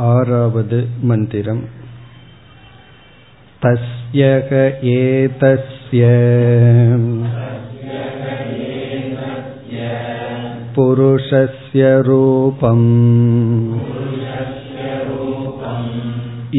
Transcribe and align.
आरावद् 0.00 0.72
मन्दिरम् 1.08 1.58
तस्यक 3.64 4.52
एतस्य 4.92 6.06
पुरुषस्य 10.76 11.90
रूपम् 12.06 12.88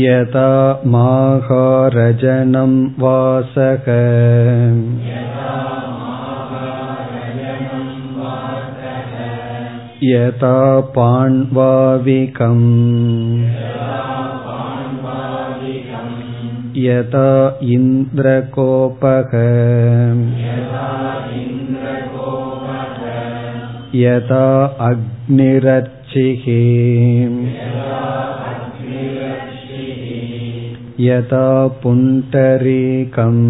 यथा 0.03 0.51
माहारजनं 0.95 2.75
वासक 3.03 3.89
यथा 10.03 10.55
पाण्वाविकम् 10.95 12.63
यथा 16.85 17.29
इन्द्रकोपः 17.75 19.33
यथा 24.01 24.45
अग्निरर्चिः 24.89 26.45
यथा 31.07 31.45
पुण्डरीकम् 31.83 33.43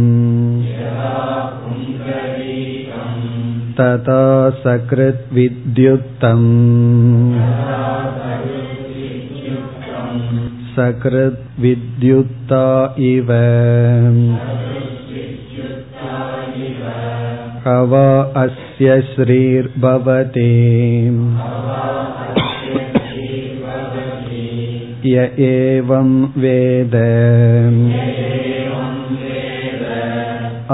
तथा 3.80 4.24
सकृद्विद्युत्तम् 4.64 6.48
सकृद्विद्युत्ता 10.76 12.66
इव 13.10 13.32
हवा 17.68 18.08
अस्य 18.44 19.02
श्रीर्भवति 19.14 20.50
य 25.12 25.24
एवं 25.46 26.12
वेद 26.44 26.94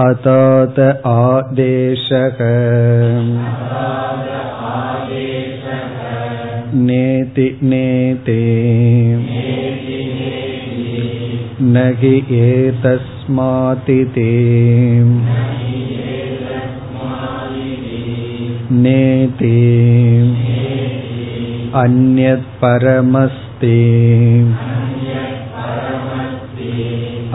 अतात 0.06 0.80
आदेशः 1.12 2.38
नेति 6.88 7.48
नेते 7.64 8.40
न 11.62 11.84
हि 12.02 12.14
एतस्मातिते 12.40 14.30
नेति 18.84 19.58
अन्यत्परमस्ति 21.84 23.78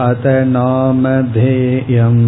अत 0.03 0.25
नामधेयम् 0.55 2.23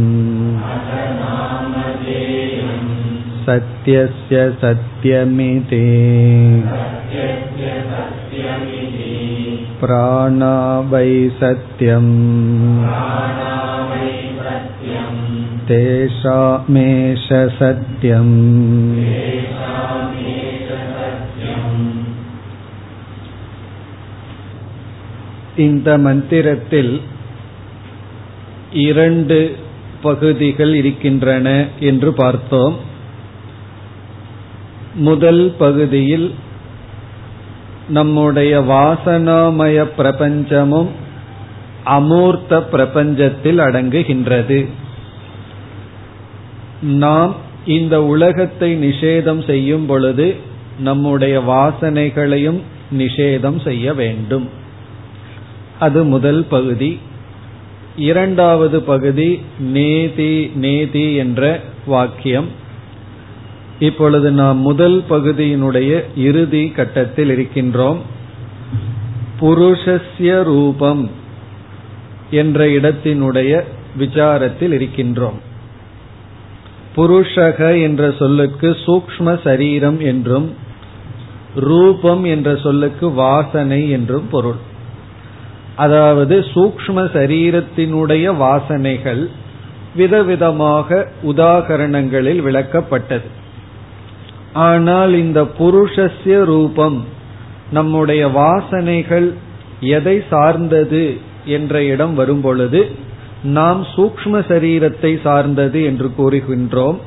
सत्यस्य 3.47 4.37
सत्यमिति 4.61 5.83
प्राणा 9.81 10.55
वै 10.91 11.11
सत्यम् 11.41 12.15
तेषामेष 15.69 17.29
सत्यम् 17.59 18.35
இந்த 25.65 25.91
மந்திரத்தில் 25.99 26.95
இரண்டு 28.72 29.56
பகுதிகள் 30.02 30.74
இருக்கின்றன 30.74 31.68
என்று 31.80 32.14
பார்த்தோம். 32.14 32.78
முதல் 34.96 35.56
பகுதியில் 35.58 36.34
நம்முடைய 37.90 38.62
வாசனாமய 38.62 39.90
பிரபஞ்சமும் 39.98 40.88
அமூர்த்த 41.86 42.64
பிரபஞ்சத்தில் 42.72 43.60
அடங்குகின்றது. 43.60 44.68
நாம் 46.82 47.36
இந்த 47.66 48.04
உலகத்தை 48.04 48.90
நிஷேதம் 48.90 49.46
செய்யும் 49.46 49.86
பொழுது 49.86 50.36
நம்முடைய 50.80 51.40
வாசனைகளையும் 51.40 52.62
நிஷேதம் 52.98 53.64
செய்ய 53.64 53.94
வேண்டும். 53.94 54.50
அது 55.80 56.04
முதல் 56.04 56.44
பகுதி. 56.44 57.00
இரண்டாவது 57.96 58.82
பகுதி 58.82 59.42
நேதி 59.60 60.52
நேதி 60.56 61.16
என்ற 61.16 61.60
வாக்கியம். 61.86 62.48
இப்பொழுது 63.80 64.32
நாம் 64.32 64.58
முதல் 64.58 65.04
பகுதியினுடைய 65.10 66.02
இறுதி 66.16 66.70
கட்டத்தில் 66.70 67.30
இருக்கின்றோம். 67.30 67.98
புருஷஸ்ய 69.40 70.44
ரூபம் 70.44 71.10
என்ற 72.32 72.66
இடத்தினுடைய 72.66 73.64
விசாரத்தில் 74.00 74.74
இருக்கின்றோம். 74.74 75.40
புருஷக 76.96 77.82
என்ற 77.82 78.12
சொல்லுக்கு 78.20 78.78
சூக்ம 78.86 79.42
சரீரம் 79.44 80.00
என்றும் 80.00 80.56
ரூபம் 81.56 82.24
என்ற 82.24 82.56
சொல்லுக்கு 82.56 83.12
வாசனை 83.12 83.90
என்றும் 83.90 84.30
பொருள். 84.30 84.70
அதாவது 85.76 86.40
சூக்ம 86.40 87.04
சரீரத்தினுடைய 87.14 88.26
வாசனைகள் 88.38 89.30
விதவிதமாக 89.98 91.06
உதாகரணங்களில் 91.24 92.42
விளக்கப்பட்டது. 92.42 93.28
ஆனால் 94.54 95.14
இந்த 95.14 95.42
புருஷஸ்ய 95.42 96.44
ரூபம் 96.44 97.06
நம்முடைய 97.72 98.28
வாசனைகள் 98.28 99.34
எதை 99.80 100.24
சார்ந்தது 100.30 101.18
என்ற 101.46 101.84
இடம் 101.84 102.14
வரும்பொழுது 102.14 102.92
நாம் 103.44 103.88
சூக்ம 103.96 104.40
சரீரத்தை 104.48 105.22
சார்ந்தது 105.22 105.84
என்று 105.84 106.12
கூறுகின்றோம். 106.18 106.98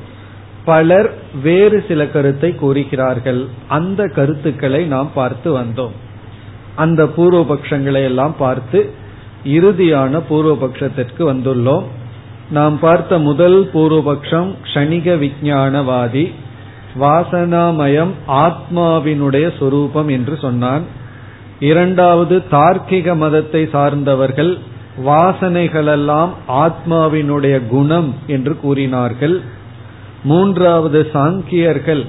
பலர் 0.65 1.13
வேறு 1.43 1.85
சில 1.87 2.07
கருத்தை 2.07 2.55
கூறுகிறார்கள். 2.55 3.47
அந்த 3.67 4.07
கருத்துக்களை 4.07 4.85
நாம் 4.85 5.11
பார்த்து 5.13 5.59
வந்தோம். 5.59 6.03
அந்த 6.75 7.03
பூர்வபக்ஷங்களை 7.17 8.01
எல்லாம் 8.03 8.35
பார்த்து 8.37 8.79
இறுதியான 9.43 10.21
பூர்வபக்ஷத்திற்கு 10.29 11.23
வந்துள்ளோம். 11.31 11.85
நாம் 12.49 12.79
பார்த்த 12.79 13.17
முதல் 13.17 13.69
பூர்வபக்ஷம் 13.73 14.49
க்ஷணிக 14.63 15.17
விஞ்ஞானவாதி 15.17 16.25
வாசனாமயம் 16.99 18.13
ஆத்மாவினுடைய 18.27 19.45
சொரூபம் 19.59 20.07
என்று 20.07 20.37
சொன்னான். 20.37 20.83
இரண்டாவது 21.59 22.35
தார்க்கிக 22.51 23.15
மதத்தை 23.17 23.63
சார்ந்தவர்கள் 23.71 24.57
வாசனைகளெல்லாம் 25.05 26.31
ஆத்மாவினுடைய 26.47 27.67
குணம் 27.67 28.15
என்று 28.27 28.53
கூறினார்கள். 28.59 29.41
மூன்றாவது 30.23 30.99
சாங்கியர்கள் 31.13 32.03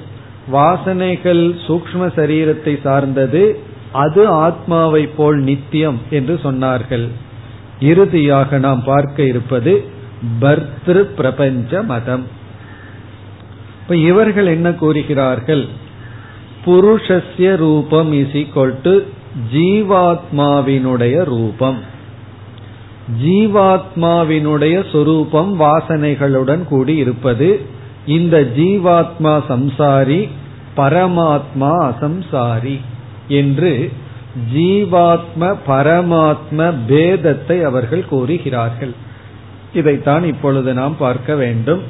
வாசனைகள் 0.51 1.43
சூக்ம 1.67 2.01
சரீரத்தை 2.15 2.81
சார்ந்தது 2.83 3.43
அது 3.97 4.21
ஆத்மாவை 4.45 5.03
போல் 5.17 5.39
நித்தியம் 5.49 5.99
என்று 6.09 6.35
சொன்னார்கள். 6.43 7.05
இறுதியாக 7.91 8.59
நாம் 8.65 8.81
பார்க்க 8.83 9.29
இருப்பது 9.31 9.73
பர்திரு 10.41 11.03
பிரபஞ்ச 11.19 11.81
மதம் 11.91 12.25
இப்ப 13.81 13.95
இவர்கள் 14.09 14.49
என்ன 14.55 14.69
கூறுகிறார்கள்? 14.73 15.65
புருஷஸ்ய 16.65 17.49
ரூபம் 17.55 18.09
இஸ் 18.21 18.35
ஈக்வல் 18.41 18.73
டு 18.85 18.93
ஜீவாத்மாவினுடைய 19.53 21.15
ரூபம். 21.31 21.79
ஜீவாத்மாவினுடைய 23.23 24.75
சொரூபம் 24.91 25.51
வாசனைகளுடன் 25.59 26.63
கூடி 26.71 26.95
இருப்பது 27.03 27.49
இந்த 28.15 28.35
ஜீவாத்மா 28.57 29.33
சம்சாரி 29.51 30.21
பரமாத்மா 30.77 31.71
அசம்சாரி. 31.89 32.77
என்று 33.27 33.91
ஜீவாத்ம 34.55 35.55
பரமாத்ம 35.67 36.73
பேதத்தை 36.89 37.63
அவர்கள் 37.63 38.05
கூறுகிறார்கள். 38.05 38.93
இதைத்தான் 39.73 40.23
இப்பொழுது 40.23 40.73
நாம் 40.73 40.97
பார்க்க 40.97 41.35
வேண்டும். 41.35 41.81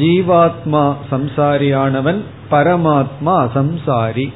ஜீவாத்மா 0.00 0.96
சம்சாரியானவன் 1.10 2.20
பரமாத்மா 2.50 3.48
அசம்சாரி. 3.48 4.32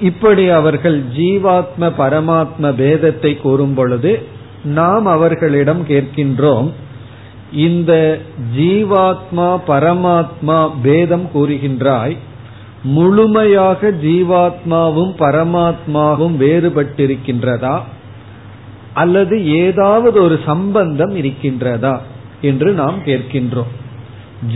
இப்படி 0.00 0.48
அவர்கள் 0.48 1.02
ஜீவாத்ம 1.16 1.92
பரமாத்ம 1.98 2.60
பேதத்தை 2.60 3.40
கூறும் 3.40 3.74
பொழுது 3.74 4.28
நாம் 4.64 5.06
அவர்களிடம் 5.06 5.88
கேட்கின்றோம் 5.88 6.70
இந்த 7.52 8.20
ஜீவாத்மா 8.56 9.60
பரமாத்மா 9.66 10.70
பேதம் 10.82 11.30
கூறுகின்றாய் 11.34 12.16
முழுமையாக 12.86 13.90
ஜீவாத்மாவும் 13.90 15.12
பரமாத்மாவும் 15.18 16.36
வேறுபட்டிருக்கின்றதா? 16.36 17.80
அல்லது 18.94 19.48
ஏதாவது 19.48 20.22
ஒரு 20.22 20.40
சம்பந்தம் 20.46 21.16
இருக்கின்றதா? 21.16 21.98
என்று 22.40 22.72
நாம் 22.72 22.98
கேட்கின்றோம். 23.04 23.72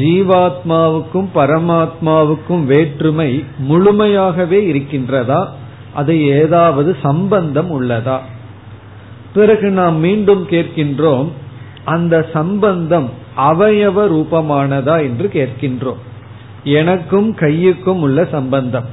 ஜீவாத்மாவுக்கும் 0.01 1.29
பரமாத்மாவுக்கும் 1.35 2.65
வேற்றுமை 2.65 3.45
முழுமையாகவே 3.69 4.59
இருக்கின்றதா? 4.73 5.47
அது 5.95 6.23
ஏதாவது 6.23 6.97
சம்பந்தம் 7.03 7.83
உள்ளதா? 7.83 8.19
பிறகு 9.35 9.71
நாம் 9.71 9.97
மீண்டும் 9.97 10.47
கேட்கின்றோம் 10.49 11.29
அந்த 11.85 12.29
சம்பந்தம் 12.33 13.11
அவயவ 13.37 14.09
ரூபமானதா 14.09 15.01
என்று 15.01 15.31
கேட்கின்றோம். 15.33 16.09
எனக்கும் 16.65 17.35
கையுக்கும் 17.35 18.01
உள்ள 18.01 18.25
சம்பந்தம். 18.25 18.85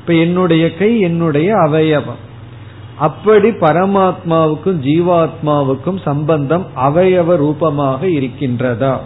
இப்ப 0.00 0.12
என்னுடைய 0.12 0.74
கை 0.74 1.00
என்னுடைய 1.00 1.54
அவயவம். 1.54 2.30
அப்படி 2.98 3.48
பரமாத்மாவுக்கும் 3.48 4.80
ஜீவாத்மாவுக்கும் 4.80 6.02
சம்பந்தம் 6.02 6.66
அவயவ 6.76 7.36
ரூபமாக 7.36 8.06
இருக்கின்றதா? 8.06 8.96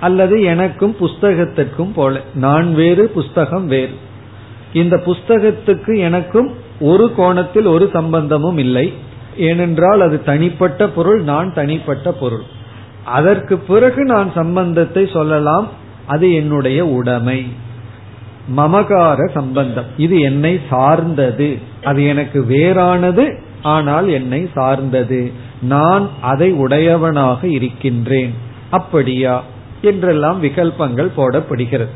அல்லது 0.00 0.42
எனக்கும் 0.42 0.96
புஸ்தகத்திற்கும் 1.00 1.92
போல. 1.94 2.20
நான் 2.34 2.74
வேறு 2.74 3.08
புஸ்தகம் 3.08 3.66
வேறு. 3.66 3.94
இந்த 4.72 4.96
புஸ்தகத்துக்கு 4.96 5.98
எனக்கும் 5.98 6.54
ஒரு 6.80 7.12
கோணத்தில் 7.16 7.66
ஒரு 7.66 7.90
சம்பந்தமும் 7.92 8.58
இல்லை. 8.58 8.92
ஏனென்றால் 9.36 10.00
அது 10.00 10.22
தனிப்பட்ட 10.22 10.88
பொருள் 10.88 11.22
நான் 11.22 11.54
தனிப்பட்ட 11.54 12.12
பொருள். 12.12 12.42
அதற்கு 13.04 13.58
பிறகு 13.58 14.04
நான் 14.04 14.32
சம்பந்தத்தை 14.32 15.08
சொல்லலாம். 15.12 15.82
அது 16.06 16.32
என்னுடைய 16.32 16.86
உடைமை. 16.86 17.46
மமகார 18.56 19.30
சம்பந்தம். 19.34 19.84
இது 19.96 20.20
என்னை 20.20 20.60
சார்ந்தது. 20.70 21.58
அது 21.84 22.04
எனக்கு 22.04 22.46
வேறானது 22.48 23.38
ஆனால் 23.62 24.08
என்னை 24.08 24.48
சார்ந்தது. 24.54 25.32
நான் 25.62 26.10
அதை 26.20 26.52
உடையவனாக 26.52 27.48
இருக்கின்றேன். 27.48 28.34
அப்படியா? 28.70 29.42
என்றெல்லாம் 29.82 30.42
விகல்பங்கள் 30.42 31.08
போடப்படுகிறது. 31.16 31.88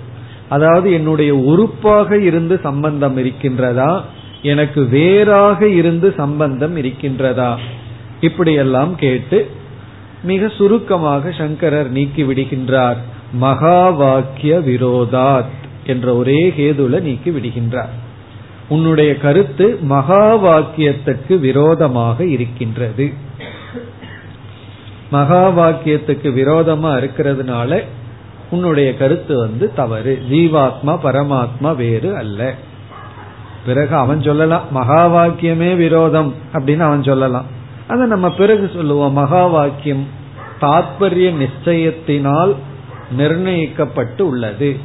அதாவது 0.49 0.93
என்னுடைய 0.93 1.35
உறுப்பாக 1.35 2.21
இருந்து 2.21 2.61
சம்பந்தம் 2.63 3.19
இருக்கின்றதா? 3.19 4.01
எனக்கு 4.43 4.85
வேறாக 4.85 5.69
இருந்து 5.69 6.15
சம்பந்தம் 6.17 6.77
இருக்கின்றதா? 6.77 7.57
இப்படியெல்லாம் 8.21 8.97
கேட்டு 8.97 9.51
மிக 10.23 10.49
சுருக்கமாக 10.49 11.31
சங்கரர் 11.31 11.91
நீக்கி 11.91 12.23
விடுகின்றார். 12.23 12.97
மகா 13.33 13.89
வாக்கிய 13.89 14.59
விரோதாத் 14.59 15.45
என்ற 15.87 16.17
ஒரே 16.17 16.55
கேதுல 16.57 17.01
நீக்கி 17.01 17.31
விடுகின்றார். 17.31 17.89
உன்னுடைய 18.69 19.19
கருத்து 19.19 19.79
மகா 19.83 20.37
வாக்கியத்துக்கு 20.37 21.39
விரோதமாக 21.39 22.25
இருக்கின்றது. 22.25 23.13
மகா 25.11 25.51
வாக்கியத்துக்கு 25.51 26.33
விரோதமா 26.33 26.97
இருக்கிறதுனால 26.97 27.83
உன்னுடைய 28.51 28.97
கருத்து 28.97 29.39
வந்து 29.39 29.73
தவறு. 29.75 30.23
ஜீவாத்மா 30.31 30.99
பரமாத்மா 31.03 31.77
வேறு 31.77 32.17
அல்ல. 32.17 32.55
பிறகு 33.67 33.97
அவன் 33.97 34.23
சொல்லலாம் 34.23 34.63
மகா 34.71 35.09
வாக்கியமே 35.09 35.77
விரோதம் 35.77 36.35
அப்படின்னு 36.53 36.79
அவன் 36.79 37.03
சொல்லலாம். 37.03 37.45
அதை 37.89 38.07
நம்ம 38.07 38.31
பிறகு 38.31 38.71
சொல்லுவோம். 38.75 39.13
மகா 39.13 39.47
வாக்கியம் 39.47 40.07
தாத்பரிய 40.61 41.47
நிச்சயத்தினால் 41.47 42.55
நிர்ணயிக்கப்பட்டு 43.17 44.21
உள்ளது 44.21 44.77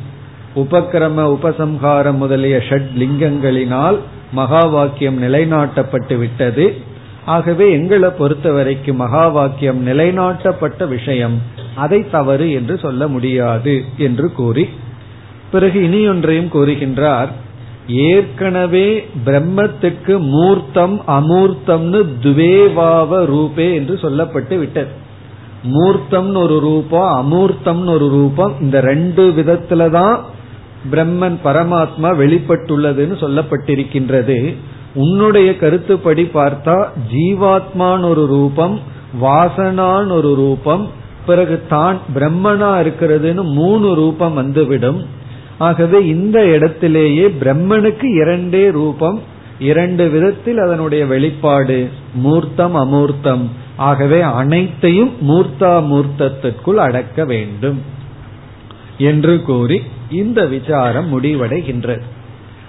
உபக்கிரம 0.55 1.19
உபசம்ஹாரம் 1.35 2.17
முதலிய 2.17 2.57
ஷட் 2.57 2.89
லிங்கங்களினால் 2.97 3.97
மகா 4.31 4.59
வாக்கியம் 4.59 5.21
நிலைநாட்டப்பட்டு 5.21 6.17
விட்டது. 6.17 6.91
ஆகவே 7.25 7.71
எங்களை 7.71 8.09
பொறுத்த 8.09 8.51
வரைக்கும் 8.51 8.95
மகா 8.95 9.27
வாக்கியம் 9.27 9.87
நிலைநாட்டப்பட்ட 9.87 10.87
விஷயம். 10.87 11.41
அதை 11.75 12.09
தவறு 12.09 12.51
என்று 12.51 12.77
சொல்ல 12.77 13.07
முடியாது 13.07 13.83
என்று 13.97 14.31
கூறி 14.31 14.69
பிறகு 15.51 15.79
இனியொன்றையும் 15.81 16.53
கூறுகின்றார் 16.53 17.27
ஏற்கனவே 17.87 19.07
பிரம்மத்துக்கு 19.25 20.19
மூர்த்தம் 20.19 21.01
அமூர்த்தம்னு 21.07 22.05
துவேவாவ 22.21 23.25
ரூபே 23.25 23.73
என்று 23.73 23.95
சொல்லப்பட்டு 24.01 24.57
விட்டது. 24.57 25.01
மூர்த்தம்னு 25.63 26.37
ஒரு 26.37 26.59
ரூபம் 26.59 27.11
அமூர்த்தம்னு 27.21 27.89
ஒரு 27.89 28.09
ரூபம் 28.09 28.53
இந்த 28.61 28.81
ரெண்டு 28.81 29.33
விதத்துலதான் 29.37 30.17
பிரம்மன் 30.91 31.37
பரமாத்மா 31.43 32.09
வெளிப்பட்டுள்ளதுன்னு 32.21 33.15
சொல்லப்பட்டிருக்கின்றது. 33.23 34.55
உன்னுடைய 34.95 35.57
கருத்துப்படி 35.57 36.29
பார்த்தா 36.33 36.87
ஜீவாத்மான் 37.13 38.03
ஒரு 38.03 38.25
ரூபம் 38.25 38.79
வாசனான் 39.21 40.11
ஒரு 40.11 40.35
ரூபம் 40.35 40.89
பிறகு 41.25 41.61
தான் 41.69 41.97
பிரம்மனா 42.15 42.71
இருக்கிறதுன்னு 42.83 43.43
மூணு 43.43 43.93
ரூபம் 43.93 44.33
வந்துவிடும். 44.33 45.05
ஆகவே 45.57 46.05
இந்த 46.05 46.45
இடத்திலேயே 46.45 47.27
பிரம்மனுக்கு 47.27 48.21
இரண்டே 48.21 48.71
ரூபம் 48.71 49.21
இரண்டு 49.59 50.09
விதத்தில் 50.09 50.57
அதனுடைய 50.57 51.05
வெளிப்பாடு 51.05 51.89
மூர்த்தம் 52.13 52.75
அமூர்த்தம். 52.75 53.61
ஆகவே 53.77 54.21
அனைத்தையும் 54.21 55.11
மூர்த்தா 55.27 55.81
மூர்த்தத்திற்குள் 55.91 56.75
அடக்க 56.75 57.25
வேண்டும் 57.25 57.81
என்று 58.97 59.41
கூறி 59.41 59.81
இந்த 60.11 60.45
விசாரம் 60.45 61.21
முடிவடைகின்றது. 61.21 62.01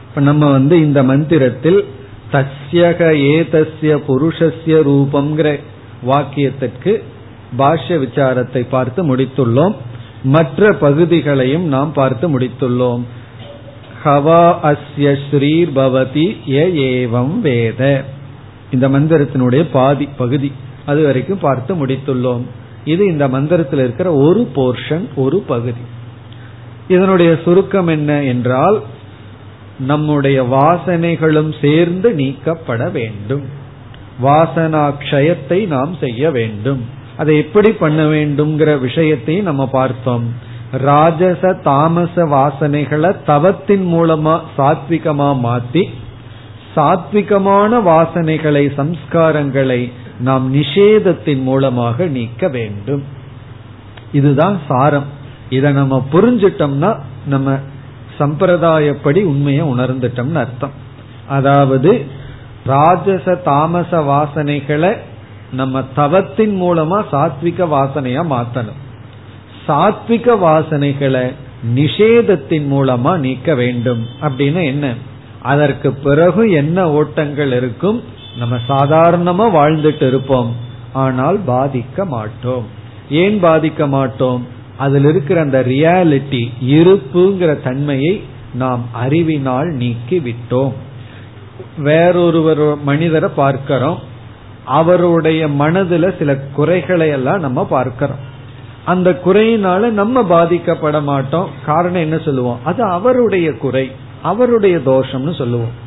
இப்ப 0.09 0.21
நம்ம 0.21 0.51
வந்து 0.51 0.81
இந்த 0.81 1.03
மந்திரத்தில் 1.03 1.85
தஸ்யக 2.33 3.13
ஏதஸ்ய 3.13 4.01
புருஷஸ்ய 4.09 4.67
ரூபம்ங்கிற 4.67 5.61
வாக்கியத்திற்கு 6.07 7.03
பாஷ்ய 7.59 7.99
விசாரத்தை 7.99 8.67
பார்த்து 8.69 9.17
முடித்துள்ளோம். 9.17 9.75
மற்ற 10.23 10.73
பகுதிகளையும் 10.73 11.65
நாம் 11.65 11.93
பார்த்து 11.93 12.39
முடித்துள்ளோம். 12.39 13.03
ஹவா 14.05 14.55
அஸ்ய 14.63 15.17
ஸ்ரீர் 15.31 15.73
பவதி 15.73 16.37
ஏவம் 16.47 17.39
வேத. 17.39 18.05
இந்த 18.73 18.89
மந்திரத்தினுடைய 18.89 19.67
பாதி 19.73 20.09
பகுதி. 20.17 20.53
அது 20.87 21.05
வரைக்கும் 21.05 21.39
பார்த்து 21.39 21.87
முடித்துள்ளோம். 21.87 22.43
இது 22.85 23.07
இந்த 23.07 23.29
மந்திரத்தில் 23.29 23.79
இருக்கிற 23.79 24.13
ஒரு 24.13 24.51
போர்ஷன் 24.55 25.09
ஒரு 25.15 25.39
பகுதி. 25.39 25.81
இதனுடைய 26.89 27.39
சுருக்கம் 27.45 27.87
என்ன 27.87 28.23
என்றால் 28.23 28.83
நம்முடைய 29.79 30.43
வாசனைகளும் 30.43 31.53
சேர்ந்து 31.61 32.13
நீக்கப்பட 32.13 32.89
வேண்டும். 32.89 33.45
வாசனாக்ஷயத்தை 34.23 35.67
நாம் 35.67 35.97
செய்ய 36.01 36.31
வேண்டும். 36.31 36.85
அதை 37.17 37.37
எப்படி 37.37 37.73
பண்ண 37.73 38.03
வேண்டும்ங்கிற 38.05 38.81
விஷயத்தையும் 38.81 39.45
நம்ம 39.45 39.67
பார்த்தோம். 39.67 40.53
ராஜச 40.71 41.53
தாமச 41.53 42.25
வாசனைகளை 42.25 43.25
தவத்தின் 43.25 43.93
மூலமா 43.93 44.41
சாத்விகமா 44.59 45.29
மாத்தி 45.45 45.85
சாத்விகமான 46.77 47.83
வாசனைகளை 47.83 48.63
சம்ஸ்காரங்களை 48.79 49.93
நாம் 50.21 50.55
நிஷேதத்தின் 50.55 51.43
மூலமாக 51.43 52.07
நீக்க 52.07 52.49
வேண்டும். 52.49 53.05
இதுதான் 54.13 54.61
சாரம். 54.69 55.05
இதை 55.49 55.73
நம்ம 55.73 56.07
புரிஞ்சிட்டோம்னா 56.13 56.99
நம்ம 57.27 57.59
சம்பிரதாயப்படி 58.19 59.23
உண்மையை 59.23 59.67
உணர்ந்துட்டோம்னு 59.67 60.33
அர்த்தம். 60.33 60.71
அதாவது 61.29 62.05
ராஜச 62.67 63.35
தாமச 63.35 64.01
வாசனைகளை 64.01 64.97
நம்ம 65.53 65.83
தவத்தின் 65.95 66.63
மூலமா 66.63 67.05
சாத்விக 67.13 67.67
வாசனையா 67.67 68.25
மாத்தணும். 68.31 68.83
சாத்விக 69.69 70.39
வாசனைகளை 70.39 71.33
நிஷேதத்தின் 71.75 72.69
மூலமா 72.71 73.17
நீக்க 73.17 73.55
வேண்டும். 73.55 74.07
அப்படின்னு 74.23 74.65
என்ன? 74.65 74.95
அதற்கு 75.43 75.93
பிறகு 75.93 76.51
என்ன 76.51 76.91
ஓட்டங்கள் 76.91 77.53
இருக்கும்? 77.53 78.03
நம்ம 78.39 78.57
சாதாரணமா 78.69 79.57
வாழ்ந்துட்டு 79.57 80.07
இருப்போம். 80.07 80.55
ஆனால் 80.93 81.41
பாதிக்க 81.47 82.07
மாட்டோம். 82.07 82.67
ஏன் 83.11 83.43
பாதிக்க 83.45 83.89
மாட்டோம்? 83.89 84.47
அதில் 84.77 85.05
இருக்கிற 85.05 85.41
அந்த 85.41 85.61
ரியாலிட்டி 85.61 86.53
இருப்புங்கிற 86.61 87.63
தன்மையை 87.63 88.23
நாம் 88.55 88.85
அறிவினால் 88.93 89.67
நீக்கி 89.67 90.19
விட்டோம். 90.19 90.73
வேறொருவர் 91.79 92.83
மனிதரை 92.83 93.31
பார்க்கிறோம். 93.37 93.99
அவருடைய 94.65 95.49
மனதுல 95.49 96.19
சில 96.19 96.37
குறைகளை 96.37 97.09
எல்லாம் 97.09 97.41
நம்ம 97.41 97.67
பார்க்கிறோம். 97.67 98.33
அந்த 98.85 99.21
குறையினால 99.25 99.91
நம்ம 99.91 100.23
பாதிக்கப்பட 100.23 101.03
மாட்டோம். 101.03 101.49
காரணம் 101.67 102.01
என்ன 102.01 102.19
சொல்லுவோம்? 102.19 102.59
அது 102.65 102.83
அவருடைய 102.83 103.57
குறை 103.57 103.93
அவருடைய 104.23 104.77
தோஷம்னு 104.77 105.35
சொல்லுவோம். 105.35 105.84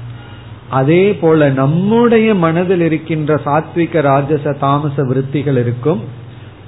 அதே 0.69 1.13
போல 1.13 1.49
நம்முடைய 1.49 2.35
மனதில் 2.35 2.81
இருக்கின்ற 2.81 3.41
சாத்விக 3.45 4.01
ராஜச 4.01 4.51
தாமச 4.51 5.03
விருத்திகள் 5.03 5.57
இருக்கும். 5.57 6.01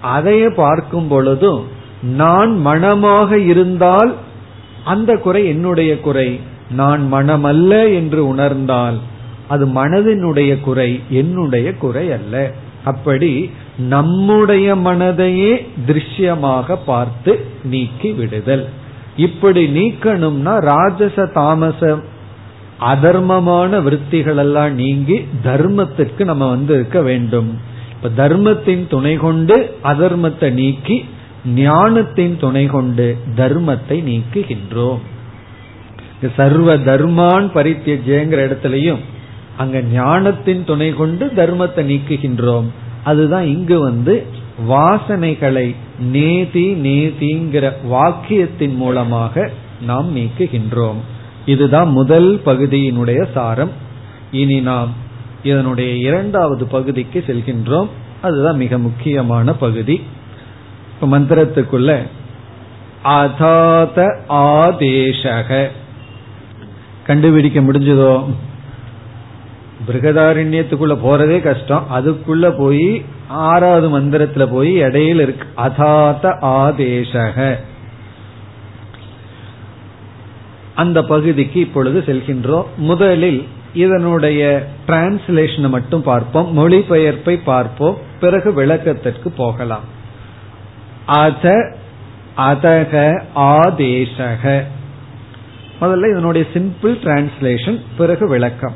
அதையே 0.01 0.49
பார்க்கும் 0.49 1.07
பொழுதும் 1.07 1.67
நான் 2.01 2.57
மனமாக 2.57 3.39
இருந்தால் 3.39 4.15
அந்த 4.85 5.15
குறை 5.15 5.47
என்னுடைய 5.47 5.99
குறை. 5.99 6.39
நான் 6.69 7.13
மனமல்ல 7.13 7.93
என்று 7.93 8.27
உணர்ந்தால் 8.27 8.97
அது 9.47 9.65
மனதினுடைய 9.65 10.59
குறை 10.59 10.99
என்னுடைய 11.09 11.73
குறை 11.73 12.11
அல்ல. 12.11 12.51
அப்படி 12.83 13.51
நம்முடைய 13.77 14.75
மனதையே 14.75 15.67
திருஷ்யமாக 15.87 16.77
பார்த்து 16.85 17.45
நீக்கி 17.63 18.11
விடுதல். 18.11 18.69
இப்படி 19.15 19.67
நீக்கணும்னா 19.67 20.59
ராஜச 20.59 21.25
தாமச 21.25 21.97
அதர்மமான 22.79 23.81
விற்த்திகள் 23.81 24.37
எல்லாம் 24.37 24.73
நீங்கி 24.73 25.27
தர்மத்திற்கு 25.43 26.23
நம்ம 26.23 26.49
வந்து 26.49 26.73
இருக்க 26.73 27.01
வேண்டும். 27.01 27.57
இப்ப 27.93 28.09
தர்மத்தின் 28.09 28.87
துணை 28.87 29.15
கொண்டு 29.15 29.75
அதர்மத்தை 29.83 30.51
நீக்கி 30.51 31.05
ஞானத்தின் 31.55 32.37
துணை 32.39 32.65
கொண்டு 32.65 33.17
தர்மத்தை 33.35 33.97
நீக்குகின்றோம். 34.09 34.99
சர்வ 36.35 36.77
தர்மான் 36.77 37.45
பரித்தியஜேங்கிற 37.55 38.39
இடத்துலயும் 38.47 38.99
அங்க 39.57 39.81
ஞானத்தின் 39.81 40.63
துணை 40.65 40.93
கொண்டு 40.93 41.25
தர்மத்தை 41.35 41.83
நீக்குகின்றோம். 41.91 42.67
அதுதான் 43.03 43.45
இங்கு 43.45 43.79
வந்து 43.79 44.25
வாசனைகளை 44.69 45.75
நேதி 46.11 46.73
நேதிங்கிற 46.73 47.71
வாக்கியத்தின் 47.91 48.75
மூலமாக 48.75 49.49
நாம் 49.81 50.15
நீக்குகின்றோம். 50.15 50.99
இதுதான் 51.49 51.89
முதல் 51.89 52.41
பகுதியினுடைய 52.45 53.31
சாரம். 53.33 53.71
இனி 54.31 54.59
நாம் 54.59 54.93
இதனுடைய 55.43 55.93
இரண்டாவது 55.95 56.65
பகுதிக்கு 56.65 57.23
செல்கின்றோம். 57.27 57.87
அதுதான் 58.21 58.57
மிக 58.57 58.77
முக்கியமான 58.77 59.53
பகுதி. 59.53 60.03
மந்திரத்துக்குள்ள 61.01 61.99
அதாத 63.03 64.19
ஆதேசக. 64.29 65.67
கண்டுபிடிக்க 67.05 67.59
முடிஞ்சதோ? 67.59 68.23
பிருகதாரண்யத்துக்குள்ள 69.87 70.97
போறதே 71.05 71.41
கஷ்டம். 71.41 71.87
அதுக்குள்ள 71.93 72.49
போய் 72.57 73.05
ஆறாவது 73.27 73.99
மந்திரத்துல 73.99 74.47
போய் 74.51 74.81
இடையில 74.81 75.21
இருக்கு. 75.21 75.47
அதாத 75.57 76.37
ஆதேசக. 76.41 77.55
அந்த 80.79 81.03
பகுதிக்கு 81.03 81.59
இப்பொழுது 81.59 81.99
செல்கின்றோம் 81.99 82.65
முதலில் 82.77 83.47
இதனுடைய 83.73 84.67
டிரான்ஸ்லேஷனை 84.87 85.69
மட்டும் 85.69 86.01
பார்ப்போம். 86.01 86.57
மொழிபெயர்ப்பை 86.57 87.39
பார்ப்போம். 87.43 87.97
பிறகு 88.19 88.53
விளக்கத்திற்கு 88.53 89.31
போகலாம். 89.31 89.83
அத 91.05 91.75
அதக 92.37 93.21
ஆதேசக. 93.35 94.63
முதல்ல 95.81 96.11
இதனுடைய 96.11 96.47
சிம்பிள் 96.53 96.95
டிரான்ஸ்லேஷன் 97.03 97.81
பிறகு 97.97 98.27
விளக்கம். 98.27 98.75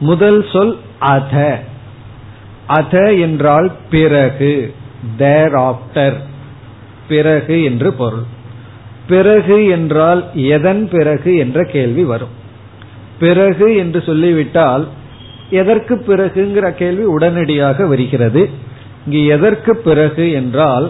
முதல் 0.00 0.50
சொல் 0.52 0.78
அத. 0.98 1.60
அத 2.66 3.12
என்றால் 3.12 3.72
பிறகு 3.90 4.74
தேர் 5.16 5.52
ஆப்டர் 5.52 6.16
பிறகு 7.08 7.64
என்று 7.64 7.92
பொருள். 7.92 8.40
பிறகு 9.12 9.56
என்றால் 9.66 10.22
எதன் 10.34 10.88
பிறகு 10.88 11.36
என்ற 11.36 11.64
கேள்வி 11.64 12.04
வரும். 12.04 12.34
பிறகு 13.18 13.76
என்று 13.76 14.02
சொல்லிவிட்டால் 14.02 14.84
எதற்கு 15.50 15.94
பிறகுங்கிற 16.06 16.70
கேள்வி 16.70 17.04
உடனடியாக 17.04 17.86
வருகிறது. 17.86 18.42
இங்கு 19.04 19.24
எதற்கு 19.26 19.76
பிறகு 19.76 20.30
என்றால் 20.32 20.86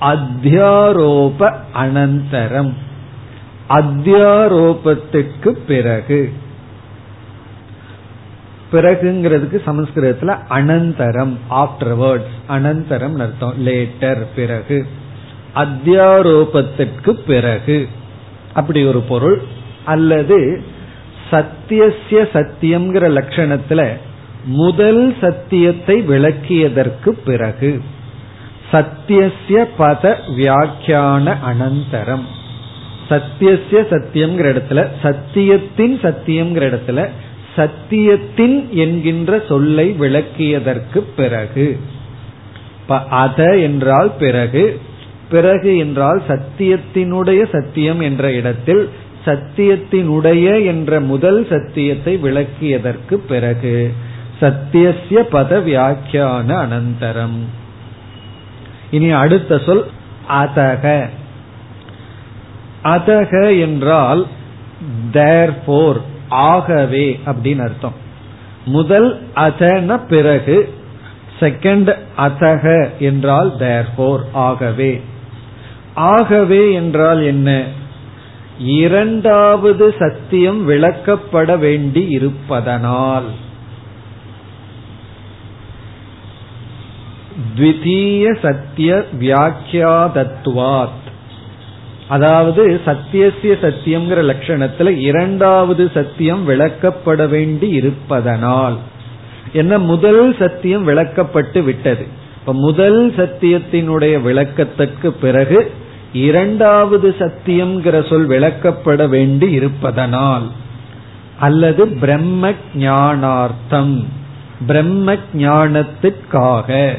அத்தியாரோப 0.00 1.40
அனந்தரம். 1.74 2.72
அத்தியாரோபத்துக்கு 3.68 5.50
பிறகு. 5.66 6.20
பிறகுங்கிறதுக்கு 8.72 9.58
சமஸ்கிருதத்துல 9.66 10.30
அனந்தரம் 10.50 11.34
ஆப்டர் 11.50 11.94
வேர்ட்ஸ் 12.02 12.36
அனந்தரம் 12.48 13.16
அர்த்தம். 13.18 13.66
லேட்டர் 13.66 14.22
பிறகு. 14.36 14.86
அத்தியாரோபத்திற்கு 15.54 17.10
பிறகு. 17.10 17.88
அப்படி 18.52 18.84
ஒரு 18.84 19.00
பொருள். 19.00 19.42
அல்லது 19.84 20.62
சத்தியசிய 21.30 22.28
சத்தியம்ங்கிற 22.32 23.04
லட்சணத்துல 23.08 23.92
முதல் 24.44 25.16
சத்தியத்தை 25.20 26.08
விளக்கியதற்கு 26.08 27.08
பிறகு. 27.08 27.82
சத்தியசிய 28.72 29.66
பத 29.78 30.16
வியாக்கியான 30.36 31.34
அனந்தரம். 31.50 32.26
சத்தியசிய 33.10 33.80
சத்தியம்ங்கிற 33.90 34.46
இடத்துல 34.54 34.86
சத்தியத்தின் 35.02 35.98
சத்தியம்ங்கிற 36.02 36.64
இடத்துல 36.70 37.08
சத்தியத்தின் 37.56 38.68
என்கின்ற 38.70 39.42
சொல்லை 39.48 39.96
விளக்கியதற்கு 40.00 41.02
பிறகு. 41.16 41.78
அத 43.10 43.58
என்றால் 43.58 44.12
பிறகு 44.18 44.80
பிறகு 45.30 45.76
என்றால் 45.76 46.22
சத்தியத்தினுடைய 46.28 47.50
சத்தியம் 47.52 48.00
என்ற 48.00 48.32
இடத்தில் 48.32 48.90
சத்தியத்தினுடைய 49.24 50.66
என்ற 50.66 51.00
முதல் 51.00 51.46
சத்தியத்தை 51.48 52.18
விளக்கியதற்கு 52.22 53.14
பிறகு 53.14 53.92
சத்தியசிய 54.40 55.20
பத 55.32 55.62
வியாக்கியான 55.62 56.64
அனந்தரம். 56.64 57.38
இனி 58.90 59.10
அடுத்த 59.10 59.58
சொல் 59.58 59.86
அதக. 60.28 61.08
அதக 62.84 63.60
என்றால் 63.60 64.26
தேர்போர் 65.10 66.00
ஆகவே 66.28 67.20
அப்படின்னு 67.26 67.60
அர்த்தம். 67.60 67.94
முதல் 68.64 69.26
அதன 69.36 70.00
பிறகு 70.08 70.74
செகண்ட் 71.40 71.96
அதக 72.18 72.88
என்றால் 72.98 73.56
தேர்போர் 73.56 74.24
ஆகவே. 74.32 75.00
ஆகவே 75.94 76.72
என்றால் 76.72 77.22
என்ன? 77.22 77.64
இரண்டாவது 78.58 79.94
சத்தியம் 79.98 80.70
விளக்கப்பட 80.70 81.58
வேண்டி 81.58 82.08
இருப்பதனால். 82.08 83.24
த்விதீய 87.56 88.38
சத்திய 88.42 89.04
வியாக்கியாதத்துவாத். 89.20 91.00
அதாவது 92.08 92.80
சத்தியசிய 92.84 93.54
சத்தியம்ங்கிற 93.60 94.34
லட்சணத்துல 94.34 94.96
இரண்டாவது 94.96 95.90
சத்தியம் 95.94 96.48
விளக்கப்பட 96.48 97.28
வேண்டி 97.28 97.68
இருப்பதனால். 97.68 98.76
என்ன? 99.52 99.78
முதல் 99.78 100.36
சத்தியம் 100.38 100.88
விளக்கப்பட்டு 100.88 101.62
விட்டது. 101.62 102.06
இப்ப 102.42 102.52
முதல் 102.52 103.10
சத்தியத்தினுடைய 103.10 104.22
விளக்கத்திற்கு 104.22 105.10
பிறகு 105.10 105.72
இரண்டாவது 106.12 107.14
சத்தியம்ங்கிற 107.18 108.08
சொல் 108.08 108.28
விளக்கப்பட 108.28 109.08
வேண்டி 109.08 109.50
இருப்பதனால் 109.50 110.50
அல்லது 111.40 111.88
பிரம்ம 111.88 112.52
ஞானார்த்தம் 112.74 114.04
பிரம்ம 114.66 115.16
ஞானத்திற்காக 115.34 116.94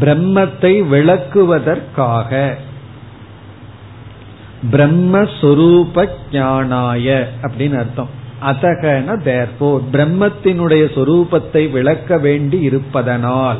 பிரம்மத்தை 0.00 0.72
விளக்குவதற்காக. 0.92 2.54
பிரம்மஸ்வரூப 4.72 6.08
ஞானாய 6.32 7.24
அப்படின்னு 7.42 7.78
அர்த்தம். 7.78 8.08
அத்தகன 8.44 9.22
தேர்போர் 9.22 9.82
பிரம்மத்தினுடைய 9.92 10.84
சொரூபத்தை 10.94 11.70
விளக்க 11.70 12.18
வேண்டி 12.18 12.58
இருப்பதனால் 12.58 13.58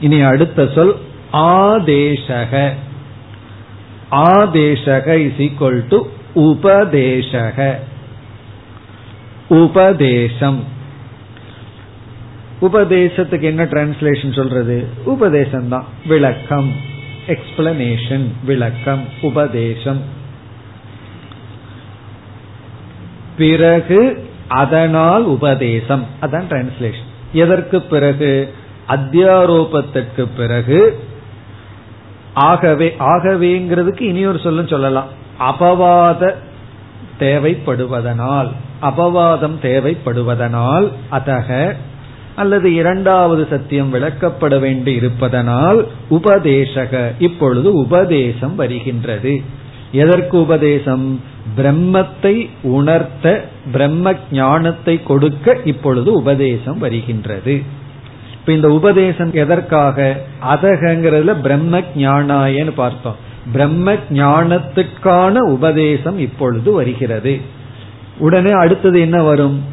இனி 0.00 0.20
அடுத்த 0.20 0.68
சொல் 0.74 0.96
ஆதேசக. 1.32 2.72
ஆதேசக 4.10 5.06
இஸ் 5.16 5.38
ஈக்வல் 5.38 5.84
டு 5.88 6.06
உபதேசக. 6.34 7.74
உபதேசம். 9.48 10.64
உபதேசத்துக்கு 12.62 13.42
என்ன 13.42 13.64
டிரான்ஸ்லேஷன் 13.64 14.34
சொல்றது? 14.34 14.88
உபதேசம் 15.04 15.68
தான் 15.68 15.84
விளக்கம். 16.06 16.72
எக்ஸ்பிளனேஷன் 17.26 18.24
விளக்கம் 18.44 19.04
உபதேசம். 19.20 20.00
பிறகு 23.36 24.28
அதனால் 24.48 25.24
உபதேசம். 25.24 26.06
அதான் 26.22 26.44
டிரான்ஸ்லேஷன் 26.50 27.06
எதற்கு 27.32 27.82
பிறகு? 27.82 28.54
அத்தியாரோபத்திற்கு 28.88 30.26
பிறகு 30.36 30.98
ஆகவே 32.34 32.94
ஆகவேங்கிறதுக்கு 32.98 34.00
இனி 34.00 34.26
ஒரு 34.26 34.38
சொல்லும் 34.38 34.66
சொல்லலாம். 34.66 35.06
அபவாத 35.40 36.34
தேவைப்படுவதனால் 37.18 38.48
அபவாதம் 38.82 39.56
தேவைப்படுவதனால் 39.62 40.92
அதக 41.10 41.74
அல்லது 42.34 42.74
இரண்டாவது 42.74 43.46
சத்தியம் 43.50 43.94
விளக்கப்பட 43.94 44.60
வேண்டி 44.60 44.94
இருப்பதனால் 44.94 45.86
உபதேசக 46.10 47.12
இப்பொழுது 47.18 47.72
உபதேசம் 47.72 48.54
வருகின்றது. 48.54 49.42
எதற்கு 49.92 50.40
உபதேசம்? 50.40 51.20
பிரம்மத்தை 51.56 52.48
உணர்த்த 52.62 53.44
பிரம்ம 53.72 54.14
ஞானத்தை 54.32 55.02
கொடுக்க 55.02 55.58
இப்பொழுது 55.64 56.12
உபதேசம் 56.12 56.78
வருகின்றது. 56.78 57.62
இப்ப 58.46 58.58
இந்த 58.58 58.74
உபதேசம் 58.74 59.32
எதற்காக? 59.32 60.22
அதகங்கிறதுல 60.52 61.40
பிரம்ம 61.40 61.78
ஞானாயன்னு 61.78 62.70
பார்த்தோம். 62.70 63.16
பிரம்ம 63.52 63.92
ஞானத்துக்கான 63.92 65.38
உபதேசம் 65.38 66.18
இப்பொழுது 66.18 66.72
வருகிறது. 66.72 67.40
உடனே 68.18 68.50
அடுத்தது 68.50 69.00
என்ன 69.00 69.22
வரும்? 69.22 69.64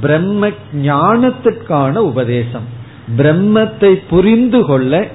பிரம்ம 0.00 0.48
ஞானத்துக்கான 0.82 1.96
உபதேசம். 1.96 2.62
பிரம்மத்தை 3.16 3.98
புரிந்து 4.08 4.66
கொள்ள 4.66 5.06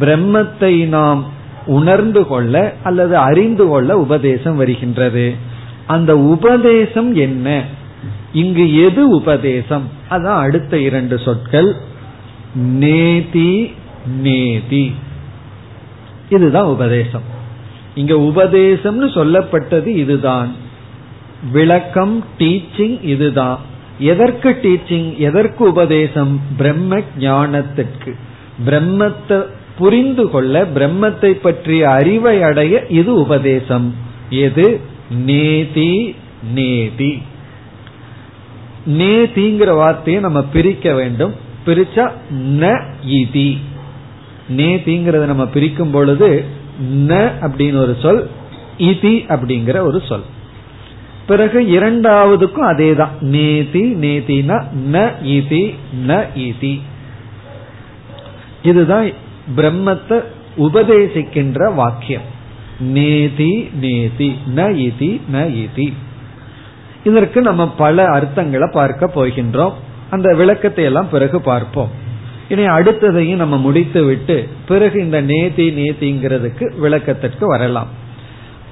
பிரம்மத்தை 0.00 0.86
நாம் 0.86 1.24
உணர்ந்து 1.66 2.26
கொள்ள 2.26 2.74
அல்லது 2.82 3.16
அறிந்து 3.16 3.66
கொள்ள 3.66 3.98
உபதேசம் 3.98 4.56
வருகின்றது. 4.56 5.34
அந்த 5.86 6.18
உபதேசம் 6.18 7.14
என்ன? 7.14 7.64
இங்கு 8.32 8.82
எது 8.82 9.08
உபதேசம்? 9.08 9.88
அதான் 10.10 10.38
அடுத்த 10.38 10.78
இரண்டு 10.78 11.18
சொற்கள். 11.18 11.76
நேதி 12.54 13.72
நேதி. 14.06 14.94
இதுதான் 16.28 16.64
உபதேசம். 16.64 17.22
இங்க 17.94 18.14
உபதேசம்னு 18.14 19.08
சொல்லப்பட்டது 19.14 19.86
இதுதான். 19.86 20.54
விளக்கம் 21.52 22.24
டீச்சிங் 22.38 23.04
இதுதான். 23.04 23.60
எதற்கு 23.98 24.60
டீச்சிங்? 24.62 25.16
எதற்கு 25.16 25.68
உபதேசம்? 25.68 26.40
பிரம்ம 26.56 27.00
ஞானத்திற்கு. 27.18 28.14
பிரம்மத்தை 28.66 29.46
புரிந்து 29.78 30.30
கொள்ள 30.30 30.68
பிரம்மத்தை 30.74 31.30
பற்றிய 31.30 31.90
அறிவை 31.90 32.42
அடைய 32.42 32.86
இது 32.88 33.14
உபதேசம். 33.14 33.94
எது? 34.30 34.80
நேதி 35.10 36.14
நேதி. 36.52 37.22
நேதிங்கிற 38.88 39.74
வார்த்தையை 39.74 40.22
நம்ம 40.22 40.42
பிரிக்க 40.42 40.94
வேண்டும். 40.94 41.48
பிரிச்சா 41.66 42.04
ந 42.60 42.82
இதி. 43.06 43.58
நேதிங்கிறத 44.56 45.24
நம்ம 45.26 45.46
பிரிக்கும் 45.46 45.90
பொழுது 45.90 46.44
ந 47.08 47.18
அப்படின்னு 47.46 47.78
ஒரு 47.78 47.96
சொல் 48.02 48.30
இதி 48.78 49.14
அப்படிங்கிற 49.34 49.80
ஒரு 49.80 50.02
சொல். 50.08 50.24
பிறகு 51.26 51.60
இரண்டாவதுக்கும் 51.60 52.68
அதே 52.72 52.94
தான் 52.94 53.14
நேதி 53.20 53.82
நேதினா 54.04 54.56
ந 54.92 55.02
இதி 55.36 55.74
ந 56.06 56.24
இதி. 56.46 56.80
இதுதான் 58.62 59.10
பிரம்மத்தை 59.56 60.18
உபதேசிக்கின்ற 60.58 61.74
வாக்கியம். 61.74 62.26
நேதி 62.80 63.52
நேதி 63.80 64.28
ந 64.56 64.60
இதி 64.86 65.20
ந 65.32 65.44
இதி. 65.64 65.92
இதற்கு 67.04 67.40
நம்ம 67.40 67.68
பல 67.68 68.04
அர்த்தங்களை 68.08 68.72
பார்க்க 68.72 69.12
போகின்றோம். 69.14 69.72
அந்த 70.10 70.34
விளக்கத்தை 70.34 70.84
எல்லாம் 70.84 71.08
பிறகு 71.08 71.40
பார்ப்போம். 71.40 71.90
இனி 72.48 72.64
அடுத்ததையும் 72.66 73.42
நம்ம 73.42 73.56
முடித்து 73.56 74.04
விட்டு 74.04 74.48
பிறகு 74.66 75.00
இந்த 75.00 75.20
நேதி 75.20 75.66
நேதிங்கிறதுக்கு 75.70 76.64
விளக்கத்திற்கு 76.78 77.46
வரலாம். 77.46 77.90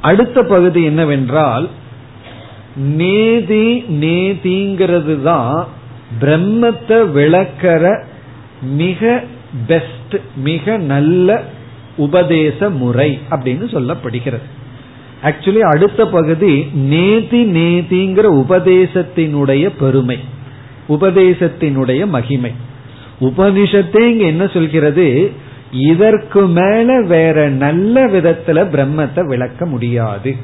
அடுத்த 0.00 0.42
பகுதி 0.42 0.84
என்னவென்றால் 0.84 1.68
நேதி 2.76 3.66
நேதிங்கிறது 4.00 5.22
தான் 5.22 5.66
பிரம்மத்தை 6.20 6.98
விளக்கிற 7.14 8.02
மிக 8.62 9.22
பெஸ்ட் 9.66 10.16
மிக 10.36 10.76
நல்ல 10.76 11.42
உபதேச 11.96 12.70
முறை 12.70 13.18
அப்படின்னு 13.30 13.66
சொல்லப்படுகிறது. 13.74 14.46
ஆக்சுவலி 15.22 15.60
அடுத்த 15.60 16.06
பகுதி 16.06 16.54
நேதி 16.72 17.40
நேதிங்கிற 17.52 18.26
உபதேசத்தினுடைய 18.42 19.70
பெருமை. 19.78 20.18
உபதேசத்தினுடைய 20.88 22.06
மகிமை. 22.06 22.52
உபனிஷத்தே 23.20 24.00
இங்க 24.00 24.24
என்ன 24.24 24.46
சொல்கிறது? 24.46 25.32
இதற்கு 25.70 26.46
மேல 26.46 27.02
வேற 27.02 27.48
நல்ல 27.48 28.06
விதத்துல 28.06 28.62
பிரம்மத்தை 28.74 29.26
விளக்க 29.26 29.66
முடியாது. 29.66 30.36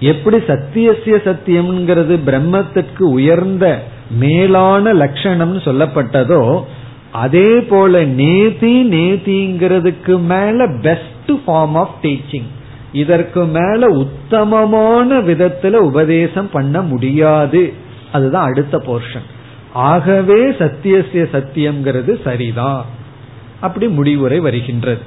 எப்படி 0.00 0.36
சத்தியசிய 0.36 1.16
சத்தியம்ங்கிறது 1.28 2.18
பிரம்மத்திற்கு 2.26 3.02
உயர்ந்த 3.02 3.82
மேலான 4.18 4.94
லட்சணம்னு 4.94 5.60
சொல்லப்பட்டதோ 5.64 6.62
அதே 7.12 7.60
போல 7.60 8.04
நேதி 8.04 8.88
நேதிங்கிறதுக்கு 8.88 10.20
மேல 10.22 10.66
பெஸ்ட் 10.82 11.30
ஃபார்ம் 11.30 11.74
ஆஃப் 11.74 11.94
டீச்சிங் 12.02 12.48
இதற்கு 12.92 13.44
மேல 13.44 13.86
உத்தமமான 13.86 15.18
விதத்துல 15.18 15.72
உபதேசம் 15.72 16.50
பண்ண 16.52 16.82
முடியாது. 16.82 17.72
அதுதான் 18.12 18.48
அடுத்த 18.50 18.78
போர்ஷன் 18.78 19.28
ஆகவே 19.72 20.50
சத்தியசிய 20.50 21.26
சத்தியம்ங்கிறது 21.32 22.22
சரிதான் 22.22 22.86
அப்படி 23.60 23.88
முடிவுரை 23.88 24.40
வருகின்றது. 24.40 25.00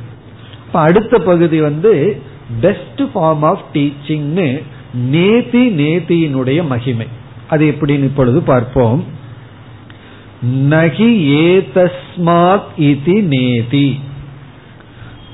இப்ப 0.66 0.80
அடுத்த 0.80 1.20
பகுதி 1.20 1.62
வந்து 1.62 2.22
பெஸ்ட் 2.62 3.02
ஃபார்ம் 3.02 3.42
ஆஃப் 3.42 3.66
டீச்சிங்னு 3.74 4.64
நேதி 4.94 5.70
நேதியினுடைய 5.70 6.68
மகிமை. 6.68 7.08
அது 7.50 7.66
எப்படின்னு 7.66 8.04
இப்பொழுது 8.04 8.42
பார்ப்போம். 8.42 9.04
நகி 10.70 11.26
ஏதஸ்மாத் 11.30 12.64
இதி 12.80 13.22
நேதி. 13.22 14.00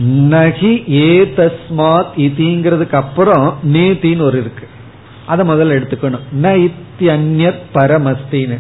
நகி 0.08 0.84
ஏதஸ்மாத் 0.88 2.06
இதிங்கிறதுக்கு 2.18 2.96
அப்புறம் 2.96 3.58
நேத்தின்னு 3.66 4.22
ஒரு 4.22 4.40
இருக்கு. 4.40 4.68
அதை 5.26 5.48
முதல்ல 5.48 5.82
எடுத்துக்கணும். 5.82 6.42
ந 6.42 6.72
இத்தியன்யத் 6.72 7.60
பரமஸ்தின்னு. 7.74 8.58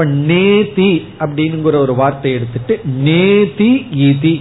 இப்ப 0.00 0.12
நேதி 0.12 1.04
அப்படிங்கிற 1.18 1.76
ஒரு 1.76 1.94
வார்த்தை 1.94 2.32
எடுத்துட்டு 2.32 2.80
நேதி 2.84 3.86
இதி. 3.94 4.40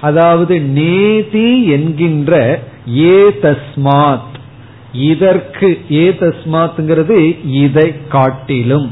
அதாவது 0.00 0.60
நேதி 0.60 1.66
என்கின்ற 1.66 2.62
ஏ 2.98 3.22
தஸ்மாத் 3.42 4.34
இதற்கு 4.92 5.80
ஏ 5.90 6.08
தஸ்மாத்ங்கிறது 6.08 7.38
இதை 7.44 7.94
காட்டிலும். 8.08 8.90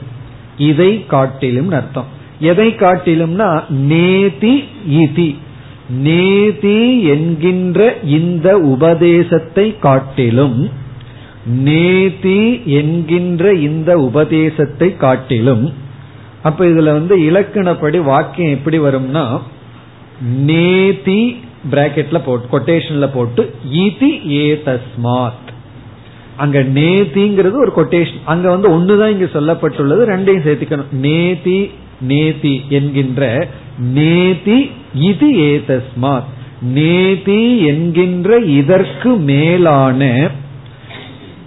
இதை 0.59 1.07
காட்டிலும் 1.07 1.71
அர்த்தம். 1.71 2.07
எதை 2.41 2.69
காட்டிலும்னா 2.69 3.71
நேதி 3.71 4.65
இதி. 4.91 5.37
நேதி 5.91 7.03
என்கின்ற 7.03 7.99
இந்த 8.05 8.57
உபதேசத்தை 8.57 9.79
காட்டிலும் 9.79 10.69
நேதி 11.47 12.61
என்கின்ற 12.65 13.53
இந்த 13.53 13.97
உபதேசத்தை 13.97 14.97
காட்டிலும் 14.97 15.80
அப்ப 16.43 16.65
இதுல 16.65 16.93
வந்து 16.93 17.15
இலக்கணப்படி 17.19 18.03
வாக்கியம் 18.03 18.51
எப்படி 18.51 18.79
வரும்னா 18.79 19.41
நேதி 20.21 21.37
பிராக்கெட்ல 21.71 22.19
போட்டு 22.25 22.47
கொட்டேஷன்ல 22.53 23.07
போட்டு 23.13 23.55
இதி 23.73 24.31
ஏ 24.31 24.63
தஸ்மாத் 24.65 25.49
அங்க 26.37 26.59
நேதிங்கிறது 26.59 27.57
ஒரு 27.65 27.73
கொட்டேஷன் 27.77 28.23
அங்க 28.25 28.57
வந்து 28.57 28.69
ஒண்ணுதான் 28.79 29.11
இங்க 29.11 29.25
சொல்லப்பட்டுள்ளது 29.25 30.03
ரெண்டையும் 30.13 30.45
சேர்த்துக்கணும். 30.47 30.93
நேதி 30.93 31.71
நேதி 32.01 32.63
என்கின்ற 32.69 33.49
நேதி 33.79 34.71
இது 34.95 35.39
ஏ 35.39 35.63
தஸ்மாத் 35.67 36.31
நேதி 36.63 37.67
என்கின்ற 37.67 38.39
இதற்கு 38.39 39.17
மேலான 39.17 40.31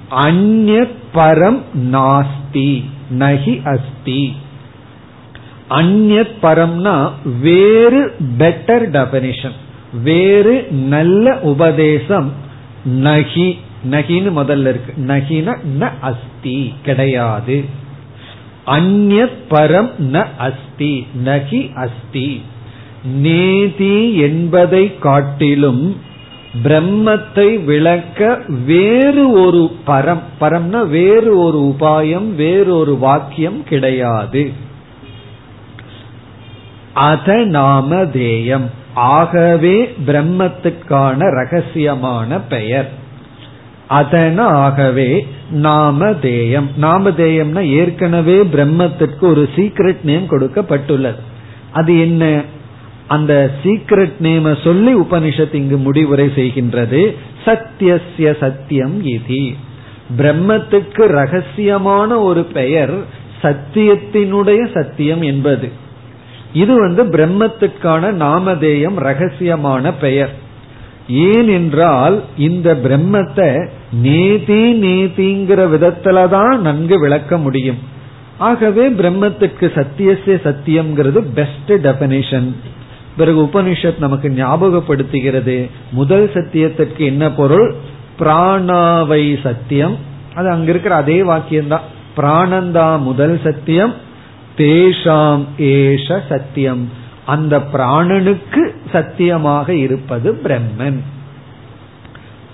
அந்நிய 0.09 0.87
பரம் 1.13 1.61
நாஸ்தி 1.91 2.83
நகி 3.19 3.61
அஸ்தி. 3.63 4.21
அந்நியத் 5.69 6.35
பரம்னா 6.41 7.11
வேறு 7.41 8.15
பெட்டர் 8.37 8.89
டெபனிஷன் 8.91 9.51
வேறு 10.03 10.67
நல்ல 10.71 11.39
உபதேசம். 11.39 12.31
நகி 12.89 13.57
நகின்னு 13.91 14.31
முதல்ல 14.37 14.59
இருக்கு. 14.59 14.93
நகின 15.07 15.57
ந 15.79 15.89
அஸ்தி 16.01 16.73
கிடையாது. 16.83 17.63
அந்நத் 18.67 19.37
பரம் 19.49 19.89
ந 20.13 20.25
அஸ்தி 20.37 21.07
நகி 21.25 21.73
அஸ்தி. 21.73 22.41
நேதி 23.15 24.17
என்பதை 24.17 24.99
காட்டிலும் 24.99 25.97
பிரம்மத்தை 26.63 27.63
விளக்க 27.63 28.41
வேறு 28.65 29.31
ஒரு 29.31 29.75
பரம் 29.87 30.21
பரம்னா 30.41 30.87
வேறு 30.87 31.37
ஒரு 31.37 31.59
உபாயம் 31.59 32.35
வேறு 32.35 32.75
ஒரு 32.75 32.97
வாக்கியம் 32.97 33.63
கிடையாது. 33.63 34.51
அத 36.93 37.33
நாமதேயம். 37.33 38.69
ஆகவே 38.93 39.95
பிரம்மத்துக்கான 40.07 41.17
ரகசியமான 41.19 42.41
பெயர். 42.49 42.89
அதனாகவே 43.87 45.27
நாமதேயம். 45.53 46.69
நாமதேயம்னா 46.81 47.67
ஏற்கனவே 47.67 48.35
பிரம்மத்திற்கு 48.35 49.19
ஒரு 49.19 49.49
சீக்ரெட் 49.55 50.03
நேம் 50.03 50.27
கொடுக்கப்பட்டுள்ளது. 50.29 51.19
அது 51.71 51.99
என்ன? 51.99 52.41
அந்த 53.07 53.51
சீக்ரெட் 53.63 54.11
நேம 54.21 54.63
சொல்லி 54.63 54.95
உபனிஷத் 54.95 55.53
இங்கு 55.53 55.77
முடிவுரை 55.77 56.27
செய்கின்றது. 56.27 57.15
சத்தியசிய 57.45 58.37
சத்தியம் 58.37 59.05
இதி. 59.05 59.55
பிரம்மத்துக்கு 60.17 61.07
ரகசியமான 61.07 62.21
ஒரு 62.21 62.43
பெயர் 62.43 62.93
சத்தியத்தினுடைய 63.41 64.67
சத்தியம் 64.73 65.21
என்பது. 65.21 65.81
இது 66.53 66.75
வந்து 66.75 67.03
பிரம்மத்துக்கான 67.03 68.11
நாமதேயம் 68.11 68.97
ரகசியமான 68.97 69.93
பெயர். 70.01 70.41
ஏனென்றால் 71.07 72.23
இந்த 72.37 72.75
பிரம்மத்தை 72.75 73.67
நேதி 73.91 74.81
நேதிங்கிற 74.81 75.67
விதத்துலதான் 75.67 76.57
நன்கு 76.57 76.99
விளக்க 76.99 77.37
முடியும். 77.37 77.77
ஆகவே 78.37 78.89
பிரம்மத்துக்கு 78.89 79.61
சத்தியசே 79.61 80.35
சத்தியம்ங்கிறது 80.43 81.23
பெஸ்ட் 81.33 81.71
டெபனிஷன் 81.71 82.55
பிறகு 83.17 83.41
உபனிஷத் 83.41 83.99
நமக்கு 83.99 84.29
ஞாபகப்படுத்துகிறது. 84.29 85.69
முதல் 85.91 86.31
சத்தியத்திற்கு 86.33 86.97
என்ன 86.97 87.31
பொருள்? 87.31 87.75
பிராணாவை 88.19 89.41
சத்தியம். 89.41 89.97
அது 90.33 90.49
அங்க 90.49 90.69
இருக்கிற 90.69 90.95
அதே 90.95 91.21
வாக்கியம்தான். 91.21 91.85
பிராணந்தா 92.17 92.99
முதல் 92.99 93.39
சத்தியம் 93.43 93.93
தேஷாம் 94.57 95.45
ஏஷ 95.57 96.19
சத்தியம். 96.29 96.89
அந்த 97.25 97.57
பிராணனுக்கு 97.73 98.69
சத்தியமாக 98.91 99.75
இருப்பது 99.75 100.41
பிரம்மன். 100.43 100.99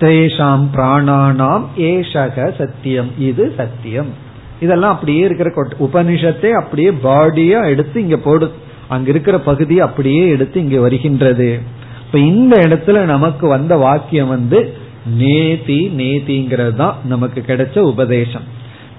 தேஷாம் 0.00 0.64
பிராணானாம் 0.74 1.64
ஏஷக 1.76 2.56
சத்தியம். 2.58 3.10
இது 3.18 3.54
சத்தியம். 3.56 4.28
இதெல்லாம் 4.60 4.92
அப்படியே 4.92 5.18
இருக்கிற 5.18 5.50
உபனிஷத்தை 5.80 6.50
அப்படியே 6.50 6.90
பாடியா 6.90 7.68
எடுத்து 7.68 8.00
இங்க 8.00 8.16
போடு 8.16 8.52
அங்க 8.88 9.10
இருக்கிற 9.10 9.38
பகுதியை 9.38 9.86
அப்படியே 9.86 10.28
எடுத்து 10.28 10.60
இங்க 10.60 10.80
வருகின்றது. 10.80 11.60
இப்ப 12.06 12.18
இந்த 12.18 12.56
இடத்துல 12.56 12.98
நமக்கு 13.04 13.48
வந்த 13.48 13.76
வாக்கியம் 13.76 14.28
வந்து 14.28 14.74
நேதி 15.06 15.88
நேதிங்கிறது 15.96 16.74
தான் 16.74 16.96
நமக்கு 17.04 17.44
கிடைச்ச 17.46 17.78
உபதேசம். 17.78 18.42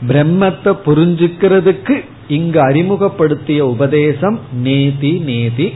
பிரம்மத்தை 0.07 0.77
புரிஞ்சுக்கிறதுக்கு 0.85 2.03
இங்கு 2.31 2.59
அறிமுகப்படுத்திய 2.59 3.67
உபதேசம் 3.67 4.39
நேதி 4.53 5.11
நேதி. 5.11 5.73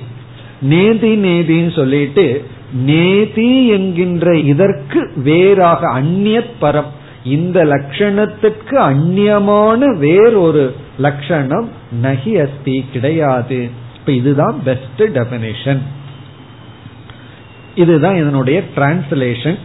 நேதி 0.62 1.12
நேதின்னு 1.18 1.76
சொல்லிட்டு 1.76 2.26
நேதி 2.74 3.68
என்கின்ற 3.68 4.38
இதற்கு 4.38 5.12
வேறாக 5.16 5.88
அந்நியத் 6.00 6.56
பரம். 6.62 6.92
இந்த 7.24 7.66
லட்சணத்துக்கு 7.66 8.78
அந்நியமான 8.90 9.98
வேறொரு 9.98 10.76
லட்சணம் 10.98 11.70
நகி 12.02 12.34
அஸ்தி 12.42 12.86
கிடையாது. 12.94 13.70
இப்ப 13.96 14.12
இதுதான் 14.12 14.62
பெஸ்ட் 14.64 15.02
டெபினேஷன் 15.04 15.82
இதுதான் 17.76 18.16
இதனுடைய 18.16 18.62
டிரான்ஸ்லேஷன் 18.76 19.58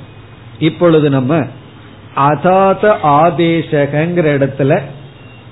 இப்பொழுது 0.59 1.11
நம்ம 1.11 1.38
அதாத 2.16 2.85
ஆதேசகங்கிற 3.20 4.26
இடத்துல 4.38 4.81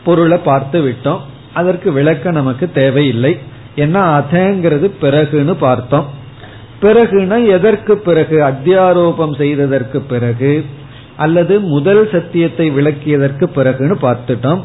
பொருளை 0.09 0.39
பார்த்து 0.39 0.79
விட்டோம். 0.85 1.23
அதற்கு 1.53 1.89
விளக்க 1.93 2.31
நமக்கு 2.31 2.67
தேவையில்லை. 2.73 3.33
ஏன்னா 3.77 4.03
அதங்கிறது 4.21 4.87
பிறகுன்னு 5.03 5.55
பார்த்தோம். 5.61 6.07
பிறகுனா 6.83 7.39
எதற்கு 7.47 7.99
பிறகு? 7.99 8.37
அத்தியாரோபம் 8.43 9.37
செய்ததற்கு 9.37 10.01
பிறகு 10.01 10.53
அல்லது 11.17 11.61
முதல் 11.61 12.09
சத்தியத்தை 12.13 12.67
விளக்கியதற்கு 12.71 13.47
பிறகுன்னு 13.57 13.97
பார்த்துட்டோம். 14.03 14.63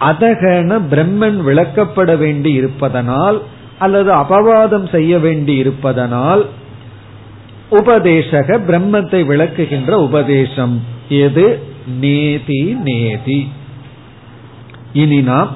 அதகன 0.00 0.80
பிரம்மன் 0.90 1.38
விளக்கப்பட 1.48 2.10
வேண்டி 2.16 2.52
இருப்பதனால் 2.52 3.38
அல்லது 3.78 4.10
அபவாதம் 4.12 4.88
செய்ய 4.90 5.18
வேண்டி 5.18 5.54
இருப்பதனால் 5.56 6.44
உபதேசக 7.70 8.58
பிரம்மத்தை 8.68 9.20
விளக்குகின்ற 9.32 9.90
உபதேசம். 9.90 10.76
எது? 11.08 11.46
நேதி 12.00 12.62
நேதி. 12.84 13.40
இனி 15.02 15.20
நாம் 15.28 15.50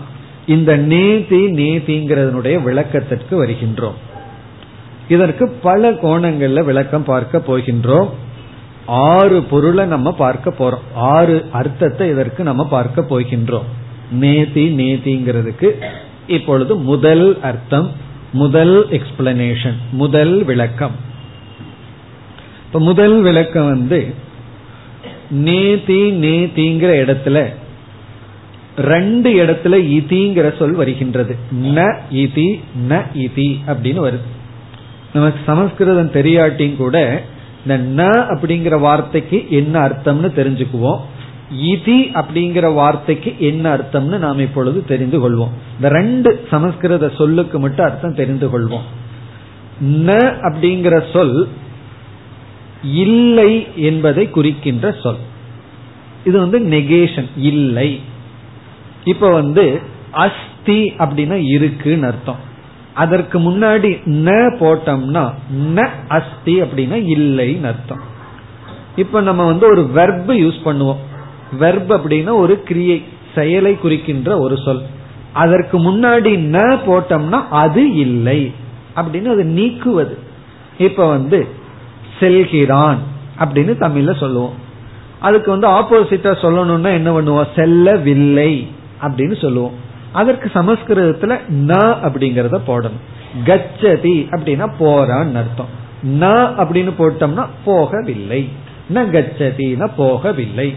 இந்த 0.46 0.70
நேதி 0.92 1.40
நேதிங்கிறதனுடைய 1.58 2.56
விளக்கத்திற்கு 2.62 3.34
வருகின்றோம். 3.42 3.98
இதற்கு 5.08 5.44
பல 5.62 5.90
கோணங்கள்ல 6.02 6.64
விளக்கம் 6.64 7.08
பார்க்க 7.10 7.42
போகின்றோம். 7.48 8.10
ஆறு 8.86 9.38
பொருளை 9.42 9.84
நம்ம 9.86 10.12
பார்க்க 10.12 10.54
போறோம். 10.58 10.86
ஆறு 10.94 11.36
அர்த்தத்தை 11.52 12.06
இதற்கு 12.08 12.42
நம்ம 12.42 12.66
பார்க்க 12.66 13.04
போகின்றோம். 13.10 13.68
நேதி 14.24 14.64
நேதிங்கிறதுக்கு 14.76 15.68
இப்பொழுது 16.26 16.72
முதல் 16.90 17.26
அர்த்தம் 17.42 17.88
முதல் 18.32 18.74
எக்ஸ்பிளனேஷன் 18.90 19.78
முதல் 19.92 20.34
விளக்கம். 20.44 20.96
இப்ப 22.66 22.80
முதல் 22.80 23.16
விளக்கம் 23.22 23.68
வந்து 23.68 24.00
நேதி 25.30 26.00
நேதிங்கிற 26.24 26.90
இடத்துல 27.02 27.38
ரெண்டு 28.80 29.30
இடத்துல 29.30 29.74
இதிங்கிற 29.98 30.56
சொல் 30.56 30.74
வருகின்றது. 30.74 31.36
ந 31.62 31.96
இதி 32.12 32.60
ந 32.88 33.02
இதி 33.14 33.48
அப்படின்னு 33.66 34.00
வருது. 34.06 34.28
நமக்கு 35.12 35.40
சமஸ்கிருதம் 35.46 36.12
தெரியாட்டியும் 36.12 36.76
கூட 36.76 37.22
இந்த 37.66 38.02
ந 38.02 38.06
அப்படிங்கிற 38.06 38.80
வார்த்தைக்கு 38.80 39.46
என்ன 39.50 39.88
அர்த்தம்னு 39.88 40.30
தெரிஞ்சுக்குவோம். 40.36 41.00
இதி 41.62 42.22
அப்படிங்கிற 42.22 42.74
வார்த்தைக்கு 42.74 43.34
என்ன 43.38 43.76
அர்த்தம்னு 43.76 44.18
நாம் 44.18 44.38
இப்பொழுது 44.38 44.84
தெரிந்து 44.84 45.18
கொள்வோம். 45.18 45.54
இந்த 45.76 45.88
ரெண்டு 45.88 46.46
சமஸ்கிருத 46.50 47.08
சொல்லுக்கு 47.08 47.60
மட்டும் 47.60 47.84
அர்த்தம் 47.84 48.14
தெரிந்து 48.14 48.46
கொள்வோம். 48.52 48.86
ந 49.82 50.08
அப்படிங்கிற 50.40 51.02
சொல் 51.12 51.48
இல்லை 52.82 53.66
என்பதை 53.76 54.30
குறிக்கின்ற 54.30 54.96
சொல். 55.02 55.16
இது 56.24 56.38
வந்து 56.38 56.58
நெகேஷன் 56.58 57.28
இல்லை. 57.36 58.00
இப்ப 59.04 59.30
வந்து 59.30 59.80
அஸ்தி 60.10 60.94
அப்படின்னா 60.98 61.32
இருக்குன்னு 61.32 62.06
அர்த்தம். 62.06 62.36
அதற்கு 62.94 63.38
முன்னாடி 63.38 64.00
ந 64.06 64.30
போட்டோம்னா 64.60 65.32
ந 65.74 65.88
அஸ்தி 66.08 66.62
அப்படின்னா 66.62 66.96
இல்லைன்னு 67.16 67.64
அர்த்தம். 67.64 68.00
இப்ப 68.96 69.20
நம்ம 69.20 69.46
வந்து 69.46 69.66
ஒரு 69.66 69.86
வெர்ப் 69.86 70.30
யூஸ் 70.30 70.60
பண்ணுவோம். 70.64 70.96
வெர்ப் 71.58 71.92
அப்படின்னா 71.92 72.32
ஒரு 72.34 72.62
கிரியை 72.62 73.04
செயலை 73.34 73.76
குறிக்கின்ற 73.76 74.38
ஒரு 74.38 74.56
சொல். 74.56 74.82
அதற்கு 75.32 75.78
முன்னாடி 75.78 76.38
ந 76.38 76.78
போட்டோம்னா 76.86 77.48
அது 77.48 77.96
இல்லை 77.96 78.52
அப்படின்னு 78.96 79.24
அது 79.24 79.44
நீக்குவது. 79.44 80.18
இப்ப 80.78 81.08
வந்து 81.08 81.48
செல்கிறான் 82.20 82.98
அப்படின்னு 83.38 83.72
தமிழ்ல 83.80 84.18
சொல்லுவோம். 84.18 84.52
அதுக்கு 85.20 85.50
வந்து 85.50 85.68
ஆப்போசிட்டா 85.68 86.32
சொல்லணும்னா 86.42 86.92
என்ன 86.92 87.20
பண்ணுவோம்? 87.20 87.48
செல்லவில்லை. 87.56 88.68
அப்படின்னு 89.02 89.40
சொல்லுவோம். 89.40 89.88
அதற்கு 90.12 90.50
சமஸ்கிருதத்துல 90.54 91.40
ந 91.50 91.72
அப்படிங்கறத 92.06 92.60
போடணும். 92.66 93.00
கச்சதி 93.44 94.16
அப்படின்னா 94.30 94.66
போறான்னு 94.80 95.34
அர்த்தம். 95.34 95.78
ந 96.20 96.24
அப்படின்னு 96.62 96.92
போட்டோம்னா 96.98 97.46
போகவில்லை. 97.66 98.48
ந 98.94 99.04
கச்சதினா 99.14 99.90
போகவில்லை. 99.98 100.74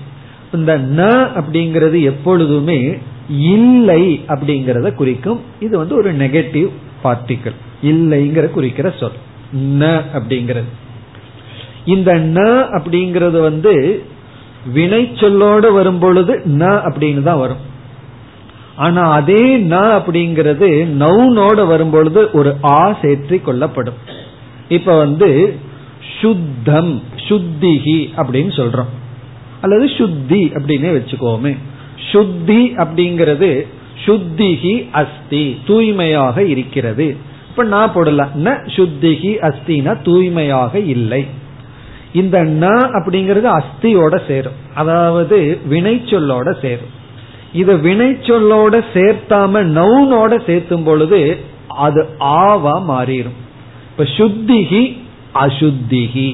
இந்த 0.54 0.78
ந 0.78 1.10
அப்படிங்கிறது 1.40 2.02
எப்பொழுதுமே 2.02 2.98
இல்லை 3.30 4.24
அப்படிங்கறத 4.28 4.94
குறிக்கும். 4.94 5.40
இது 5.60 5.78
வந்து 5.78 5.96
ஒரு 5.96 6.14
நெகட்டிவ் 6.14 6.70
பார்ட்டிக்கல் 7.04 7.60
இல்லைங்கிற 7.84 8.50
குறிக்கிற 8.50 8.94
சொல். 9.00 9.20
ந 9.56 10.02
அப்படிங்கிறது. 10.14 10.72
இந்த 11.86 12.14
ந 12.14 12.40
அப்படிங்கிறது 12.78 13.40
வந்து 13.42 14.04
வினை 14.74 15.12
சொல்லோடு 15.16 15.74
வரும் 15.74 16.00
பொழுது 16.00 16.42
ந 16.46 16.66
அப்படின்னு 16.90 17.22
தான் 17.22 17.40
வரும். 17.40 17.72
ஆனா 18.76 19.12
அதே 19.12 19.58
ந 19.58 19.72
அப்படிங்கிறது 19.72 20.88
நவுனோட 21.00 21.68
வரும்பொழுது 21.68 22.30
ஒரு 22.34 22.56
ஆ 22.64 22.98
சேர்த்து 23.02 23.42
கொள்ளப்படும். 23.42 23.94
இப்ப 24.70 24.98
வந்து 24.98 25.56
சுத்தம் 26.22 27.02
சுத்திகி 27.16 28.10
அப்படின்னு 28.18 28.52
சொல்றோம். 28.58 28.92
அல்லது 29.62 29.90
சுத்தி 29.90 30.52
அப்படின்னே 30.54 30.92
வச்சுக்கோமே. 30.98 31.58
சுத்தி 32.12 32.74
அப்படிங்கிறது 32.76 33.68
சுத்திகி 34.06 34.88
அஸ்தி 34.92 35.60
தூய்மையாக 35.66 36.44
இருக்கிறது. 36.44 37.18
இப்ப 37.50 37.64
நான் 37.64 37.94
போடலாம் 37.94 38.46
ந 38.46 38.48
சுத்திகி 38.48 39.38
அஸ்தினா 39.42 40.02
தூய்மையாக 40.02 40.80
இல்லை. 40.80 41.26
இந்த 42.14 42.44
ந 42.44 42.68
அப்படிங்கிறது 42.72 43.60
அஸ்தியோட 43.60 44.28
சேரும். 44.28 44.54
அதாவது 44.74 45.60
வினை 45.66 46.02
சொல்லோட 46.06 46.62
சேரும். 46.62 47.02
இத 47.54 47.76
வினை 47.76 48.10
சொல்லோட 48.10 48.76
சேர்த்தாம 48.94 49.64
நவுனோட 49.78 50.32
சேர்த்தும் 50.48 50.84
பொழுது 50.84 51.22
அது 51.68 52.02
ஆவா 52.20 52.76
மாறிடும் 52.90 53.40
இப்ப 53.90 54.04
சுத்திகி 54.18 54.84
அசுத்திகி. 55.34 56.30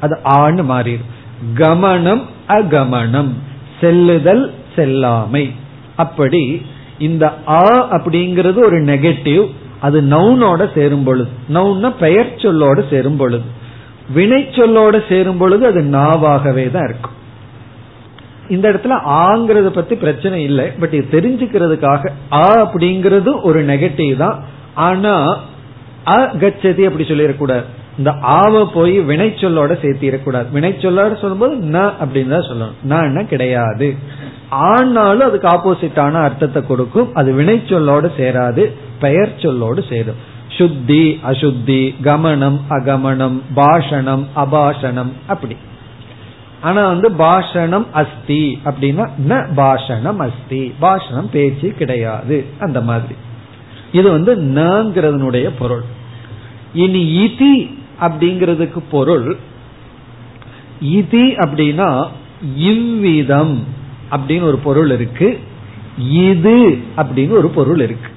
அது 0.00 0.18
ஆன்னு 0.24 0.62
மாறிடும் 0.72 1.10
கமனம் 1.54 2.22
அகமனம். 2.48 3.32
செல்லுதல் 3.80 4.44
செல்லாமை. 4.76 5.44
அப்படி 5.96 6.62
இந்த 6.98 7.24
ஆ 7.48 7.64
அப்படிங்கிறது 7.90 8.58
ஒரு 8.66 8.78
நெகட்டிவ் 8.82 9.44
அது 9.80 10.02
நவுனோட 10.02 10.62
சேரும் 10.74 11.04
பொழுது. 11.04 11.30
நவுன்னா 11.54 11.90
பெயர் 12.00 12.34
சொல்லோட 12.36 12.78
சேரும் 12.90 13.16
பொழுது. 13.16 13.44
வினை 14.14 14.42
சொல்லோட 14.42 15.00
சேரும் 15.08 15.36
பொழுது 15.36 15.66
அது 15.66 15.80
நாவாகவே 15.80 16.64
தான் 16.70 16.86
இருக்கும். 16.88 17.16
இந்த 18.48 18.72
இடத்துல 18.72 18.98
ஆங்கிறத 19.06 19.66
பத்தி 19.66 19.94
பிரச்சனை 19.94 20.42
இல்லை. 20.42 20.66
பட் 20.66 20.94
இது 20.94 21.20
தெரிஞ்சுக்கிறதுக்காக 21.20 22.08
ஆ 22.32 22.70
அப்படிங்கிறது 22.70 23.42
ஒரு 23.42 23.64
நெகட்டிவ் 23.64 24.16
தான். 24.16 24.44
ஆனா 24.74 25.36
அகச்சதி 26.06 26.84
அப்படி 26.84 27.04
சொல்லிடக்கூடாது. 27.08 27.64
இந்த 27.98 28.12
ஆவ 28.12 28.70
போய் 28.74 29.00
வினை 29.00 29.28
சொல்லோட 29.28 29.72
சேர்த்திடக்கூடாது. 29.82 30.46
வினை 30.50 30.70
சொல்லோட 30.70 31.20
சொல்லும்போது 31.20 31.56
ந 31.56 31.90
அப்படின்னு 32.04 32.28
தான் 32.28 32.48
சொல்லணும். 32.50 33.14
ந 33.14 33.26
கிடையாது. 33.26 33.94
ஆனாலும் 34.50 35.26
அதுக்கு 35.28 35.48
ஆப்போசிட்டான 35.48 36.12
அர்த்தத்தை 36.12 36.66
கொடுக்கும். 36.66 37.14
அது 37.14 37.32
வினை 37.32 37.62
சொல்லோடு 37.66 38.10
சேராது 38.16 38.72
பெயர் 39.00 39.34
சொல்லோடு 39.36 39.88
சேரும். 39.88 40.30
சுத்தி 40.48 41.20
அசுத்தி 41.26 41.94
கமனம் 42.02 42.58
அகமனம் 42.70 43.40
பாஷணம் 43.56 44.24
அபாஷணம் 44.36 45.12
அப்படி. 45.26 45.56
ஆனா 46.62 46.86
வந்து 46.86 47.10
பாஷணம் 47.10 47.86
அஸ்தி 47.92 48.60
அப்படின்னா 48.64 49.08
ந 49.28 49.46
பாஷணம் 49.56 50.16
அஸ்தி. 50.16 50.74
பாஷணம் 50.80 51.28
பேச்சு 51.32 51.74
கிடையாது. 51.74 52.44
அந்த 52.58 52.80
மாதிரி. 52.80 53.14
இது 53.92 54.10
வந்து 54.10 54.36
நங்கிறதனுடைய 54.36 55.50
பொருள். 55.58 55.82
இனி 56.74 57.24
இதி 57.24 57.74
அப்படிங்கிறதுக்கு 58.00 58.82
பொருள். 58.90 59.36
இதி 60.84 61.34
அப்படின்னா 61.44 62.08
இவ்விதம் 62.56 63.64
அப்படின்னு 64.10 64.42
ஒரு 64.42 64.56
பொருள் 64.56 64.90
இருக்கு. 64.90 65.40
இது 66.10 66.78
அப்படின்னு 66.96 67.30
ஒரு 67.30 67.48
பொருள் 67.48 67.80
இருக்கு. 67.80 68.10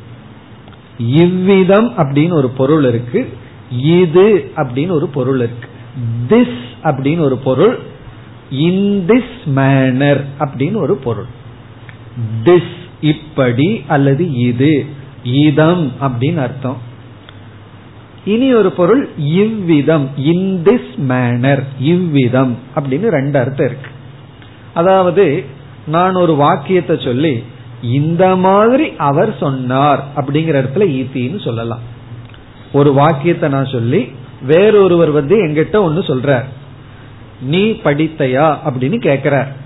இவ்விதம் 0.98 1.90
அப்படின்னு 1.90 2.34
ஒரு 2.34 2.50
பொருள் 2.50 2.84
இருக்கு. 2.84 3.38
இது 3.78 4.52
அப்படின்னு 4.56 4.92
ஒரு 4.92 5.08
பொருள் 5.08 5.38
இருக்கு. 5.38 5.70
திஸ் 6.30 6.58
அப்படின்னு 6.84 7.20
ஒரு 7.20 7.38
பொருள். 7.38 7.94
இன் 8.50 9.06
திஸ் 9.08 9.38
மேனர் 9.46 10.26
அப்படின்னு 10.40 10.76
ஒரு 10.76 10.96
பொருள். 10.96 11.26
திஸ் 12.44 12.74
இப்படி 13.02 13.84
அல்லது 13.88 14.34
இது 14.34 14.86
இதம் 15.24 15.92
அப்படின்னு 16.02 16.38
அர்த்தம். 16.38 16.78
இனி 18.26 18.54
ஒரு 18.54 18.72
பொருள் 18.72 19.10
இவ்விதம் 19.18 20.10
இன் 20.18 20.64
திஸ் 20.64 20.96
மேனர் 20.96 21.64
இவ்விதம் 21.80 22.58
அப்படின்னு 22.76 23.08
ரெண்டு 23.08 23.40
அர்த்தம் 23.40 23.68
இருக்கு. 23.68 23.90
அதாவது 24.74 25.44
நான் 25.88 26.16
ஒரு 26.16 26.36
வாக்கியத்தை 26.36 26.98
சொல்லி 27.00 27.44
இந்த 27.82 28.36
மாதிரி 28.36 28.92
அவர் 28.98 29.38
சொன்னார் 29.40 30.04
அப்படிங்கிற 30.16 30.56
இடத்துல 30.62 30.86
ஈத்தின்னு 31.00 31.44
சொல்லலாம். 31.44 31.80
ஒரு 32.74 32.94
வாக்கியத்தை 32.94 33.50
நான் 33.50 33.66
சொல்லி 33.66 34.12
வேறொருவர் 34.42 35.12
வந்து 35.12 35.36
எங்கிட்ட 35.48 35.76
ஒன்னு 35.76 36.00
சொல்றார். 36.00 36.44
நீ 37.42 37.70
படித்தையா 37.70 38.58
அப்படின்னு 38.66 38.98
கேட்கிறார் 38.98 39.64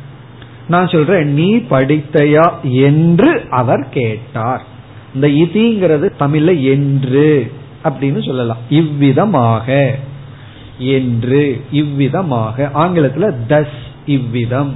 நான் 0.67 0.87
சொல்றேன் 0.87 1.33
நீ 1.33 1.55
படித்தையா 1.55 2.51
என்று 2.61 3.43
அவர் 3.49 3.89
கேட்டார். 3.89 4.63
இந்த 5.13 5.27
இதிங்கிறது 5.27 6.11
தமிழ்ல 6.19 6.61
என்று 6.61 7.51
அப்படின்னு 7.83 8.25
சொல்லலாம். 8.25 8.57
இவ்விதமாக 8.69 9.95
என்று 10.77 11.61
இவ்விதமாக. 11.71 12.71
ஆங்கிலத்துல 12.73 13.35
தஸ் 13.49 13.77
இவ்விதம். 14.05 14.75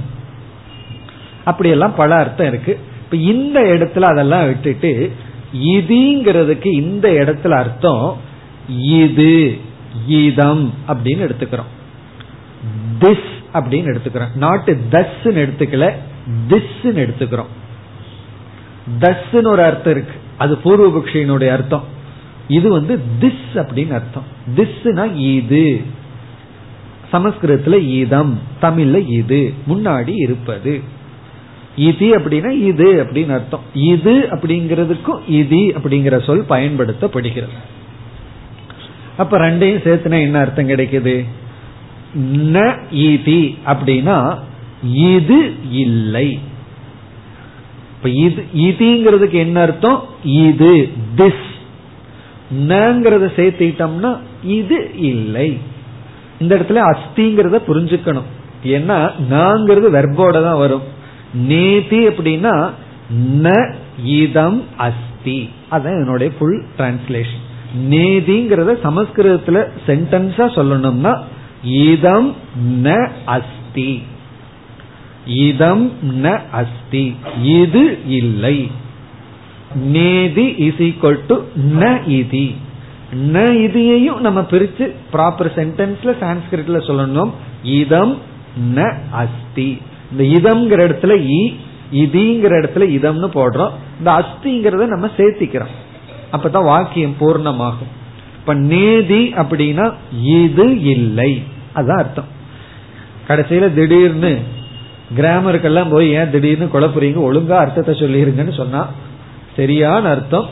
அப்படியெல்லாம் 1.44 1.94
பல 1.94 2.14
அர்த்தம் 2.14 2.46
இருக்கு. 2.46 2.78
இப்ப 3.04 3.16
இந்த 3.16 3.60
இடத்துல 3.60 4.00
அதெல்லாம் 4.00 4.46
விட்டுட்டு 4.46 5.12
இதுங்கிறதுக்கு 5.64 6.66
இந்த 6.66 7.08
இடத்துல 7.08 7.50
அர்த்தம் 7.50 8.16
இது 8.68 9.58
இதம் 10.06 10.74
அப்படின்னு 10.88 11.30
எடுத்துக்கிறோம். 11.30 11.72
திஸ் 13.04 13.32
அப்படின்னு 13.54 13.96
எடுத்துக்கிறோம். 13.96 14.34
நாட்டு 14.34 14.80
தஸ் 14.90 15.24
எடுத்துக்கல 15.24 15.92
திஸ் 16.48 16.72
எடுத்துக்கிறோம். 16.82 17.52
தஸ்ன்னு 19.00 19.46
ஒரு 19.46 19.62
அர்த்தம் 19.62 19.92
இருக்கு. 19.92 20.14
அது 20.38 20.58
பூர்வபக்ஷியினுடைய 20.64 21.48
அர்த்தம். 21.48 21.84
இது 22.48 22.70
வந்து 22.70 23.00
திஸ் 23.20 23.54
அப்படின்னு 23.54 23.92
அர்த்தம். 23.92 24.24
திஸ்னா 24.56 25.16
இது. 25.16 25.80
சமஸ்கிருதத்துல 27.12 27.88
இதம் 27.88 28.40
தமிழ்ல 28.62 29.08
இது 29.08 29.52
முன்னாடி 29.68 30.12
இருப்பது. 30.14 30.80
இது 31.76 32.18
அப்படின்னா 32.18 32.50
இது 32.50 33.04
அப்படின்னு 33.04 33.32
அர்த்தம். 33.32 33.60
இது 33.74 34.26
அப்படிங்கிறதுக்கும் 34.30 35.28
இது 35.28 35.56
அப்படிங்கிற 35.56 36.24
சொல் 36.24 36.44
பயன்படுத்தப்படுகிறது. 36.48 37.56
அப்ப 39.16 39.38
ரெண்டையும் 39.38 39.84
சேர்த்துனா 39.86 40.20
என்ன 40.20 40.38
அர்த்தம் 40.38 40.68
கிடைக்குது? 40.68 41.24
ந 42.54 42.58
இதி 42.90 43.42
அப்படின்னா 43.66 44.18
இது 45.12 45.38
இல்லை. 45.84 46.28
இது 48.02 48.40
இதுங்கிறதுக்கு 48.66 49.38
என்ன 49.46 49.60
அர்த்தம்? 49.60 50.00
இது 50.22 50.70
திஸ் 51.16 51.44
நங்கிறத 52.70 53.26
சேர்த்துக்கிட்டோம்னா 53.38 54.10
இது 54.58 54.78
இல்லை. 54.96 55.48
இந்த 56.38 56.52
இடத்துல 56.56 56.82
அஸ்திங்கிறத 56.90 57.60
புரிஞ்சுக்கணும். 57.68 58.28
ஏன்னா 58.64 58.98
நாங்கிறது 59.30 59.88
வெர்போட 59.96 60.36
தான் 60.48 60.62
வரும். 60.64 60.84
நேதி 61.50 62.00
அப்படின்னா 62.08 62.54
ந 63.44 63.48
இதம் 64.04 64.60
அஸ்தி. 64.76 65.38
அதான் 65.70 65.98
என்னுடைய 66.00 66.32
ஃபுல் 66.38 66.60
டிரான்ஸ்லேஷன் 66.78 67.44
நேதிங்கிறத 67.92 68.72
சமஸ்கிருதத்துல 68.86 69.60
சென்டென்ஸா 69.86 70.46
சொல்லணும்னா 70.58 71.12
இதம் 71.64 72.34
ந 72.82 73.10
அஸ்தி. 73.24 74.02
இதம் 75.26 75.92
ந 76.22 76.40
அஸ்தி. 76.52 77.16
இது 77.42 77.98
இல்லை. 78.06 78.70
நேதி 79.74 80.54
இஸ் 80.56 80.74
ஈக்வல் 80.74 81.20
டு 81.26 81.42
ந 81.78 81.98
இதி. 82.08 82.54
ந 83.32 83.52
இதியையும் 83.52 84.20
நம்ம 84.20 84.40
பிரிச்சு 84.40 84.92
ப்ராப்பர் 85.12 85.50
சென்டென்ஸ்ல 85.54 86.14
சான்ஸ்கிரிட்ல 86.20 86.78
சொல்லணும். 86.86 87.30
இதம் 87.62 88.18
ந 88.74 88.94
அஸ்தி. 89.10 89.78
இந்த 90.16 90.24
இதம்ங்கிற 90.38 90.78
இடத்துல 90.78 91.26
இ 91.26 91.54
இதிங்கிற 91.92 92.50
இடத்துல 92.50 92.88
இதம்னு 92.88 93.28
போடுறோம். 93.34 93.70
இந்த 93.98 94.10
அஸ்திங்கிறத 94.10 94.86
நம்ம 94.86 95.06
சேர்த்திக்கிறோம். 95.16 95.74
அப்பதான் 96.32 96.64
வாக்கியம் 96.64 97.16
பூர்ணமாகும். 97.20 97.92
இப்ப 98.36 98.54
நேதி 98.54 99.28
அப்படின்னா 99.28 99.94
இது 100.22 100.80
இல்லை. 100.80 101.42
அதுதான் 101.74 101.96
அர்த்தம். 101.96 102.42
கடைசியில 103.28 103.74
திடீர்னு 103.74 104.38
கிராமருக்கெல்லாம் 105.16 105.90
போய் 105.90 106.10
ஏன் 106.10 106.30
திடீர்னு 106.30 106.64
குழப்புறீங்க 106.64 107.32
ஒழுங்கா 107.32 107.52
அர்த்தத்தை 107.52 107.94
சொல்லிருங்கன்னு 107.94 108.54
சொன்னா 108.54 108.88
சரியான 109.56 110.08
அர்த்தம் 110.08 110.48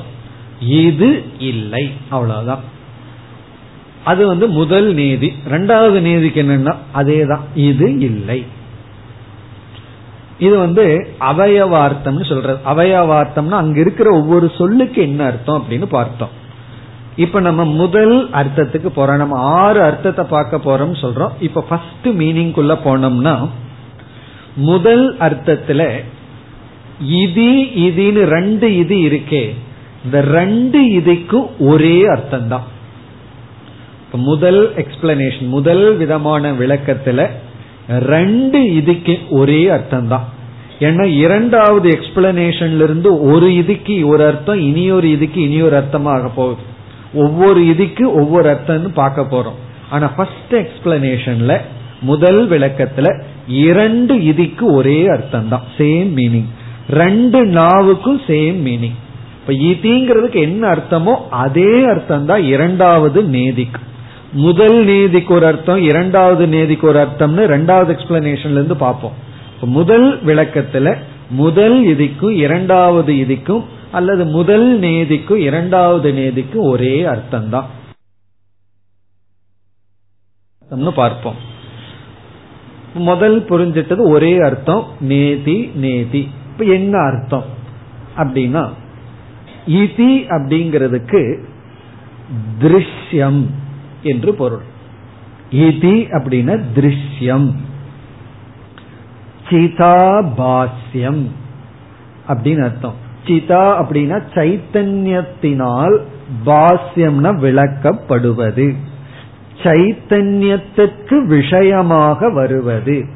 இது 0.61 1.24
இல்லை. 1.38 1.90
அவ்வளவுதான். 2.08 2.61
அது 4.04 4.26
வந்து 4.26 4.48
முதல் 4.48 4.94
நீதி. 4.94 5.32
ரெண்டாவது 5.50 6.00
நீதிக்கு 6.00 6.42
என்னன்னா 6.42 6.76
அதேதான். 6.94 7.40
இது 7.54 7.98
இல்லை. 7.98 8.46
இது 10.38 10.58
வந்து 10.58 11.08
அவயவார்த்தம்னு 11.20 12.28
சொல்றது. 12.28 12.58
அவயவார்த்தம்னா 12.66 13.50
அங்க 13.50 13.80
இருக்கிற 13.80 14.11
ஒவ்வொரு 14.11 14.52
சொல்லுக்கு 14.58 15.02
என்ன 15.02 15.24
அர்த்தம் 15.24 15.64
அப்படின்னு 15.68 15.85
பார்த்தோம். 15.85 16.40
இப்ப 17.16 17.40
நம்ம 17.40 17.64
முதல் 17.64 18.31
அர்த்தத்துக்கு 18.31 18.90
போறோம். 18.96 19.16
நம்ம 19.16 19.38
ஆறு 19.38 19.81
அர்த்தத்தை 19.83 20.25
பார்க்க 20.25 20.57
போறோம் 20.57 20.94
சொல்றோம். 21.03 21.33
இப்ப 21.40 21.64
ஃபர்ஸ்ட் 21.68 22.09
மீனிங் 22.20 22.51
குள்ள 22.51 22.75
போனோம்னா 22.85 23.48
முதல் 24.57 25.16
அர்த்தத்துல 25.16 25.83
இது 26.98 27.51
இதுன்னு 27.87 28.22
ரெண்டு 28.37 28.77
இது 28.77 28.96
இருக்கே. 28.96 29.44
இந்த 30.05 30.20
ரெண்டு 30.20 30.81
இதுக்கும் 30.81 31.48
ஒரே 31.59 31.96
அர்த்தம் 32.07 32.48
தான் 32.48 32.66
முதல் 34.12 34.75
எக்ஸ்பிளனேஷன் 34.75 35.48
முதல் 35.48 35.96
விதமான 35.96 36.53
விளக்கத்துல 36.53 37.29
ரெண்டு 37.87 38.75
இதுக்கு 38.75 39.18
ஒரே 39.29 39.68
அர்த்தம் 39.68 40.09
தான் 40.09 40.27
ஏன்னா 40.81 41.05
இரண்டாவது 41.05 41.88
எக்ஸ்பிளனேஷன்ல 41.90 42.83
இருந்து 42.83 43.20
ஒரு 43.20 43.55
இதுக்கு 43.55 44.09
ஒரு 44.09 44.27
அர்த்தம் 44.27 44.61
இனியொரு 44.61 45.11
இதுக்கு 45.11 45.40
இனியொரு 45.42 45.77
அர்த்தமாக 45.77 46.31
போகுது. 46.35 46.62
ஒவ்வொரு 47.14 47.66
இதுக்கு 47.66 48.14
ஒவ்வொரு 48.14 48.48
அர்த்தம்னு 48.51 48.90
பார்க்க 48.94 49.22
போறோம். 49.22 49.59
ஆனா 49.90 50.07
ஃபர்ஸ்ட் 50.07 50.55
எக்ஸ்பிளனேஷன்ல 50.55 51.61
முதல் 52.01 52.48
விளக்கத்துல 52.48 53.22
இரண்டு 53.46 54.22
இதுக்கு 54.22 54.72
ஒரே 54.75 55.07
அர்த்தம் 55.07 55.48
தான் 55.48 55.62
சேம் 55.79 56.11
மீனிங் 56.18 56.51
ரெண்டு 56.88 57.44
நாவுக்கும் 57.44 58.20
சேம் 58.27 58.59
மீனிங் 58.68 58.98
இப்ப 59.38 59.53
இதிங்கிறதுக்கு 59.53 60.40
என்ன 60.40 60.75
அர்த்தமோ 60.75 61.14
அதே 61.29 61.85
அர்த்தம் 61.85 62.27
தான் 62.27 62.42
இரண்டாவது 62.42 63.22
நேதிக்கு. 63.22 63.81
முதல் 64.33 64.85
நேதிக்கு 64.85 65.33
ஒரு 65.33 65.46
அர்த்தம் 65.46 65.81
இரண்டாவது 65.83 66.46
நேதிக்கு 66.46 66.83
ஒரு 66.83 66.98
அர்த்தம்னு 66.98 67.44
ரெண்டாவது 67.55 67.90
எக்ஸ்பிளனேஷன்ல 67.94 68.61
இருந்து 68.61 68.77
பார்ப்போம். 68.77 69.12
முதல் 69.64 70.25
விளக்கத்துல 70.25 70.96
முதல் 71.31 71.85
இதிக்கும் 71.85 72.35
இரண்டாவது 72.37 73.18
இதிக்கும் 73.18 73.64
அல்லது 73.92 74.24
முதல் 74.24 74.81
நேதிக்கும் 74.81 75.37
இரண்டாவது 75.37 76.12
நேதிக்கும் 76.12 76.68
ஒரே 76.68 77.05
அர்த்தம் 77.05 77.48
தான் 77.48 77.81
பார்ப்போம். 80.94 81.35
முதல் 82.94 83.44
புரிஞ்சிட்டது 83.44 84.09
ஒரே 84.09 84.38
அர்த்தம் 84.38 84.87
நேதி 85.00 85.70
நேதி. 85.74 86.31
இப்ப 86.52 86.64
என்ன 86.64 86.98
அர்த்தம்? 86.98 87.44
அப்படின்னா 88.16 88.72
இதி 89.68 90.12
அப்படிங்கிறதுக்கு 90.28 91.44
திருஷ்யம் 92.61 93.46
என்று 94.02 94.35
பொருள். 94.35 94.62
இதி 95.50 95.94
அப்படின்னா 96.11 96.62
திருஷ்யம். 96.74 97.55
சிதாபாஸ்யம் 99.50 101.24
அப்படின்னு 102.28 102.64
அர்த்தம். 102.64 103.02
சிதா 103.26 103.64
அப்படின்னா 103.82 104.22
சைத்தன்யத்தினால் 104.35 106.00
பாஸ்யம்னா 106.46 107.30
விளக்கப்படுவது. 107.44 108.74
சைத்தன்யத்துக்கு 109.62 111.26
விஷயமாக 111.26 112.30
வருவது. 112.30 113.06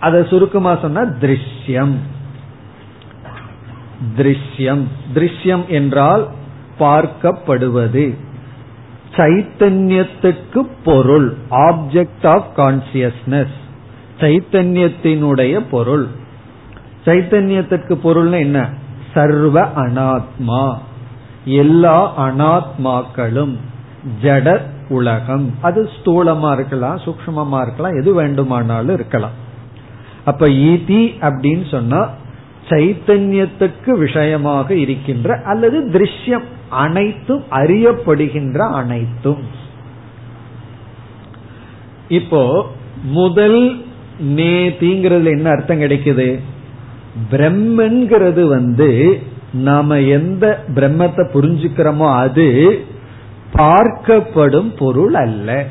அத 0.00 0.24
சுருக்கமா 0.24 0.76
சொன்னா 0.76 1.02
திருஷ்யம். 1.02 1.94
திருஷ்யம். 4.16 4.84
திருஷ்யம் 5.14 5.66
என்றால் 5.66 6.28
பார்க்கப்படுவது. 6.78 8.16
சைத்தன்யத்துக்கு 9.16 10.66
பொருள். 10.84 11.36
ஆப்ஜெக்ட் 11.50 12.26
ஆஃப் 12.26 12.50
கான்சியஸ்னஸ் 12.56 13.56
சைத்தன்யத்தினுடைய 14.20 15.64
பொருள். 15.70 16.06
சைத்தன்யத்திற்கு 17.06 17.98
பொருள்னு 18.04 18.38
என்ன? 18.38 18.68
சர்வ 19.14 19.68
அனாத்மா. 19.76 20.76
எல்லா 21.44 22.28
அனாத்மாக்களும் 22.28 23.56
ஜட 24.22 24.60
உலகம். 24.88 25.54
அது 25.60 25.90
ஸ்தூலமா 25.96 26.52
இருக்கலாம் 26.52 26.98
சூக்மமா 26.98 27.62
இருக்கலாம் 27.62 27.94
எது 27.94 28.14
வேண்டுமானாலும் 28.14 28.94
இருக்கலாம். 28.94 29.30
அப்ப 30.24 30.46
ஈதி 30.46 31.14
அப்படின்னு 31.20 31.70
சொன்னா 31.70 32.10
சைத்தன்யத்துக்கு 32.68 33.90
விஷயமாக 33.90 34.74
இருக்கின்ற 34.74 35.40
அல்லது 35.44 35.88
திருஷ்யம் 35.92 36.44
அனைத்தும் 36.68 37.44
அறியப்படுகின்ற 37.50 38.58
அனைத்தும். 38.58 39.42
இப்போ 42.08 42.66
முதல் 43.02 43.84
நேதிங்கிறதுல 44.22 45.24
என்ன 45.24 45.50
அர்த்தம் 45.50 45.80
கிடைக்குது? 45.80 46.40
பிரம்மன்கிறது 47.30 48.48
வந்து 48.48 49.20
நாம 49.52 50.00
எந்த 50.00 50.64
பிரம்மத்தை 50.74 51.28
புரிஞ்சுக்கிறோமோ 51.34 52.14
அது 52.16 52.78
பார்க்கப்படும் 53.54 54.76
பொருள் 54.78 55.14
அல்ல. 55.14 55.66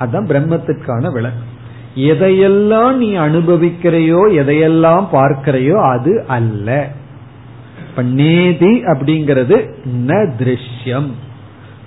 அதான் 0.00 0.26
பிரம்மத்திற்கான 0.26 1.12
விளக்கம். 1.12 1.52
எதையெல்லாம் 1.94 2.96
நீ 2.96 3.14
அனுபவிக்கிறையோ 3.16 4.20
எதையெல்லாம் 4.32 5.06
பார்க்கிறையோ 5.12 5.90
அது 5.90 6.24
அல்ல. 6.28 6.88
இப்ப 7.90 8.02
நேதி 8.02 8.82
அப்படிங்கிறது 8.84 9.68
ந 10.06 10.30
திருஷ்யம். 10.38 11.10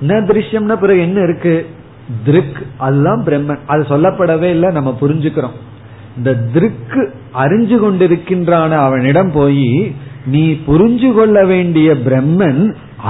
ந 0.01 0.19
திருஷ்யம்னா 0.21 0.75
பிறகு 0.75 0.99
என்ன 0.99 1.21
இருக்கு? 1.21 1.65
திருக். 2.25 2.61
அதுதான் 2.77 3.23
பிரம்மன். 3.25 3.59
அது 3.67 3.81
சொல்லப்படவே 3.81 4.41
இல்லை 4.41 4.69
நம்ம 4.71 4.97
புரிஞ்சுக்கிறோம். 5.01 5.57
இந்த 6.17 6.31
திருக்கு 6.53 7.01
அறிஞ்சு 7.35 7.77
கொண்டிருக்கின்றான 7.79 8.71
அவனிடம் 8.79 9.31
போய் 9.31 9.69
நீ 10.25 10.43
புரிஞ்சு 10.67 11.09
கொள்ள 11.13 11.37
வேண்டிய 11.45 11.89
பிரம்மன் 12.05 12.61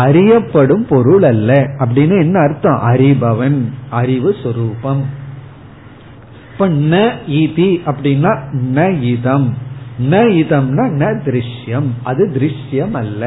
அறியப்படும் 0.04 0.84
பொருள் 0.90 1.24
அல்ல 1.24 1.52
அப்படின்னு 1.80 2.16
என்ன 2.20 2.38
அர்த்தம் 2.40 2.82
அறிபவன் 2.90 3.60
அறிவு 3.92 4.32
சொரூபம் 4.44 5.04
இப்ப 6.52 6.68
ந 6.92 7.00
இதி 7.40 7.70
அப்படின்னா 7.86 8.32
ந 8.76 8.86
இதம் 9.12 9.50
ந 10.08 10.22
இதம்னா 10.42 10.86
ந 11.02 11.06
திருஷ்யம் 11.26 11.90
அது 12.04 12.24
திருஷ்யம் 12.36 12.96
அல்ல 12.96 13.24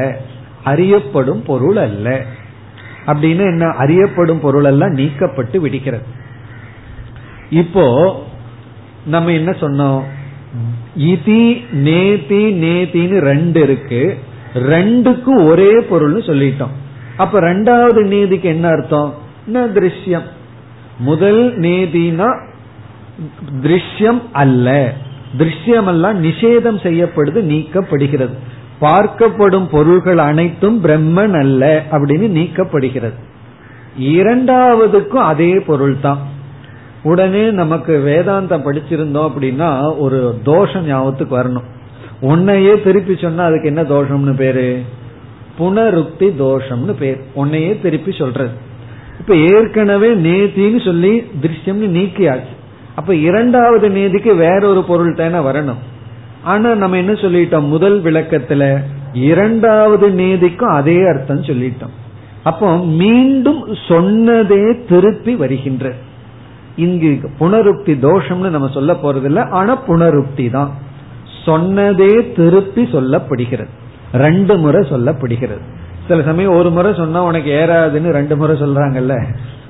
அறியப்படும் 0.63 1.43
பொருள் 1.43 1.79
அல்ல 1.79 2.07
அப்படின்னு 3.07 3.43
என்ன 3.53 3.67
அறியப்படும் 3.77 4.41
பொருள் 4.41 4.63
எல்லாம் 4.63 4.97
நீக்கப்பட்டு 4.97 5.57
விடுகிறது 5.57 6.07
இப்போ 7.61 7.85
நம்ம 9.05 9.31
என்ன 9.31 9.51
சொன்னோம்? 9.51 10.01
இதி 10.99 11.73
நேதி 11.73 12.53
நேதின்னு 12.61 13.19
ரெண்டு 13.19 13.61
இருக்கு. 13.61 14.17
ரெண்டுக்கும் 14.55 15.45
ஒரே 15.45 15.71
பொருள்னு 15.71 16.21
சொல்லிட்டோம். 16.29 16.75
அப்ப 17.17 17.39
ரெண்டாவது 17.39 18.01
நேதிக்கு 18.13 18.41
என்ன 18.41 18.67
அர்த்தம்? 18.67 19.13
திருஷ்யம்? 19.53 20.23
முதல் 20.97 21.59
நீதினா 21.59 22.39
திருஷ்யம் 23.63 24.21
அல்ல. 24.31 24.93
திருஷ்யம் 25.37 25.87
எல்லாம் 25.87 26.23
நிஷேதம் 26.23 26.79
செய்யப்படுது 26.83 27.41
நீக்கப்படுகிறது. 27.53 28.33
பார்க்கப்படும் 28.81 29.67
பொருள்கள் 29.71 30.17
அனைத்தும் 30.17 30.83
பிரம்மன் 30.83 31.39
அல்ல 31.39 31.85
அப்படின்னு 31.91 32.27
நீக்கப்படுகிறது. 32.39 33.19
இரண்டாவதுக்கும் 33.99 35.27
அதே 35.31 35.59
பொருள் 35.59 35.99
தான் 35.99 36.39
உடனே 37.03 37.51
நமக்கு 37.51 38.03
வேதாந்தம் 38.05 38.65
படிச்சிருந்தோம் 38.65 39.31
அப்படின்னா 39.31 39.97
ஒரு 39.97 40.39
தோஷம் 40.43 40.85
ஞாபகத்துக்கு 40.85 41.37
வரணும். 41.37 41.63
உன்னையே 42.21 42.81
திருப்பி 42.81 43.15
சொன்னா 43.21 43.43
அதுக்கு 43.43 43.67
என்ன 43.67 43.81
தோஷம்னு 43.81 44.35
பேரு? 44.35 44.81
புனருக்தி 45.59 46.31
தோஷம்னு 46.39 46.91
பேர். 46.91 47.21
உன்னையே 47.33 47.79
திருப்பி 47.79 48.11
சொல்றது. 48.11 48.49
இப்ப 49.19 49.35
ஏற்கனவே 49.35 50.13
நேத்தின்னு 50.13 50.85
சொல்லி 50.85 51.23
திருஷ்யம்னு 51.41 51.99
நீக்கியாச்சு. 51.99 52.53
அப்ப 52.95 53.15
இரண்டாவது 53.15 53.89
நேதிக்கு 53.89 54.35
வேற 54.35 54.67
ஒரு 54.67 54.83
பொருள் 54.83 55.15
தானே 55.15 55.37
வரணும். 55.37 55.81
ஆனா 56.43 56.73
நம்ம 56.73 56.97
என்ன 56.97 57.11
சொல்லிட்டோம்? 57.11 57.67
முதல் 57.67 58.03
விளக்கத்துல 58.03 58.81
இரண்டாவது 59.13 60.09
நேதிக்கும் 60.09 60.75
அதே 60.75 61.05
அர்த்தம் 61.05 61.41
சொல்லிட்டோம். 61.41 61.93
அப்போ 62.43 62.77
மீண்டும் 62.77 63.73
சொன்னதே 63.73 64.85
திருப்பி 64.89 65.35
வருகின்ற 65.35 65.93
இங்கு 66.75 67.29
புனருக்தி 67.39 67.93
தோஷம்னு 67.99 68.49
நம்ம 68.49 68.67
சொல்ல 68.67 68.93
போறதில்ல 68.93 69.49
ஆனா 69.49 69.81
புனருக்தி 69.87 70.49
தான். 70.49 70.71
சொன்னதே 71.45 72.33
திருப்பி 72.33 72.83
சொல்லப்படுகிறது. 72.83 73.67
ரெண்டு 74.13 74.57
முறை 74.57 74.89
சொல்லப்படுகிறது. 74.89 75.61
சில 76.07 76.23
சமயம் 76.23 76.55
ஒரு 76.55 76.69
முறை 76.69 76.93
சொன்னா 76.93 77.23
உனக்கு 77.23 77.51
ஏறாதுன்னு 77.51 78.11
ரெண்டு 78.11 78.37
முறை 78.37 78.61
சொல்றாங்கல்ல. 78.61 79.23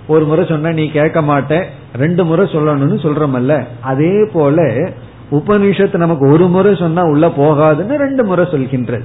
ஒரு 0.08 0.26
முறை 0.26 0.46
சொன்னா 0.46 0.72
நீ 0.72 0.90
கேட்க 0.90 1.22
மாட்ட 1.22 1.64
ரெண்டு 1.96 2.26
முறை 2.26 2.46
சொல்லணும்னு 2.46 2.98
சொல்றமல்ல. 3.06 3.66
அதே 3.82 4.30
போல 4.34 4.90
உபனிஷத்து 5.32 5.98
நமக்கு 5.98 6.30
ஒரு 6.30 6.48
முறை 6.48 6.76
சொன்னா 6.76 7.04
உள்ள 7.04 7.28
போகாதுன்னு 7.28 7.96
ரெண்டு 7.96 8.26
முறை 8.26 8.46
சொல்கின்றது. 8.46 9.04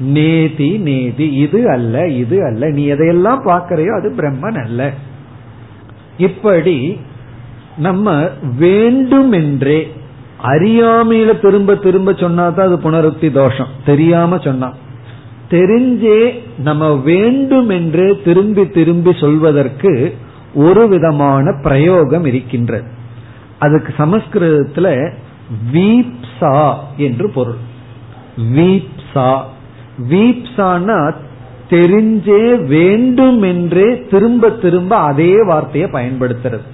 நேதி 0.00 0.78
நேதி 0.78 1.30
இது 1.30 1.70
அல்ல 1.70 2.06
இது 2.06 2.44
அல்ல 2.44 2.70
நீ 2.70 2.92
எதையெல்லாம் 2.92 3.40
பார்க்கறையோ 3.46 3.98
அது 3.98 4.14
பிரம்மன் 4.16 4.64
அல்ல. 4.64 4.92
இப்படி 6.18 7.00
நம்ம 7.76 8.28
வேண்டுமென்றே 8.58 9.92
அறியாமையில 10.42 11.40
திரும்ப 11.40 11.74
திரும்ப 11.74 12.12
சொன்னாதான் 12.12 12.60
அது 12.60 12.76
புனருக்தி 12.76 13.32
தோஷம். 13.32 13.66
தெரியாம 13.84 14.38
சொன்னா. 14.38 14.74
தெரிஞ்சே 15.50 16.42
நம்ம 16.58 16.94
வேண்டுமென்றே 16.94 18.20
திரும்பி 18.24 18.68
திரும்பி 18.68 19.12
சொல்வதற்கு 19.12 20.16
ஒரு 20.54 20.88
விதமான 20.88 21.60
பிரயோகம் 21.62 22.24
இருக்கின்றது. 22.24 22.90
அதுக்கு 23.58 23.94
சமஸ்கிருதத்துல 23.98 25.12
வீப்சா 25.72 26.74
என்று 26.96 27.30
பொருள். 27.30 27.56
வீப்சா. 28.38 29.40
வீப்சானா 30.10 31.14
தெரிஞ்சே 31.70 32.66
வேண்டும் 32.66 33.42
என்றே 33.42 34.04
திரும்ப 34.10 34.50
திரும்ப 34.50 34.96
அதே 34.96 35.32
வார்த்தையை 35.44 35.90
பயன்படுத்துறது. 35.90 36.66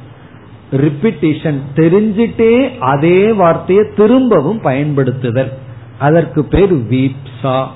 ரிப்பிட்டிஷன் 0.73 1.59
தெரிஞ்சிட்டே 1.77 2.79
அதே 2.79 3.33
வார்த்தையை 3.33 3.85
திரும்பவும் 3.97 4.61
பயன்படுத்துதல். 4.61 5.53
அதற்கு 5.99 6.45
பேர் 6.45 6.75
வீப்சா 6.75 7.67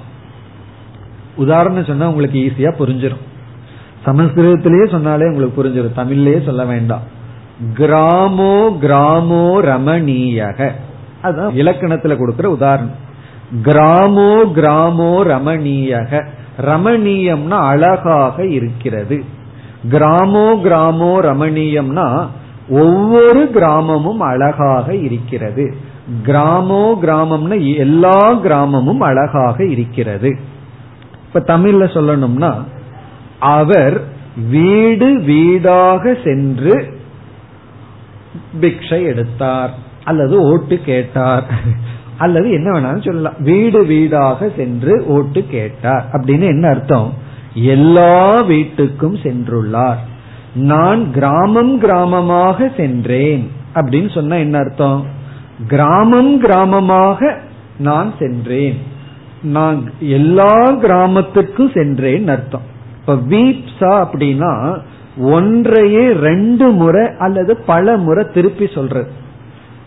உதாரணம் 1.36 1.84
சொன்னா 1.84 2.08
உங்களுக்கு 2.08 2.38
ஈஸியா 2.38 2.70
புரிஞ்சிடும் 2.78 3.24
சமஸ்கிருதத்திலேயே 4.06 4.90
சொன்னாலே 4.90 5.24
உங்களுக்கு 5.24 5.58
புரிஞ்சிடும் 5.60 5.98
தமிழ்லயே 5.98 6.44
சொல்ல 6.44 6.64
வேண்டாம். 6.64 7.04
கிராமோ 7.74 8.78
கிராமோ 8.80 9.44
ரமணீயக. 9.62 10.70
அதுதான் 11.22 11.54
இலக்கணத்துல 11.54 12.16
கொடுக்கிற 12.16 12.50
உதாரணம். 12.50 12.96
கிராமோ 13.62 14.32
கிராமோ 14.52 15.12
ரமணீயக. 15.24 16.24
ரமணீயம்னா 16.60 17.58
அழகாக 17.66 18.46
இருக்கிறது. 18.46 19.24
கிராமோ 19.88 20.46
கிராமோ 20.62 21.12
ரமணீயம்னா 21.20 22.26
ஒவ்வொரு 22.68 23.50
கிராமமும் 23.54 24.18
அழகாக 24.18 24.94
இருக்கிறது. 24.94 25.74
கிராமோ 26.22 26.98
கிராமம்னா 27.02 27.76
எல்லா 27.76 28.32
கிராமமும் 28.32 29.00
அழகாக 29.00 29.64
இருக்கிறது. 29.64 30.38
இப்ப 31.26 31.58
தமிழ்ல 31.58 31.86
சொல்லணும்னா 31.96 32.52
அவர் 33.38 34.02
வீடு 34.50 35.20
வீடாக 35.20 36.16
சென்று 36.24 36.96
பிக்ஷை 38.60 39.02
எடுத்தார் 39.04 39.74
அல்லது 40.04 40.40
ஓட்டு 40.40 40.80
கேட்டார். 40.84 41.46
அல்லது 42.18 42.50
என்ன 42.50 42.70
வேணாலும் 42.70 43.04
சொல்லலாம். 43.04 43.34
வீடு 43.38 43.84
வீடாக 43.84 44.50
சென்று 44.56 45.04
ஓட்டு 45.06 45.44
கேட்டார். 45.50 46.04
அப்படின்னு 46.12 46.42
என்ன 46.42 46.68
அர்த்தம்? 46.68 47.14
எல்லா 47.54 48.44
வீட்டுக்கும் 48.44 49.16
சென்றுள்ளார். 49.22 49.96
நான் 50.54 51.12
கிராமம் 51.12 51.82
கிராமமாக 51.82 52.76
சென்றேன். 52.76 53.50
அப்படின்னு 53.74 54.14
சொன்னா 54.14 54.36
என்ன 54.36 54.58
அர்த்தம்? 54.58 55.06
கிராமம் 55.66 56.42
கிராமமாக 56.42 57.34
நான் 57.78 58.12
சென்றேன். 58.18 58.82
நான் 59.42 59.92
எல்லா 60.00 60.72
கிராமத்துக்கும் 60.72 61.74
சென்றேன் 61.74 62.28
அர்த்தம். 62.28 62.62
இப்ப 63.00 63.14
வீப்ஸா 63.14 64.06
அப்படின்னா 64.06 64.78
ஒன்றையே 65.18 66.12
ரெண்டு 66.12 66.70
முறை 66.70 67.08
அல்லது 67.18 67.56
பல 67.56 67.96
முறை 67.96 68.26
திருப்பி 68.34 68.66
சொல்றது. 68.66 69.10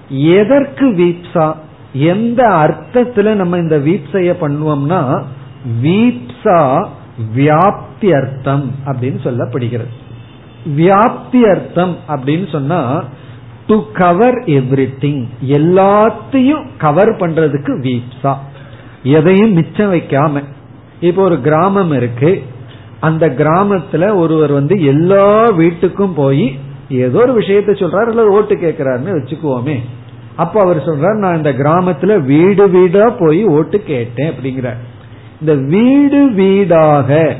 எதற்கு 0.09 0.85
வீப்ஸா? 0.85 1.53
எந்த 1.93 2.47
அர்த்தத்துல 2.47 3.33
நம்ம 3.33 3.57
இந்த 3.57 3.77
வீப்சைய 3.77 4.33
பண்ணுவோம்னா 4.41 5.23
வீப்சா 5.81 6.87
வியாப்தி 7.35 8.09
அர்த்தம் 8.15 8.71
அப்படின்னு 8.85 9.19
சொல்லப்படுகிறது. 9.23 9.91
வியாப்தி 10.77 11.41
அர்த்தம் 11.49 11.95
அப்படின்னு 12.07 12.51
சொன்னா 12.51 13.03
டு 13.67 13.83
கவர் 13.93 14.35
எவ்ரி 14.35 14.87
திங் 14.99 15.23
எல்லாத்தையும் 15.41 16.63
கவர் 16.77 17.09
பண்றதுக்கு 17.09 17.73
வீப்சா 17.87 18.33
எதையும் 19.03 19.53
மிச்சம் 19.53 19.93
வைக்காம. 19.93 20.43
இப்போ 20.99 21.23
ஒரு 21.23 21.41
கிராமம் 21.41 21.91
இருக்கு. 21.91 22.43
அந்த 22.99 23.27
கிராமத்துல 23.27 24.15
ஒருவர் 24.15 24.51
வந்து 24.51 24.83
எல்லா 24.83 25.51
வீட்டுக்கும் 25.51 26.13
போய் 26.15 26.59
ஏதோ 26.89 27.19
ஒரு 27.19 27.39
விஷயத்த 27.39 27.71
சொல்றாரு 27.81 28.09
அல்லது 28.09 28.31
ஓட்டு 28.31 28.55
கேட்கிறாருன்னு 28.55 29.17
வச்சுக்குவோமே. 29.19 29.79
அப்ப 30.35 30.61
அவர் 30.61 30.77
சொல்றார் 30.77 31.17
நான் 31.17 31.35
இந்த 31.35 31.51
கிராமத்துல 31.51 32.19
வீடு 32.19 32.69
வீடா 32.69 33.09
போய் 33.09 33.45
ஓட்டு 33.45 33.83
கேட்டேன் 33.83 34.31
அப்படிங்கிற 34.31 34.73
இந்த 35.39 35.55
வீடு 35.55 36.31
வீடாக 36.31 37.35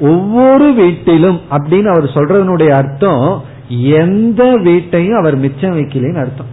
ஒவ்வொரு 0.00 0.72
வீட்டிலும் 0.72 1.40
அப்படின்னு 1.50 1.86
அவர் 1.86 2.04
சொல்றதனுடைய 2.04 2.68
அர்த்தம் 2.68 3.42
எந்த 3.78 4.56
வீட்டையும் 4.56 5.18
அவர் 5.18 5.36
மிச்சம் 5.36 5.78
வைக்கலன்னு 5.78 6.20
அர்த்தம். 6.20 6.46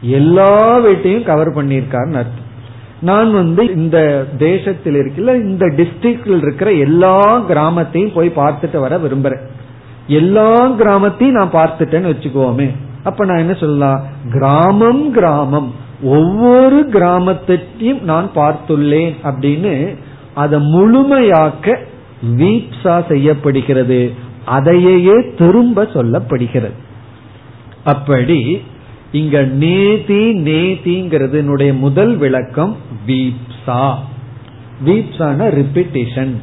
எல்லா 0.00 0.78
வீட்டையும் 0.78 1.24
கவர் 1.24 1.54
பண்ணியிருக்காருன்னு 1.54 2.14
அர்த்தம். 2.14 2.46
நான் 3.00 3.32
வந்து 3.32 3.74
இந்த 3.74 4.26
தேசத்தில் 4.38 4.94
இருக்கல 4.94 5.34
இந்த 5.34 5.66
டிஸ்ட்ரிக்ட்ல 5.66 6.36
இருக்கிற 6.36 6.72
எல்லா 6.72 7.40
கிராமத்தையும் 7.40 8.14
போய் 8.14 8.32
பார்த்துட்டு 8.36 8.78
வர 8.78 8.96
விரும்புறேன். 8.96 9.40
எல்லா 10.06 10.70
கிராமத்தையும் 10.70 11.38
நான் 11.38 11.52
பார்த்துட்டேன்னு 11.52 12.14
வச்சுக்கோமே. 12.14 12.70
அப்ப 13.08 13.24
நான் 13.24 13.42
என்ன 13.44 13.54
சொல்லலாம்? 13.54 14.00
கிராமம் 14.32 15.04
கிராமம். 15.12 15.68
ஒவ்வொரு 16.02 16.78
கிராமத்தையும் 16.92 18.00
நான் 18.02 18.30
பார்த்துள்ளேன் 18.34 19.14
அப்படின்னு 19.24 19.96
அதை 20.34 20.58
முழுமையாக்க 20.74 21.76
வீப்சா 22.36 22.94
செய்யப்படுகிறது. 23.08 24.00
அதையே 24.44 25.16
திரும்ப 25.38 25.82
சொல்லப்படுகிறது. 25.82 26.76
அப்படி 27.84 28.62
இங்க 29.12 29.42
நேதி 29.42 30.22
நேதிங்கிறது 30.48 31.76
முதல் 31.78 32.14
விளக்கம் 32.16 32.76
வீப்சா 33.06 33.82
வீப்சான 34.84 35.48
ரிப்பிட்டேஷன் 35.58 36.34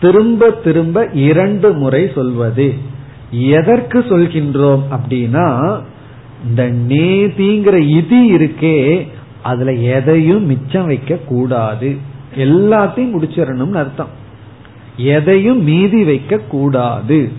திரும்ப 0.00 0.50
திரும்ப 0.50 1.04
இரண்டு 1.28 1.72
முறை 1.72 2.10
சொல்வது. 2.14 2.68
எதற்கு 3.30 3.98
சொல்கின்றோம் 3.98 4.82
அப்படின்னா 4.90 5.46
இந்த 6.44 6.70
நேதிங்கிற 6.88 7.74
இது 7.74 8.16
இருக்கே 8.16 9.08
அதுல 9.42 9.72
எதையும் 9.72 10.46
மிச்சம் 10.46 10.86
வைக்க 10.86 11.16
கூடாது. 11.16 11.96
எல்லாத்தையும் 12.36 13.10
முடிச்சிடணும்னு 13.18 13.74
அர்த்தம். 13.74 14.08
எதையும் 14.96 15.62
மீதி 15.62 16.04
வைக்க 16.04 16.38
கூடாது. 16.38 17.32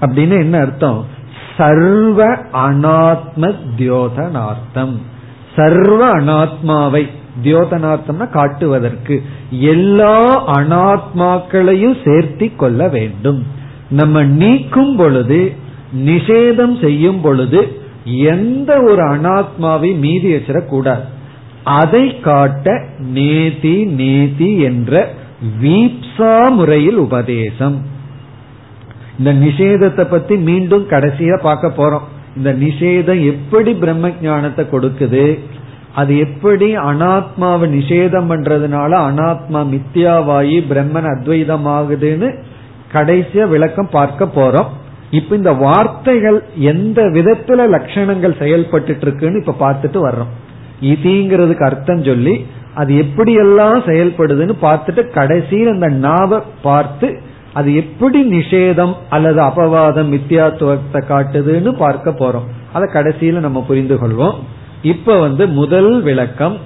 அப்படின்னு 0.00 0.38
என்ன 0.38 0.58
அர்த்தம்? 0.58 1.06
சர்வ 1.56 2.34
அனாத்ம 2.52 3.54
தியோதனார்த்தம். 3.78 4.96
சர்வ 5.56 6.18
அனாத்மாவை 6.18 7.08
தியோதனார்த்தம்னா 7.44 8.28
காட்டுவதற்கு. 8.28 9.22
எல்லா 9.50 10.48
அனாத்மாக்களையும் 10.56 11.96
சேர்த்தி 12.04 12.56
கொள்ள 12.56 12.88
வேண்டும். 12.88 13.46
நம்ம 13.90 14.24
நீக்கும் 14.24 14.96
பொழுது 14.96 15.52
நிஷேதம் 16.04 16.80
செய்யும் 16.80 17.20
பொழுது 17.20 17.79
எந்த 18.04 18.82
ஒரு 18.82 19.02
அனாத்மாவை 19.16 19.98
மீதி 19.98 20.34
வச்சிடக்கூடாது. 20.34 21.00
அதை 21.64 22.20
காட்ட 22.20 22.84
நேதி 22.98 23.84
நேதி 23.84 24.58
என்ற 24.58 25.08
வீப்சா 25.62 26.50
முறையில் 26.50 26.96
உபதேசம். 26.96 27.82
இந்த 29.18 29.32
நிஷேதத்தை 29.32 30.04
பத்தி 30.04 30.36
மீண்டும் 30.36 30.88
கடைசியா 30.88 31.40
பார்க்க 31.40 31.68
போறோம். 31.68 32.06
இந்த 32.36 32.52
நிஷேதம் 32.52 33.24
எப்படி 33.24 33.72
பிரம்ம 33.74 34.10
ஞானத்தை 34.22 34.64
கொடுக்குது? 34.64 35.38
அது 35.94 36.18
எப்படி 36.18 36.76
அனாத்மாவை 36.76 37.66
நிஷேதம் 37.76 38.28
பண்றதுனால 38.30 38.90
அனாத்மா 39.08 39.60
மித்யாவாயி 39.72 40.58
பிரம்மன் 40.70 41.08
அத்வைதமாகுதுன்னு 41.12 42.42
கடைசியா 42.92 43.48
விளக்கம் 43.48 43.88
பார்க்க 43.90 44.24
போறோம். 44.24 44.66
இப்ப 45.10 45.36
இந்த 45.36 45.52
வார்த்தைகள் 45.52 46.38
எந்த 46.72 47.02
விதத்துல 47.02 47.66
லட்சணங்கள் 47.74 48.34
செயல்பட்டு 48.38 48.96
இருக்குன்னு 49.00 49.42
இப்ப 49.44 49.56
பார்த்துட்டு 49.64 49.98
வர்றோம். 50.08 50.30
இதிங்கிறதுக்கு 50.80 51.64
அர்த்தம் 51.64 52.04
சொல்லி 52.04 52.34
அது 52.74 53.04
எப்படியெல்லாம் 53.04 53.80
செயல்படுதுன்னு 53.86 54.54
பார்த்துட்டு 54.62 55.02
கடைசியில் 55.10 55.72
அந்த 55.72 55.88
நாவ 56.06 56.40
பார்த்து 56.62 57.08
அது 57.52 57.74
எப்படி 57.74 58.18
நிஷேதம் 58.32 58.94
அல்லது 59.08 59.40
அபவாதம் 59.42 60.10
மித்தியாத்துவத்தை 60.14 61.00
காட்டுதுன்னு 61.08 61.70
பார்க்க 61.78 62.10
போறோம். 62.10 62.48
அதை 62.72 62.88
கடைசியில 62.92 63.38
நம்ம 63.38 63.64
புரிந்து 63.68 63.96
கொள்வோம். 63.96 64.36
இப்ப 64.82 65.18
வந்து 65.18 65.46
முதல் 65.48 66.02
விளக்கம் 66.02 66.56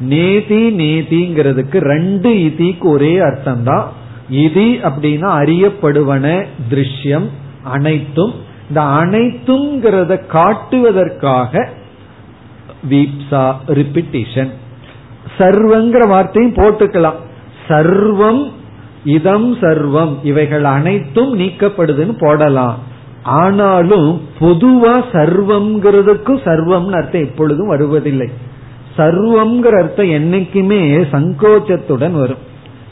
நேதி 0.00 0.62
நேதிங்கிறதுக்கு 0.80 1.78
ரெண்டு 1.92 2.30
இதிக்கு 2.42 2.88
ஒரே 2.88 3.18
அர்த்தம் 3.18 3.62
தான் 3.62 3.86
இதி 4.30 4.68
அப்படின்னா 4.88 5.28
அறியப்படுவன 5.40 6.26
திருஷ்யம் 6.70 7.28
அனைத்தும் 7.62 8.34
இந்த 8.68 8.80
அனைத்துங்கிறத 8.80 10.26
காட்டுவதற்காக 10.26 11.68
வீப்சா 12.90 13.52
ரிப்பிட்டிஷன் 13.66 14.50
சர்வங்கிற 15.38 16.08
வார்த்தையும் 16.08 16.54
போட்டுக்கலாம். 16.54 17.18
சர்வம் 17.68 18.50
இதம் 19.04 19.56
சர்வம் 19.56 20.14
இவைகள் 20.22 20.64
அனைத்தும் 20.64 21.38
நீக்கப்படுதுன்னு 21.38 22.14
போடலாம். 22.20 22.78
ஆனாலும் 23.22 24.20
பொதுவா 24.40 25.04
சர்வம்ங்கிறதுக்கும் 25.12 26.40
சர்வம்னு 26.44 26.96
அர்த்தம் 26.96 27.22
எப்பொழுதும் 27.22 27.66
வருவதில்லை. 27.66 28.30
சர்வம்ங்கிற 28.96 29.82
அர்த்தம் 29.82 30.06
என்னைக்குமே 30.06 30.80
சங்கோச்சத்துடன் 31.12 32.10
வரும். 32.10 32.44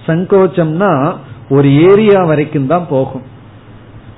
சங்கோச்சம்னா 0.07 1.15
ஒரு 1.49 1.89
ஏரியா 1.89 2.25
வரைக்கும் 2.25 2.67
தான் 2.67 2.87
போகும். 2.89 3.23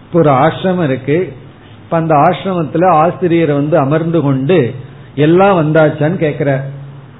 இப்போ 0.09 0.21
ஒரு 0.21 0.31
ஆசிரமம் 0.31 0.85
இருக்கு. 0.85 1.37
இப்ப 1.85 1.97
அந்த 1.97 2.15
ஆசிரமத்துல 2.15 2.91
ஆசிரியர் 2.91 3.53
வந்து 3.53 3.79
அமர்ந்து 3.79 4.21
கொண்டு 4.21 4.75
எல்லாம் 5.15 5.57
வந்தாச்சான்னு 5.63 6.19
கேக்குற. 6.25 6.61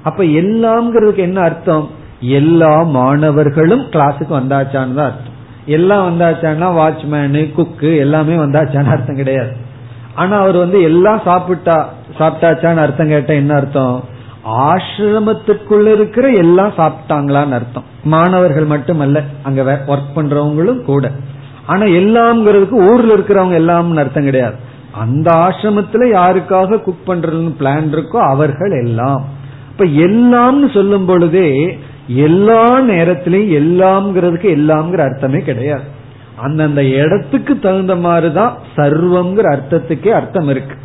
அப்ப 0.03 0.23
எல்லாம்ங்கிறதுக்கு 0.23 1.17
என்ன 1.17 1.41
அர்த்தம்? 1.41 1.89
எல்லா 2.19 2.83
மாணவர்களும் 2.83 3.81
கிளாஸுக்கு 3.81 4.33
வந்தாச்சான்னு 4.39 4.93
தான் 4.93 5.09
அர்த்தம். 5.09 5.35
எல்லாம் 5.65 6.03
வந்தாச்சான்னா 6.09 6.67
வாட்ச்மேனு 6.79 7.53
குக்கு 7.53 7.97
எல்லாமே 7.97 8.35
வந்தாச்சான்னு 8.35 8.89
அர்த்தம் 8.89 9.15
கிடையாது. 9.15 9.51
ஆனா 10.15 10.37
அவர் 10.37 10.57
வந்து 10.57 10.81
எல்லாம் 10.81 11.21
சாப்பிட்டா 11.25 11.89
சாப்பிட்டாச்சான்னு 12.19 12.77
அர்த்தம் 12.77 13.07
கேட்டா 13.07 13.33
என்ன 13.33 13.55
அர்த்தம்? 13.55 14.03
ஆசிரமத்துக்குள்ள 14.45 15.93
இருக்கிற 15.93 16.29
எல்லாம் 16.29 16.73
சாப்பிட்டாங்களான்னு 16.77 17.51
அர்த்தம். 17.51 17.83
மாணவர்கள் 18.03 18.65
மட்டுமல்ல 18.65 19.23
அங்க 19.43 19.83
ஒர்க் 19.87 20.15
பண்றவங்களும் 20.15 20.81
கூட. 20.81 21.11
ஆனா 21.69 21.83
எல்லாம்ங்கிறதுக்கு 21.83 22.77
ஊர்ல 22.89 23.13
இருக்கிறவங்க 23.13 23.57
எல்லாம்னு 23.61 24.03
அர்த்தம் 24.03 24.23
கிடையாது. 24.23 24.55
அந்த 24.91 25.31
ஆசிரமத்துல 25.31 26.05
யாருக்காக 26.13 26.79
குக் 26.79 27.09
பண்றதுன்னு 27.09 27.53
பிளான் 27.59 27.89
இருக்கோ 27.91 28.17
அவர்கள் 28.17 28.71
எல்லாம். 28.71 29.25
இப்ப 29.71 29.85
எல்லாம்னு 29.85 30.73
சொல்லும் 30.73 31.05
பொழுதே 31.05 31.79
எல்லா 32.07 32.81
நேரத்திலையும் 32.81 33.55
எல்லாம்ங்கிறதுக்கு 33.61 34.47
எல்லாம்ங்கிற 34.57 34.97
அர்த்தமே 34.97 35.39
கிடையாது. 35.39 35.87
அந்தந்த 36.35 36.83
இடத்துக்கு 36.83 37.59
தகுந்த 37.59 37.95
மாதிரிதான் 37.95 38.57
சர்வம்ங்கிற 38.75 39.45
அர்த்தத்துக்கே 39.49 40.09
அர்த்தம் 40.09 40.49
இருக்கு. 40.49 40.75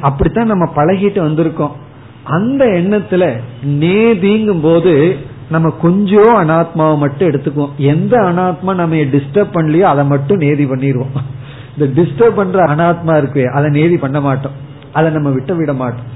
அப்படித்தான் 0.00 0.46
நம்ம 0.46 0.72
பழகிட்டு 0.76 1.20
வந்திருக்கோம். 1.28 1.76
அந்த 2.24 2.64
எண்ணத்துல 2.64 3.24
நேதிங்கும் 3.80 4.62
போது 4.62 5.16
நம்ம 5.50 5.70
கொஞ்சம் 5.70 6.48
அனாத்மாவை 6.48 6.98
மட்டும் 6.98 7.28
எடுத்துக்குவோம். 7.30 7.76
எந்த 7.76 8.16
அனாத்மா 8.16 8.74
நம்ம 8.74 8.94
டிஸ்டர்ப் 8.94 9.52
பண்ணலையோ 9.52 9.80
அதை 9.80 10.04
மட்டும் 10.04 10.36
நேதி 10.36 10.64
பண்ணிடுவோம் 10.64 11.22
இந்த 11.78 12.02
டிஸ்டர்ப் 12.02 12.36
பண்ற 12.36 12.64
அனாத்மா 12.64 13.16
இருக்கு 13.16 13.50
அதை 13.50 13.70
நேதி 13.70 13.96
பண்ண 13.96 14.20
மாட்டோம். 14.20 14.52
அதை 14.92 15.10
நம்ம 15.10 15.30
விட்டு 15.30 15.56
விட 15.56 15.72
மாட்டோம். 15.72 16.14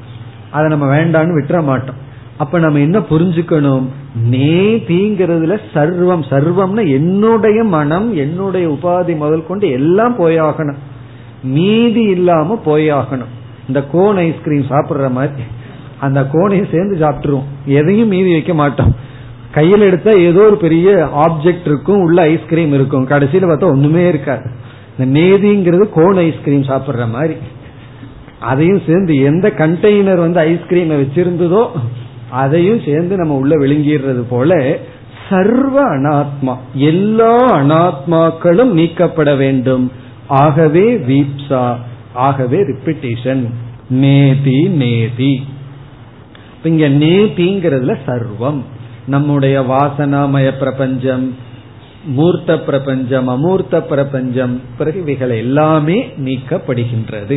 அதை 0.51 0.69
நம்ம 0.69 0.97
வேண்டான்னு 0.97 1.43
விட்டுற 1.43 1.65
மாட்டோம். 1.65 1.95
அப்ப 2.37 2.59
நம்ம 2.59 2.79
என்ன 2.79 2.99
புரிஞ்சுக்கணும்? 2.99 3.87
நேதிங்கிறதுல 4.31 5.59
சர்வம் 5.75 6.23
சர்வம்னா 6.31 6.89
என்னுடைய 6.89 7.65
மனம் 7.65 8.17
என்னுடைய 8.17 8.69
உபாதி 8.69 9.17
முதல் 9.17 9.47
கொண்டு 9.47 9.69
எல்லாம் 9.69 10.19
போயாகணும். 10.19 10.77
மீதி 11.43 12.03
இல்லாம 12.03 12.63
போயாகணும். 12.67 13.31
இந்த 13.67 13.83
கோன் 13.83 14.17
ஐஸ்கிரீம் 14.17 14.67
சாப்பிடுற 14.69 15.11
மாதிரி 15.11 15.43
அந்த 16.01 16.23
கோனையும் 16.33 16.75
சேர்ந்து 16.75 16.97
சாப்பிட்டுருவோம். 17.01 17.45
எதையும் 17.65 18.09
மீதி 18.09 18.33
வைக்க 18.33 18.55
மாட்டோம். 18.55 19.09
கையில் 19.51 19.81
எடுத்தா 19.81 20.11
ஏதோ 20.11 20.41
ஒரு 20.41 20.57
பெரிய 20.57 21.09
ஆப்ஜெக்ட் 21.17 21.65
இருக்கும் 21.65 22.01
உள்ள 22.01 22.23
ஐஸ்கிரீம் 22.23 22.73
இருக்கும். 22.73 23.09
கடைசியில 23.09 23.49
பார்த்தா 23.49 23.65
ஒண்ணுமே 23.65 24.09
இருக்காது. 24.09 24.51
இந்த 24.99 25.21
நேதிங்கிறது 25.21 25.87
கோன் 25.95 26.17
ஐஸ்கிரீம் 26.17 26.63
சாப்பிடுற 26.63 27.09
மாதிரி. 27.09 27.35
அதையும் 28.41 28.83
சேர்ந்து 28.87 29.15
எந்த 29.21 29.53
கண்டெய்னர் 29.59 30.17
வந்து 30.17 30.41
ஐஸ்கிரீமை 30.41 30.97
வச்சிருந்ததோ 31.03 31.67
அதையும் 32.31 32.81
சேர்ந்து 32.85 33.17
நம்ம 33.17 33.35
உள்ள 33.35 33.55
விழுங்கிடுறது 33.57 34.23
போல 34.29 34.79
சர்வ 35.29 35.83
அனாத்மா 35.97 36.55
எல்லா 36.73 37.35
அனாத்மாக்களும் 37.59 38.71
நீக்கப்பட 38.71 39.35
வேண்டும். 39.35 39.93
ஆகவே 40.27 40.97
வீப்சா 40.97 41.77
ஆகவே 42.13 42.59
ரிப்பிட்டேஷன் 42.59 43.43
நேதி 43.89 44.69
நேதி. 44.69 45.47
இங்க 46.63 46.89
நேதிங்கிறதுல 46.89 47.97
சர்வம். 48.07 48.63
நம்முடைய 49.11 49.57
வாசனாமய 49.63 50.49
பிரபஞ்சம் 50.59 51.27
மூர்த்த 52.05 52.61
பிரபஞ்சம் 52.61 53.29
அமூர்த்த 53.29 53.81
பிரபஞ்சம் 53.81 54.55
பிறகு 54.79 54.99
இவைகள் 55.01 55.33
எல்லாமே 55.45 55.99
நீக்கப்படுகின்றது. 56.19 57.37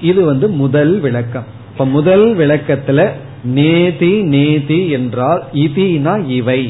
இது 0.00 0.20
வந்து 0.24 0.46
முதல் 0.62 0.94
விளக்கம். 1.00 1.48
இப்ப 1.72 1.86
முதல் 1.86 2.26
விளக்கத்துல 2.36 3.00
நேதி 3.44 4.12
நேதி 4.22 4.80
என்றால் 4.90 5.42
இதினா 5.54 6.14
இவை 6.28 6.62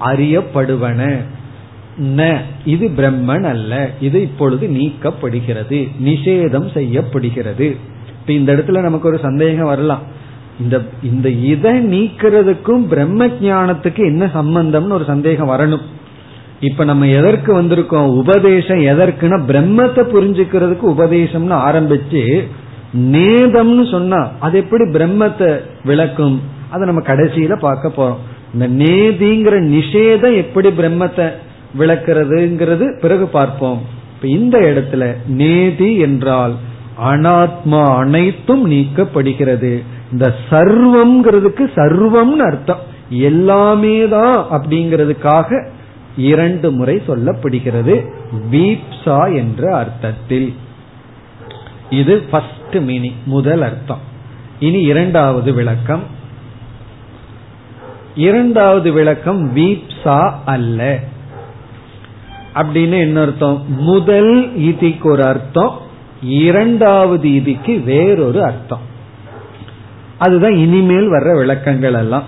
அறியப்படுவன. 0.00 1.00
ந 2.16 2.38
இது 2.64 2.86
பிரம்மன் 2.96 3.46
அல்ல 3.54 3.72
இது 4.00 4.18
இப்பொழுது 4.22 4.66
நீக்கப்படுகிறது 4.66 5.78
நிஷேதம் 6.04 6.68
செய்யப்படுகிறது. 6.72 7.76
இப்ப 8.20 8.32
இந்த 8.32 8.50
இடத்துல 8.52 8.80
நமக்கு 8.80 9.08
ஒரு 9.08 9.18
சந்தேகம் 9.18 9.72
வரலாம். 9.74 10.18
இந்த 10.60 10.76
இந்த 11.02 11.28
இதை 11.52 11.72
நீக்கிறதுக்கும் 11.92 12.84
பிரம்ம 12.92 13.26
ஜானத்துக்கு 13.26 14.02
என்ன 14.12 14.24
சம்பந்தம்னு 14.34 14.96
ஒரு 14.98 15.04
சந்தேகம் 15.04 15.50
வரணும். 15.50 15.84
இப்ப 16.60 16.84
நம்ம 16.84 17.06
எதற்கு 17.06 17.50
வந்திருக்கோம்? 17.60 18.08
உபதேசம் 18.22 18.80
எதற்குன்னா 18.92 19.38
பிரம்மத்தை 19.50 20.02
புரிஞ்சுக்கிறதுக்கு 20.14 20.86
உபதேசம்னு 20.94 21.56
ஆரம்பிச்சு 21.68 22.22
நேதம்னு 23.12 23.84
சொன்னா 23.90 24.20
அது 24.38 24.58
எப்படி 24.58 24.84
பிரம்மத்தை 24.90 25.50
விளக்கும்? 25.84 26.36
அதை 26.70 26.82
நம்ம 26.86 27.02
கடைசியில 27.06 27.56
பார்க்க 27.58 27.98
போறோம். 27.98 28.20
இந்த 28.54 28.66
நேதிங்கிற 28.84 29.56
நிஷேதம் 29.74 30.36
எப்படி 30.36 30.68
பிரம்மத்தை 30.68 31.26
விளக்குறதுங்கிறது 31.78 32.86
பிறகு 33.00 33.26
பார்ப்போம். 33.26 33.80
இப்ப 34.14 34.28
இந்த 34.28 34.58
இடத்துல 34.58 35.04
நேதி 35.26 35.90
என்றால் 35.96 36.54
அனாத்மா 37.10 37.82
அனைத்தும் 37.96 38.64
நீக்கப்படுகிறது. 38.70 39.72
இந்த 40.12 40.34
சர்வம்ங்கிறதுக்கு 40.50 41.70
சர்வம்னு 41.74 42.36
அர்த்தம். 42.36 42.80
எல்லாமே 43.10 44.08
தான் 44.08 44.46
அப்படிங்கிறதுக்காக 44.50 45.68
இரண்டு 46.16 46.70
முறை 46.70 47.02
சொல்லப்படுகிறது. 47.06 48.10
வீப்சா 48.50 49.34
என்ற 49.34 49.76
அர்த்தத்தில். 49.76 50.54
இது 51.90 52.18
ஃபர்ஸ்ட் 52.18 52.74
மீனிங் 52.74 53.24
முதல் 53.24 53.62
அர்த்தம். 53.62 54.00
இனி 54.60 54.80
இரண்டாவது 54.80 55.52
விளக்கம். 55.52 56.02
இரண்டாவது 58.14 58.92
விளக்கம் 58.92 59.56
வீப்சா 59.56 60.32
அல்ல. 60.44 60.98
அப்படின்னு 62.54 63.00
என்ன 63.00 63.20
அர்த்தம்? 63.20 63.64
முதல் 63.68 64.56
இதிக்கு 64.56 65.10
ஒரு 65.10 65.24
அர்த்தம் 65.24 65.78
இரண்டாவது 66.22 67.34
இதிக்கு 67.34 67.80
வேறொரு 67.80 68.44
அர்த்தம். 68.44 68.89
அதுதான் 70.20 70.56
இனிமேல் 70.56 71.12
வர்ற 71.12 71.36
விளக்கங்கள் 71.36 71.94
எல்லாம். 71.94 72.24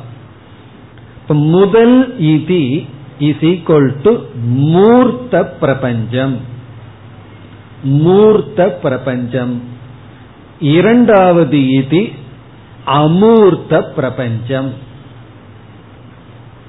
இப்ப 1.22 1.34
முதல் 1.34 2.16
இதி 2.20 2.86
இஸ் 3.18 3.42
ஈக்வல் 3.42 3.94
டு 4.02 4.16
மூர்த்த 4.44 5.44
பிரபஞ்சம். 5.44 6.40
மூர்த்த 7.82 8.68
பிரபஞ்சம். 8.82 9.62
இரண்டாவது 10.60 11.56
இதி 11.56 12.12
அமூர்த்த 12.86 13.80
பிரபஞ்சம். 13.94 14.72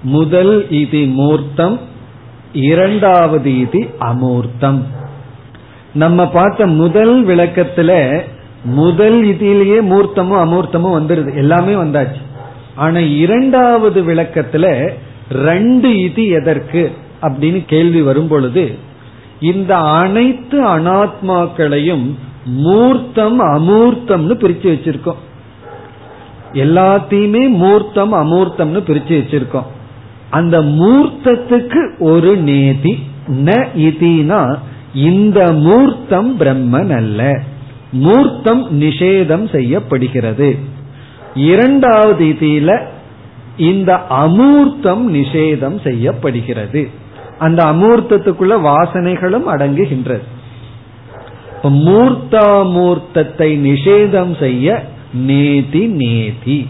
முதல் 0.04 0.70
இது 0.70 1.06
மூர்த்தம் 1.06 1.80
இரண்டாவது 2.54 3.58
இது 3.58 3.96
அமூர்த்தம். 4.00 4.86
நம்ம 5.94 6.28
பார்த்த 6.28 6.68
முதல் 6.68 7.26
விளக்கத்துல 7.26 8.22
முதல் 8.64 9.24
இதிலேயே 9.24 9.82
மூர்த்தமும் 9.82 10.44
அமூர்த்தமும் 10.46 10.98
வந்துருது. 11.00 11.36
எல்லாமே 11.36 11.74
வந்தாச்சு. 11.74 12.22
ஆனா 12.76 13.00
இரண்டாவது 13.00 14.04
விளக்கத்துல 14.04 14.90
ரெண்டு 15.32 16.00
இது 16.00 16.28
எதற்கு 16.28 16.92
அப்படின்னு 17.22 17.66
கேள்வி 17.66 18.02
வரும் 18.02 18.28
பொழுது 18.28 18.76
இந்த 19.40 19.78
அனைத்து 19.78 20.68
அனாத்மாக்களையும் 20.68 22.12
மூர்த்தம் 22.46 23.42
அமூர்த்தம்னு 23.42 24.34
பிரிச்சு 24.34 24.64
வச்சிருக்கோம். 24.64 25.22
எல்லாத்தையுமே 26.54 27.50
மூர்த்தம் 27.50 28.14
அமூர்த்தம்னு 28.14 28.82
பிரிச்சு 28.88 29.14
வச்சிருக்கோம். 29.20 29.66
அந்த 30.30 30.62
மூர்த்தத்துக்கு 30.62 32.00
ஒரு 32.00 32.36
நேதி 32.36 33.04
ந 33.28 33.68
இதினா 33.78 34.58
இந்த 34.94 35.52
மூர்த்தம் 35.52 36.40
பிரம்மன் 36.40 36.96
அல்ல. 36.96 37.42
மூர்த்தம் 37.94 38.82
நிஷேதம் 38.82 39.52
செய்யப்படுகிறது. 39.52 40.58
இரண்டாவது 41.36 42.26
இதில 42.26 42.86
இந்த 43.58 44.02
அமூர்த்தம் 44.10 45.04
நிஷேதம் 45.14 45.82
செய்யப்படுகிறது. 45.84 46.90
அந்த 47.40 47.64
அமூர்த்தத்துக்குள்ள 47.64 48.54
வாசனைகளும் 48.62 49.48
அடங்குகின்றது. 49.48 50.22
மூர்த்தாமூர்த்தத்தை 51.64 53.50
நிஷேதம் 53.70 54.40
செய்ய 54.40 54.84
நேதி 55.14 55.86
நேதி. 55.86 56.68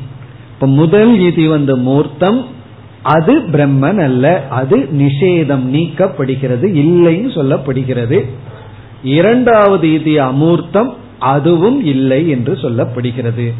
இப்ப 0.53 0.67
முதல் 0.67 1.19
இதி 1.19 1.49
வந்து 1.49 1.77
மூர்த்தம் 1.77 2.45
அது 3.01 3.39
பிரம்மன் 3.39 4.03
அல்ல 4.03 4.47
அது 4.49 4.77
நிஷேதம் 4.77 5.65
நீக்கப்படுகிறது 5.71 6.67
இல்லைன்னு 6.83 7.31
சொல்லப்படுகிறது. 7.35 8.25
இரண்டாவது 9.03 9.93
இது 9.93 10.21
அமூர்த்தம் 10.21 10.93
அதுவும் 11.23 11.85
இல்லை 11.85 12.29
என்று 12.29 12.53
சொல்லப்படுகிறது. 12.53 13.53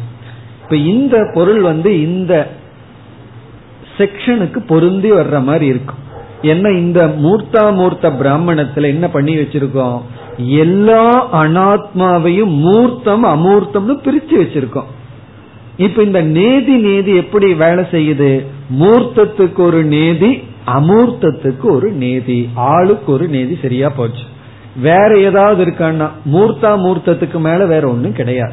இப்ப 0.62 0.76
இந்த 0.76 1.30
பொருள் 1.34 1.60
வந்து 1.60 2.02
இந்த 2.02 2.50
செக்ஷனுக்கு 3.98 4.66
பொருந்தி 4.66 5.12
வர்ற 5.12 5.42
மாதிரி 5.42 5.66
இருக்கும். 5.66 6.02
என்ன 6.42 6.70
இந்த 6.70 7.14
மூர்த்தா 7.22 7.74
மூர்த்த 7.74 8.10
பிராமணத்துல 8.10 8.82
என்ன 8.82 9.08
பண்ணி 9.08 9.36
வச்சிருக்கோம்? 9.36 10.00
எல்லா 10.38 11.04
அனாத்மாவையும் 11.42 12.56
மூர்த்தம் 12.56 13.24
அமூர்த்தம்னு 13.24 13.96
பிரிச்சு 14.04 14.34
வச்சிருக்கோம். 14.34 14.90
இப்ப 15.76 16.02
இந்த 16.02 16.22
நேதி 16.22 16.76
நேதி 16.76 17.16
எப்படி 17.16 17.54
வேலை 17.54 17.84
செய்யுது? 17.84 18.44
மூர்த்தத்துக்கு 18.80 19.56
ஒரு 19.56 19.84
நேதி 19.84 20.42
அமூர்த்தத்துக்கு 20.66 21.70
ஒரு 21.70 21.90
நேதி. 21.90 22.48
ஆளுக்கு 22.54 23.12
ஒரு 23.12 23.28
நேதி 23.28 23.58
சரியா 23.62 23.88
போச்சு. 23.88 24.22
வேற 24.80 25.18
ஏதாவது 25.18 25.64
இருக்கான்னா 25.64 26.08
மூர்த்தா 26.32 26.76
மூர்த்தத்துக்கு 26.76 27.38
மேல 27.40 27.66
வேற 27.66 27.88
ஒண்ணும் 27.88 28.12
கிடையாது. 28.12 28.52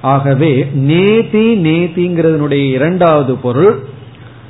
ஆகவே 0.00 0.68
நேதி 0.72 1.56
நேதிங்கிறதுனுடைய 1.56 2.70
இரண்டாவது 2.70 3.36
பொருள் 3.36 3.78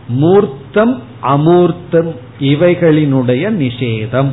மூர்த்தம் 0.08 1.02
அமூர்த்தம் 1.22 2.14
இவைகளினுடைய 2.40 3.50
நிஷேதம். 3.50 4.30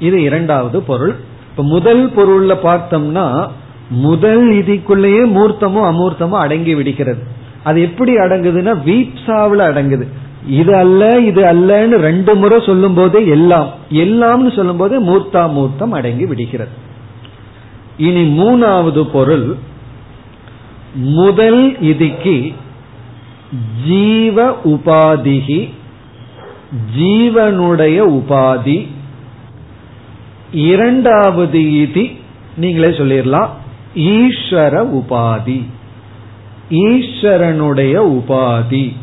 இது 0.00 0.22
இரண்டாவது 0.22 0.82
பொருள். 0.82 1.14
இப்ப 1.50 1.62
முதல் 1.62 2.10
பொருள்ல 2.10 2.56
பார்த்தோம்னா 2.62 3.48
முதல் 3.88 4.52
இதிக்குள்ளேயே 4.52 5.24
மூர்த்தமும் 5.26 5.90
அமூர்த்தமும் 5.92 6.38
அடங்கி 6.38 6.74
விடுகிறது. 6.74 7.22
அது 7.64 7.82
எப்படி 7.82 8.14
அடங்குதுன்னா 8.14 8.74
வீப்சாவில் 8.86 9.66
அடங்குது. 9.68 10.06
இது 10.46 10.76
அல்ல 10.76 11.20
இது 11.20 11.42
அல்லன்னு 11.42 11.96
ரெண்டு 11.96 12.34
முறை 12.34 12.62
சொல்லும் 12.66 12.94
போதே 12.94 13.26
எல்லாம். 13.26 13.68
எல்லாம்னு 13.90 14.56
சொல்லும் 14.56 14.76
போதே 14.76 14.96
மூர்த்தா 14.96 15.52
மூர்த்தம் 15.52 15.92
அடங்கி 15.92 16.26
விடுகிறது. 16.26 16.70
இனி 17.96 18.38
மூணாவது 18.38 19.02
பொருள் 19.02 19.56
முதல் 20.94 21.80
இதுக்கு 21.80 22.52
ஜீவ 23.86 24.56
உபாதிகி 24.64 25.70
ஜீவனுடைய 26.98 27.98
உபாதி. 28.18 28.86
இரண்டாவது 30.52 31.58
இதி 31.58 32.16
நீங்களே 32.56 32.96
சொல்லிடலாம் 32.96 33.48
ஈஸ்வர 33.94 34.86
உபாதி. 34.98 35.66
ஈஸ்வரனுடைய 36.70 37.94
உபாதி. 38.18 38.94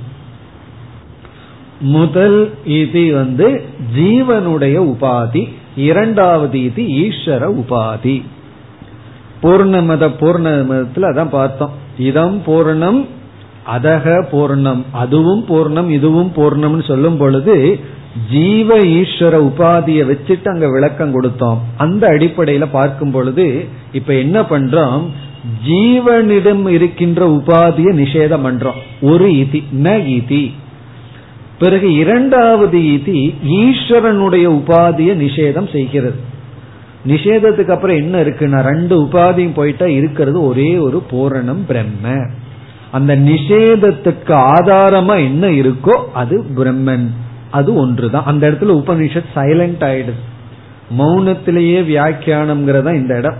முதல் 1.83 2.53
இது 2.65 3.13
வந்து 3.13 3.61
ஜீவனுடைய 3.97 4.75
உபாதி 4.91 5.53
இரண்டாவது 5.75 6.63
இது 6.63 6.83
ஈஸ்வர 6.83 7.41
உபாதி. 7.61 8.23
பூர்ணமத 9.43 10.09
பூர்ணமதத்தில் 10.19 11.09
அதான் 11.09 11.29
பார்த்தோம். 11.29 11.71
இதம் 11.97 12.41
பூர்ணம் 12.45 13.05
அதக 13.77 14.25
பூர்ணம் 14.31 14.83
அதுவும் 14.91 15.45
பூர்ணம் 15.47 15.89
இதுவும் 15.89 16.31
பூர்ணம்னு 16.35 16.87
சொல்லும் 16.87 17.17
பொழுது 17.17 17.79
ஜீவ 18.31 18.77
ஈஸ்வர 18.77 19.35
உபாதியை 19.49 20.03
வச்சுட்டு 20.09 20.47
அங்க 20.47 20.67
விளக்கம் 20.69 21.21
கொடுத்தோம். 21.21 21.57
அந்த 21.77 22.07
அடிப்படையில 22.07 22.67
பார்க்கும் 22.71 23.11
பொழுது 23.11 23.65
இப்ப 23.91 24.13
என்ன 24.13 24.41
பண்றோம்? 24.41 25.03
ஜீவனிடம் 25.67 26.67
இருக்கின்ற 26.67 27.27
உபாதியை 27.27 27.93
நிஷேதம் 28.01 28.45
பண்றோம். 28.47 28.79
ஒரு 29.01 29.27
இதி 29.27 29.63
ந 29.83 29.87
இதி. 30.17 30.51
பிறகு 31.59 31.93
இரண்டாவது 31.93 32.77
இதி 32.79 33.33
ஈஸ்வரனுடைய 33.47 34.47
உபாதியை 34.47 35.15
நிஷேதம் 35.15 35.71
செய்கிறது. 35.71 36.15
நிஷேதத்துக்கு 37.07 37.69
அப்புறம் 37.69 37.95
என்ன 37.95 38.21
இருக்குன்னா 38.21 38.61
ரெண்டு 38.61 39.03
உபாதியும் 39.03 39.53
போயிட்டா 39.53 39.85
இருக்கிறது 39.85 40.45
ஒரே 40.45 40.77
ஒரு 40.77 41.03
பூரணம் 41.11 41.65
பிரம்ம. 41.67 42.25
அந்த 42.91 43.15
நிஷேதத்துக்கு 43.15 44.45
ஆதாரமா 44.53 45.17
என்ன 45.17 45.47
இருக்கோ 45.47 45.99
அது 46.13 46.45
பிரம்மன். 46.55 47.07
அது 47.51 47.75
ஒன்றுதான். 47.75 48.23
அந்த 48.25 48.51
இடத்துல 48.51 48.81
உபனிஷத் 48.83 49.23
சைலண்ட் 49.35 49.83
ஆயிடுது. 49.83 50.13
மௌனத்திலேயே 50.97 51.81
வியாக்கியானம்ங்கிறதா 51.83 52.93
இந்த 52.93 53.17
இடம். 53.17 53.37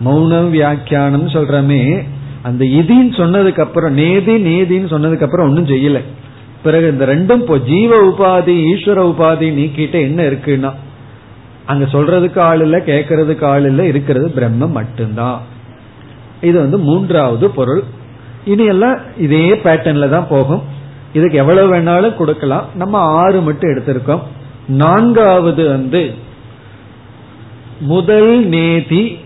மௌனம் 0.00 0.50
வியாக்கியானம் 0.50 1.28
சொல்றமே. 1.28 2.04
அந்த 2.42 2.64
இதின்னு 2.64 3.12
சொன்னதுக்கு 3.12 3.60
அப்புறம் 3.60 3.92
நேதி 3.92 4.34
நேதின்னு 4.34 4.92
சொன்னதுக்கு 4.92 5.22
அப்புறம் 5.22 5.46
ஒன்னும் 5.46 5.66
செய்யலை. 5.66 6.00
பிறகு 6.64 6.86
இந்த 6.90 7.06
ரெண்டும் 7.06 7.40
இப்போ 7.40 7.58
ஜீவ 7.58 7.96
உபாதி 8.08 8.54
ஈஸ்வர 8.72 9.00
உபாதி 9.10 9.48
நீக்கிட்ட 9.58 10.00
என்ன 10.00 10.22
இருக்குன்னா 10.22 10.72
அங்க 11.66 11.84
சொல்றதுக்கு 11.84 12.38
ஆள் 12.38 12.60
இல்ல 12.60 12.78
கேட்கறதுக்கு 12.78 13.44
ஆள் 13.44 13.64
இல்ல 13.64 13.86
இருக்கிறது 13.86 14.32
பிரம்மம் 14.36 14.70
மட்டும்தான். 14.70 15.42
இது 16.40 16.60
வந்து 16.60 16.78
மூன்றாவது 16.78 17.50
பொருள். 17.50 17.82
இனி 18.44 18.64
எல்லாம் 18.64 18.98
இதே 19.18 19.50
பேட்டர்ன்ல 19.54 20.08
தான் 20.08 20.26
போகும். 20.28 20.62
இதுக்கு 21.12 21.38
எவ்வளவு 21.38 21.74
வேணாலும் 21.74 22.16
கொடுக்கலாம். 22.16 22.66
நம்ம 22.74 22.98
ஆறு 22.98 23.40
மட்டும் 23.40 23.70
எடுத்திருக்கோம். 23.70 24.22
நான்காவது 24.68 25.68
வந்து 25.68 26.14
முதல் 27.80 28.46
நேதி 28.46 29.18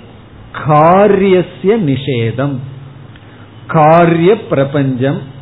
காரியசிய 0.67 1.77
நிஷேதம். 1.87 2.57
காரிய 3.67 4.41
பிரபஞ்சம். 4.41 5.37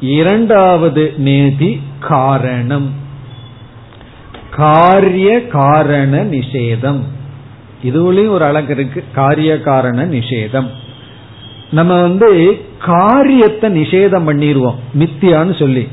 இரண்டாவது 0.00 1.14
நேதி 1.16 1.80
காரணம். 2.00 2.92
காரிய 4.50 5.46
காரண 5.46 6.24
நிஷேதம். 6.24 7.00
இதுலயும் 7.84 8.28
ஒரு 8.28 8.44
அழகு 8.44 8.74
இருக்கு. 8.74 9.04
காரிய 9.14 9.60
காரண 9.60 10.04
நிஷேதம். 10.04 10.66
நம்ம 11.70 12.02
வந்து 12.02 12.60
காரியத்தை 12.78 13.82
நிஷேதம் 13.82 14.28
பண்ணிடுவோம் 14.28 14.74
மித்தியான்னு 14.98 15.58
சொல்லி. 15.58 15.88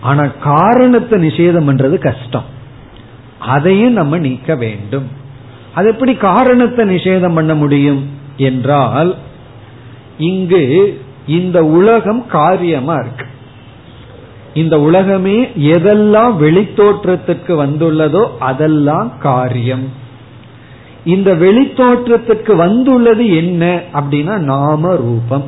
ஆனா 0.00 0.26
காரணத்தை 0.26 1.26
நிஷேதம் 1.26 1.68
பண்றது 1.68 1.98
கஷ்டம். 1.98 2.44
அதையும் 3.38 3.92
நம்ம 3.92 4.18
நீக்க 4.18 4.54
வேண்டும். 4.54 5.08
அது 5.74 5.88
எப்படி 5.88 6.14
காரணத்தை 6.14 6.88
நிஷேதம் 6.88 7.34
பண்ண 7.34 7.54
முடியும்? 7.54 8.08
என்றால் 8.36 9.16
இங்கு 10.18 11.00
இந்த 11.26 11.64
உலகம் 11.64 12.26
காரியமா 12.26 12.94
இருக்கு. 12.94 13.26
இந்த 14.54 14.80
உலகமே 14.80 15.42
எதெல்லாம் 15.44 16.36
வெளித்தோற்றத்திற்கு 16.36 17.64
வந்துள்ளதோ 17.64 18.26
அதெல்லாம் 18.38 19.12
காரியம். 19.18 19.88
இந்த 21.04 21.34
வெளித்தோற்றத்துக்கு 21.34 22.56
வந்துள்ளது 22.56 23.36
என்ன 23.36 23.82
அப்படின்னா 23.92 24.36
நாம 24.36 24.96
ரூபம். 24.96 25.44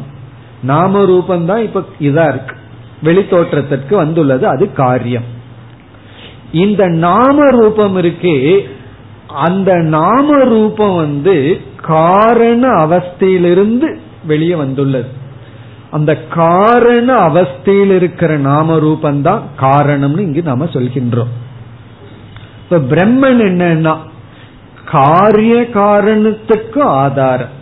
நாம 0.63 1.05
ரூபம் 1.05 1.47
தான் 1.47 1.63
இப்ப 1.63 1.81
இதா 1.81 2.29
இருக்கு. 2.29 2.57
வெளித்தோற்றத்திற்கு 3.05 3.95
வந்துள்ளது 3.95 4.47
அது 4.47 4.73
காரியம். 4.73 5.25
இந்த 6.53 6.87
நாம 6.87 7.51
ரூபம் 7.51 7.97
இருக்கே 7.97 8.67
அந்த 9.27 9.75
நாம 9.75 10.45
ரூபம் 10.45 10.95
வந்து 10.95 11.61
காரண 11.77 12.69
அவஸ்தையிலிருந்து 12.69 13.97
வெளியே 14.25 14.55
வந்துள்ளது. 14.55 15.21
அந்த 15.93 16.17
காரண 16.17 17.17
அவஸ்தையில் 17.17 17.95
இருக்கிற 17.95 18.37
நாம 18.37 18.77
ரூபந்தான் 18.77 19.41
காரணம்னு 19.61 20.19
இங்கு 20.19 20.43
நாம 20.43 20.65
சொல்கின்றோம். 20.65 21.33
இப்ப 22.71 22.97
பிரம்மன் 22.97 23.41
என்னன்னா 23.41 23.97
காரிய 24.91 25.55
காரணத்துக்கும் 25.75 26.83
ஆதாரம். 26.83 27.61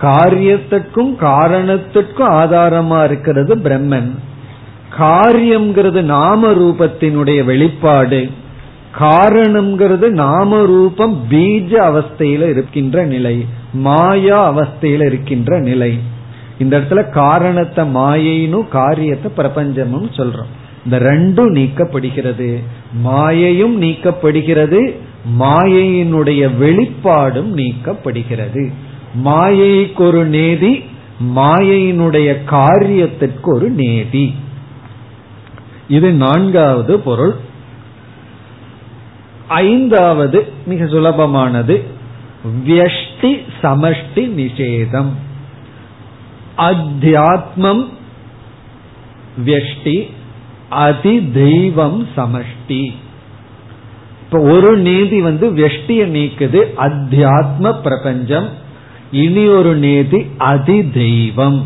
காரியத்துக்கும் 0.00 1.16
காரணத்துக்கும் 1.20 2.28
ஆதாரமா 2.30 3.04
இருக்கிறது 3.04 3.56
பிரம்மன். 3.56 4.10
காரியம்ங்கிறது 4.98 6.02
நாம 6.02 6.48
ரூபத்தினுடைய 6.48 7.44
வெளிப்பாடு. 7.44 8.30
காரணம்ங்கிறது 8.98 10.08
நாம 10.08 10.64
ரூபம் 10.64 11.24
பீஜ 11.30 11.72
அவஸ்தையில 11.78 12.48
இருக்கின்ற 12.48 13.04
நிலை. 13.04 13.46
மாயா 13.72 14.56
அவஸ்தையில 14.56 15.06
இருக்கின்ற 15.06 15.60
நிலை. 15.60 16.14
இந்த 16.58 16.78
இடத்துல 16.78 17.10
காரணத்தை 17.10 17.94
மாயைனும் 17.94 18.68
காரியத்தை 18.68 19.32
பிரபஞ்சமும் 19.36 20.10
சொல்றோம். 20.16 20.52
இந்த 20.84 20.98
ரெண்டும் 20.98 21.52
நீக்கப்படுகிறது. 21.52 22.62
மாயையும் 23.04 23.82
நீக்கப்படுகிறது. 23.82 24.94
மாயையினுடைய 25.40 26.56
வெளிப்பாடும் 26.56 27.56
நீக்கப்படுகிறது. 27.56 28.72
மாயைக்கு 29.24 30.00
ஒரு 30.00 30.24
நேதி 30.24 30.84
மாயையினுடைய 31.36 32.36
காரியத்திற்கு 32.44 33.54
ஒரு 33.54 33.70
நேதி. 33.70 34.34
இது 35.88 36.12
நான்காவது 36.12 37.00
பொருள். 37.00 37.34
ஐந்தாவது 39.48 40.52
மிக 40.66 40.84
சுலபமானது. 40.84 41.82
வியஷ்டி 42.66 43.38
சமஷ்டி 43.62 44.14
நிஷேதம். 44.14 45.10
அத்தியாத்மம் 46.58 47.84
வியஷ்டி 49.46 50.10
அதி 50.68 51.30
தெய்வம் 51.30 52.06
சமஷ்டி. 52.16 52.94
இப்ப 54.22 54.40
ஒரு 54.40 54.76
நீதி 54.76 55.20
வந்து 55.20 55.50
வெஷ்டிய 55.50 56.04
நீக்குது 56.16 56.60
அத்தியாத்ம 56.76 57.80
பிரபஞ்சம். 57.82 58.48
இனி 59.12 59.46
ஒரு 59.46 59.76
நீதி 59.76 60.26
அதி 60.38 60.90
தெய்வம் 60.90 61.64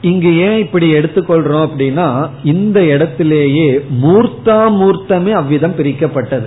இங்கு 0.00 0.36
ஏன் 0.36 0.58
இப்படி 0.58 0.92
எடுத்துக்கொள்றோம் 0.92 1.68
அப்படின்னா 1.68 2.28
இந்த 2.44 2.84
இடத்திலேயே 2.84 3.84
மூர்த்தா 4.02 4.68
மூர்த்தமே 4.70 5.30
அவ்விதம் 5.30 5.76
பிரிக்கப்பட்டது. 5.76 6.46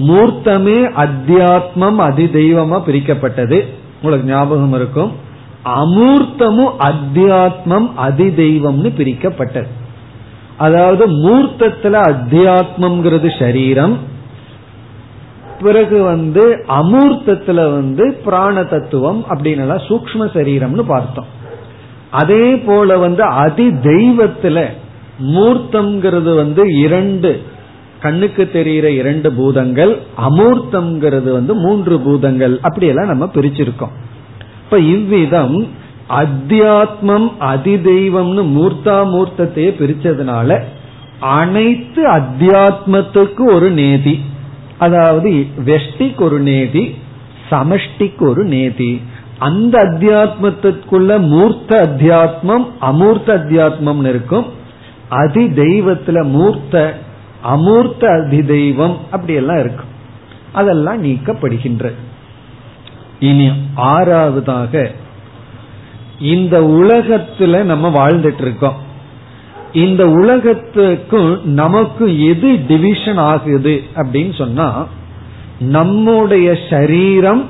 மூர்த்தமே 0.00 0.78
அத்தியாத்மம் 0.96 1.96
அதி 1.96 2.24
தெய்வமா 2.24 2.82
பிரிக்கப்பட்டது. 2.86 3.64
உங்களுக்கு 4.02 4.28
ஞாபகம் 4.28 4.72
இருக்கும். 4.72 5.26
அமூர்த்தமும் 5.76 6.72
அத்தியாத்மம் 6.88 7.88
அதிதெய்வம்னு 8.06 8.90
பிரிக்கப்பட்டது. 8.98 9.70
அதாவது 10.56 11.04
மூர்த்தத்துல 11.24 11.96
அத்தியாத்மம்ங்கிறது 12.10 13.38
சரீரம் 13.38 13.98
பிறகு 15.62 16.02
வந்து 16.02 16.64
அமூர்த்தத்துல 16.68 17.54
வந்து 17.54 18.20
பிராண 18.24 18.64
தத்துவம் 18.64 19.24
அப்படின்னு 19.28 19.76
சூக்ம 19.88 20.26
சரீரம்னு 20.36 20.84
பார்த்தோம். 20.86 21.28
அதே 22.10 22.56
போல 22.56 22.98
வந்து 22.98 23.22
அதி 23.22 23.66
தெய்வத்துல 23.68 24.66
மூர்த்தம்ங்கிறது 25.34 26.34
வந்து 26.34 26.62
இரண்டு 26.78 27.42
கண்ணுக்கு 28.00 28.50
தெரிகிற 28.50 28.90
இரண்டு 28.90 29.32
பூதங்கள் 29.32 29.92
அமூர்த்தம்ங்கிறது 30.28 31.30
வந்து 31.32 31.54
மூன்று 31.54 32.00
பூதங்கள் 32.00 32.58
அப்படியெல்லாம் 32.62 33.06
நம்ம 33.06 33.24
பிரிச்சிருக்கோம். 33.24 33.94
இப்ப 34.70 34.80
இவ்விதம் 34.80 35.66
அத்தியாத்மம் 36.08 37.28
அதிதெய்வம்னு 37.40 38.42
மூர்த்தா 38.56 38.96
மூர்த்தத்தையே 39.12 39.70
பிரிச்சதுனால 39.78 40.62
அனைத்து 41.20 42.08
அத்தியாத்மத்துக்கு 42.08 43.54
ஒரு 43.54 43.70
நேதி. 43.70 44.20
அதாவது 44.78 45.46
வெஷ்டிக்கு 45.64 46.20
ஒரு 46.20 46.38
நேதி 46.38 46.94
சமஷ்டிக்கு 47.50 48.18
ஒரு 48.18 48.44
நேதி. 48.44 49.00
அந்த 49.38 49.78
அத்தியாத்மத்திற்குள்ள 49.78 51.18
மூர்த்த 51.28 51.80
அத்தியாத்மம் 51.86 52.66
அமூர்த்த 52.80 53.28
அத்தியாத்மம் 53.38 54.04
இருக்கும். 54.08 54.46
அதி 55.08 55.44
தெய்வத்துல 55.44 56.24
மூர்த்த 56.24 56.98
அமூர்த்த 57.44 58.04
அதி 58.18 58.42
தெய்வம் 58.42 58.96
அப்படி 59.10 59.32
எல்லாம் 59.32 59.58
இருக்கும். 59.58 59.92
அதெல்லாம் 60.52 61.04
நீக்கப்படுகின்றது 61.04 62.06
இனி 63.20 63.52
ஆறாவதாக 63.76 64.90
இந்த 66.20 66.60
உலகத்துல 66.60 67.62
நம்ம 67.62 68.10
வாழ்ந்துட்டு 68.10 68.40
இருக்கோம். 68.40 68.86
இந்த 69.72 70.10
உலகத்துக்கும் 70.10 71.40
நமக்கு 71.44 72.26
எது 72.26 72.58
டிவிஷன் 72.68 73.16
ஆகுது 73.16 73.82
அப்படின்னு 73.96 74.34
சொன்னா 74.34 74.86
நம்முடைய 75.58 76.58
சரீரம் 76.70 77.48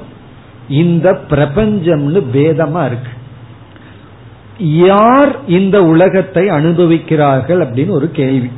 இந்த 0.69 1.21
பிரபஞ்சம்னு 1.31 2.23
பேதமா 2.33 2.87
இருக்கு. 2.87 3.13
யார் 4.59 5.47
இந்த 5.47 5.85
உலகத்தை 5.85 6.49
அனுபவிக்கிறார்கள் 6.49 7.61
அப்படின்னு 7.61 7.89
ஒரு 7.89 8.11
கேள்வி. 8.11 8.51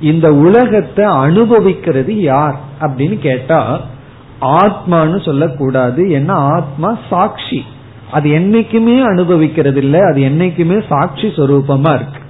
இந்த 0.00 0.34
உலகத்தை 0.34 1.04
அனுபவிக்கிறது 1.04 2.20
யார் 2.20 2.60
அப்படின்னு 2.80 3.18
கேட்டா 3.18 3.80
ஆத்மான்னு 4.40 5.24
சொல்லக்கூடாது. 5.24 6.04
ஏன்னா 6.04 6.30
ஆத்மா? 6.30 6.98
சாட்சி. 7.10 7.64
அது 8.12 8.30
என்னைக்குமே 8.30 9.02
அனுபவிக்கிறது 9.02 9.78
இல்லை 9.78 10.00
அது 10.00 10.20
என்னைக்குமே 10.20 10.82
சாட்சி 10.88 11.22
சொரூபமா 11.22 11.94
இருக்கு. 11.94 12.20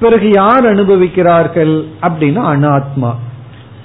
பிறகு 0.00 0.30
யார் 0.30 0.64
அனுபவிக்கிறார்கள் 0.64 1.84
அப்படின்னா 2.02 2.42
அனாத்மா. 2.42 3.14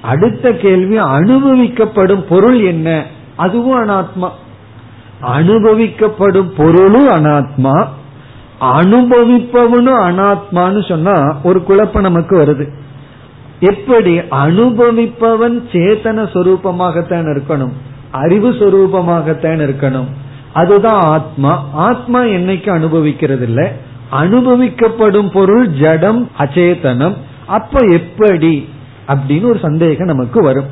அடுத்த 0.01 0.51
கேள்வி 0.51 0.99
அனுபவிக்கப்படும் 0.99 2.26
பொருள் 2.30 2.59
என்ன? 2.59 3.05
அதுவும் 3.36 3.89
அனாத்மா. 3.89 4.30
அனுபவிக்கப்படும் 5.22 6.49
பொருளும் 6.57 7.09
அனாத்மா. 7.09 7.88
அனுபவிப்பவனும் 8.61 9.99
அனாத்மான்னு 10.03 10.88
சொன்னா 10.88 11.38
ஒரு 11.43 11.63
குழப்பம் 11.63 12.01
நமக்கு 12.01 12.38
வருது. 12.38 12.87
எப்படி 13.60 14.18
அனுபவிப்பவன் 14.18 15.62
சேத்தன 15.72 16.30
சொரூபமாகத்தான் 16.34 17.38
இருக்கணும் 17.38 17.72
அறிவு 18.12 18.51
சொரூபமாகத்தான் 18.51 19.74
இருக்கணும். 19.74 20.08
அதுதான் 20.53 21.01
ஆத்மா. 21.01 21.70
ஆத்மா 21.74 22.24
என்னைக்கு 22.24 22.70
அனுபவிக்கிறது 22.70 23.43
இல்லை 23.45 23.68
அனுபவிக்கப்படும் 24.12 25.32
பொருள் 25.32 25.68
ஜடம் 25.68 26.30
அச்சேதனம் 26.38 27.14
அப்ப 27.47 27.80
எப்படி? 27.80 28.70
அப்படின்னு 29.08 29.43
ஒரு 29.43 29.60
சந்தேகம் 29.60 30.08
நமக்கு 30.08 30.41
வரும். 30.41 30.66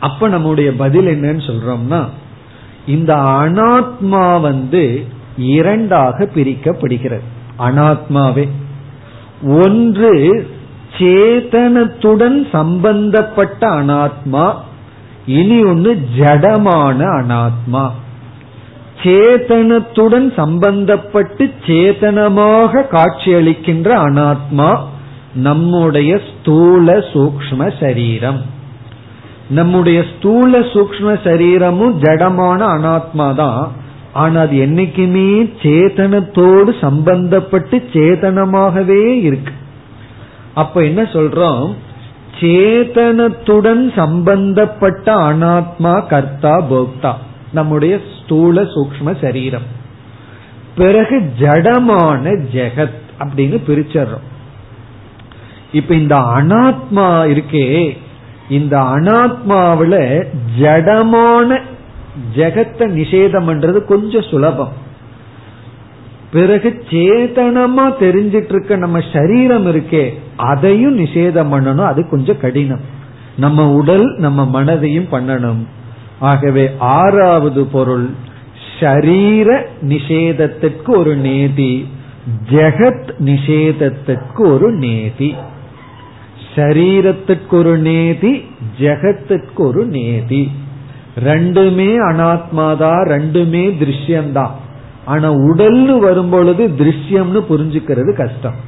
அப்ப 0.00 0.28
நம்முடைய 0.28 0.72
பதில் 0.72 1.06
என்னன்னு 1.06 1.50
சொல்றோம்னா 1.50 2.04
இந்த 2.86 3.14
அனாத்மா 3.14 4.40
வந்து 4.40 5.04
இரண்டாக 5.36 6.28
பிரிக்கப்படுகிறது. 6.34 7.22
அனாத்மாவே. 7.58 8.48
ஒன்று 9.42 10.46
சேதனத்துடன் 10.98 12.48
சம்பந்தப்பட்ட 12.52 13.68
அனாத்மா 13.68 14.54
இனி 15.26 15.64
ஒன்று 15.64 15.98
ஜடமான 16.18 16.98
அனாத்மா. 17.20 17.90
சேதனத்துடன் 19.02 20.32
சம்பந்தப்பட்டு 20.36 21.52
சேதனமாக 21.66 22.82
காட்சியளிக்கின்ற 22.88 23.88
அனாத்மா 24.06 24.78
நம்முடைய 25.34 26.20
ஸ்தூல 26.28 26.96
சூக்ம 27.12 27.72
சரீரம். 27.80 28.42
நம்முடைய 29.48 30.04
ஸ்தூல 30.16 30.58
சூக்ம 30.58 31.18
சரீரமும் 31.24 31.98
ஜடமான 32.02 32.60
அனாத்மா 32.76 33.34
தான். 33.34 33.72
ஆனா 34.12 34.40
அது 34.40 34.56
என்னைக்குமே 34.56 35.28
சேதனத்தோடு 35.62 36.70
சம்பந்தப்பட்டு 36.80 37.76
சேதனமாகவே 37.92 39.22
இருக்கு. 39.22 39.52
அப்ப 40.54 40.84
என்ன 40.84 41.02
சொல்றோம்? 41.02 41.74
சேதனத்துடன் 42.40 43.94
சம்பந்தப்பட்ட 43.96 45.14
அனாத்மா 45.14 46.06
கர்த்தா 46.06 46.62
போக்தா 46.70 47.12
நம்முடைய 47.52 48.00
ஸ்தூல 48.22 48.62
சூக்ம 48.62 49.20
சரீரம். 49.20 49.82
பிறகு 50.76 51.32
ஜடமான 51.38 52.44
ஜெகத் 52.52 53.02
அப்படின்னு 53.18 53.58
பிரிச்சர்றோம். 53.68 54.24
இப்ப 55.72 55.94
இந்த 55.94 56.16
அனாத்மா 56.16 57.34
இருக்கே 57.34 57.98
இந்த 58.48 58.78
அனாத்மாவில 58.78 60.24
ஜடமான 60.60 61.60
ஜெகத்தை 62.36 62.86
நிஷேதம் 62.98 63.48
பண்றது 63.48 63.84
கொஞ்சம் 63.84 64.22
சுலபம். 64.22 64.72
பிறகு 66.34 66.84
சேதனமா 66.90 67.86
தெரிஞ்சிட்டு 68.00 68.48
இருக்க 68.48 68.76
நம்ம 68.76 69.00
சரீரம் 69.12 69.66
இருக்கே 69.66 70.08
அதையும் 70.36 70.98
நிஷேதம் 70.98 71.52
பண்ணணும். 71.52 71.86
அது 71.86 72.08
கொஞ்சம் 72.08 72.40
கடினம். 72.40 72.80
நம்ம 73.36 73.72
உடல் 73.72 74.16
நம்ம 74.18 74.62
மனதையும் 74.62 75.06
பண்ணணும். 75.10 75.66
ஆகவே 76.18 76.70
ஆறாவது 76.78 77.64
பொருள் 77.64 78.10
ஷரீர 78.80 79.62
நிஷேதத்திற்கு 79.80 80.96
ஒரு 80.96 81.16
நேதி 81.16 81.88
ஜெகத் 82.50 83.08
நிஷேதத்திற்கு 83.24 84.46
ஒரு 84.48 84.72
நேதி. 84.72 85.34
ஷரீரத்திற்கு 86.54 87.50
ஒரு 87.50 87.78
நேதி 87.78 88.44
ஜெகத்துக்கு 88.78 89.56
ஒரு 89.56 89.84
நேதி. 89.84 90.50
ரெண்டுமே 91.24 91.96
அனாத்மாதான் 92.12 93.04
ரெண்டுமே 93.08 93.64
திருஷ்யம்தான் 93.80 94.62
ஆனா 95.04 95.28
உடல்னு 95.32 95.96
வரும்பொழுது 95.98 96.62
திருஷ்யம்னு 96.78 97.40
புரிஞ்சுக்கிறது 97.50 98.12
கஷ்டம். 98.14 98.58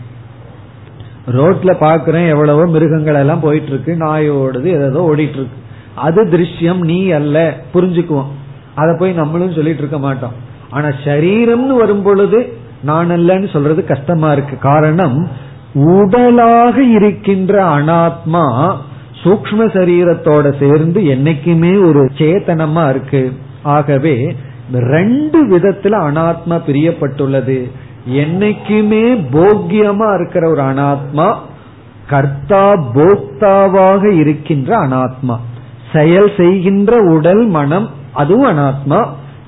ரோட்ல 1.26 1.70
பாக்குறேன் 1.80 2.28
எவ்வளவோ 2.28 2.64
மிருகங்கள் 2.66 3.14
எல்லாம் 3.14 3.40
போயிட்டு 3.40 3.68
இருக்கு 3.68 3.92
நாயோடுது 4.00 4.64
ஏதோ 4.64 5.00
ஓடிட்டு 5.10 5.38
இருக்கு 5.40 5.64
அது 5.94 6.22
திருஷ்யம் 6.24 6.82
நீ 6.84 7.10
அல்ல 7.10 7.54
புரிஞ்சுக்குவோம். 7.74 8.30
அதை 8.74 8.96
போய் 8.98 9.12
நம்மளும் 9.12 9.52
சொல்லிட்டு 9.52 9.78
இருக்க 9.78 9.98
மாட்டோம். 9.98 10.34
ஆனா 10.70 10.88
சரீரம்னு 11.04 11.74
வரும் 11.76 12.02
பொழுது 12.02 12.38
நான் 12.82 13.10
அல்லன்னு 13.10 13.52
சொல்றது 13.52 13.84
கஷ்டமா 13.84 14.32
இருக்கு. 14.32 14.58
காரணம் 14.58 15.18
உடலாக 15.74 16.76
இருக்கின்ற 16.82 17.54
அனாத்மா 17.76 18.44
சூக்ம 19.22 19.60
சரீரத்தோட 19.76 20.46
சேர்ந்து 20.58 21.00
என்னைக்குமே 21.14 21.72
ஒரு 21.88 22.02
சேத்தனமா 22.18 22.88
இருக்கு. 22.88 23.32
ஆகவே 23.62 24.14
ரெண்டு 24.72 25.46
விதத்துல 25.46 25.94
அனாத்மா 26.08 26.60
பிரியப்பட்டுள்ளது. 26.66 27.70
என்னைக்குமே 28.10 29.24
போக்கியமா 29.32 30.14
இருக்கிற 30.14 30.50
ஒரு 30.50 30.62
அனாத்மா 30.62 31.34
கர்த்தா 32.06 32.72
போக்தாவாக 32.94 34.12
இருக்கின்ற 34.12 34.78
அனாத்மா. 34.78 35.36
செயல் 35.92 36.30
செய்கின்ற 36.36 36.98
உடல் 36.98 37.46
மனம் 37.46 37.90
அதுவும் 38.12 38.58
அனாத்மா. 38.58 39.06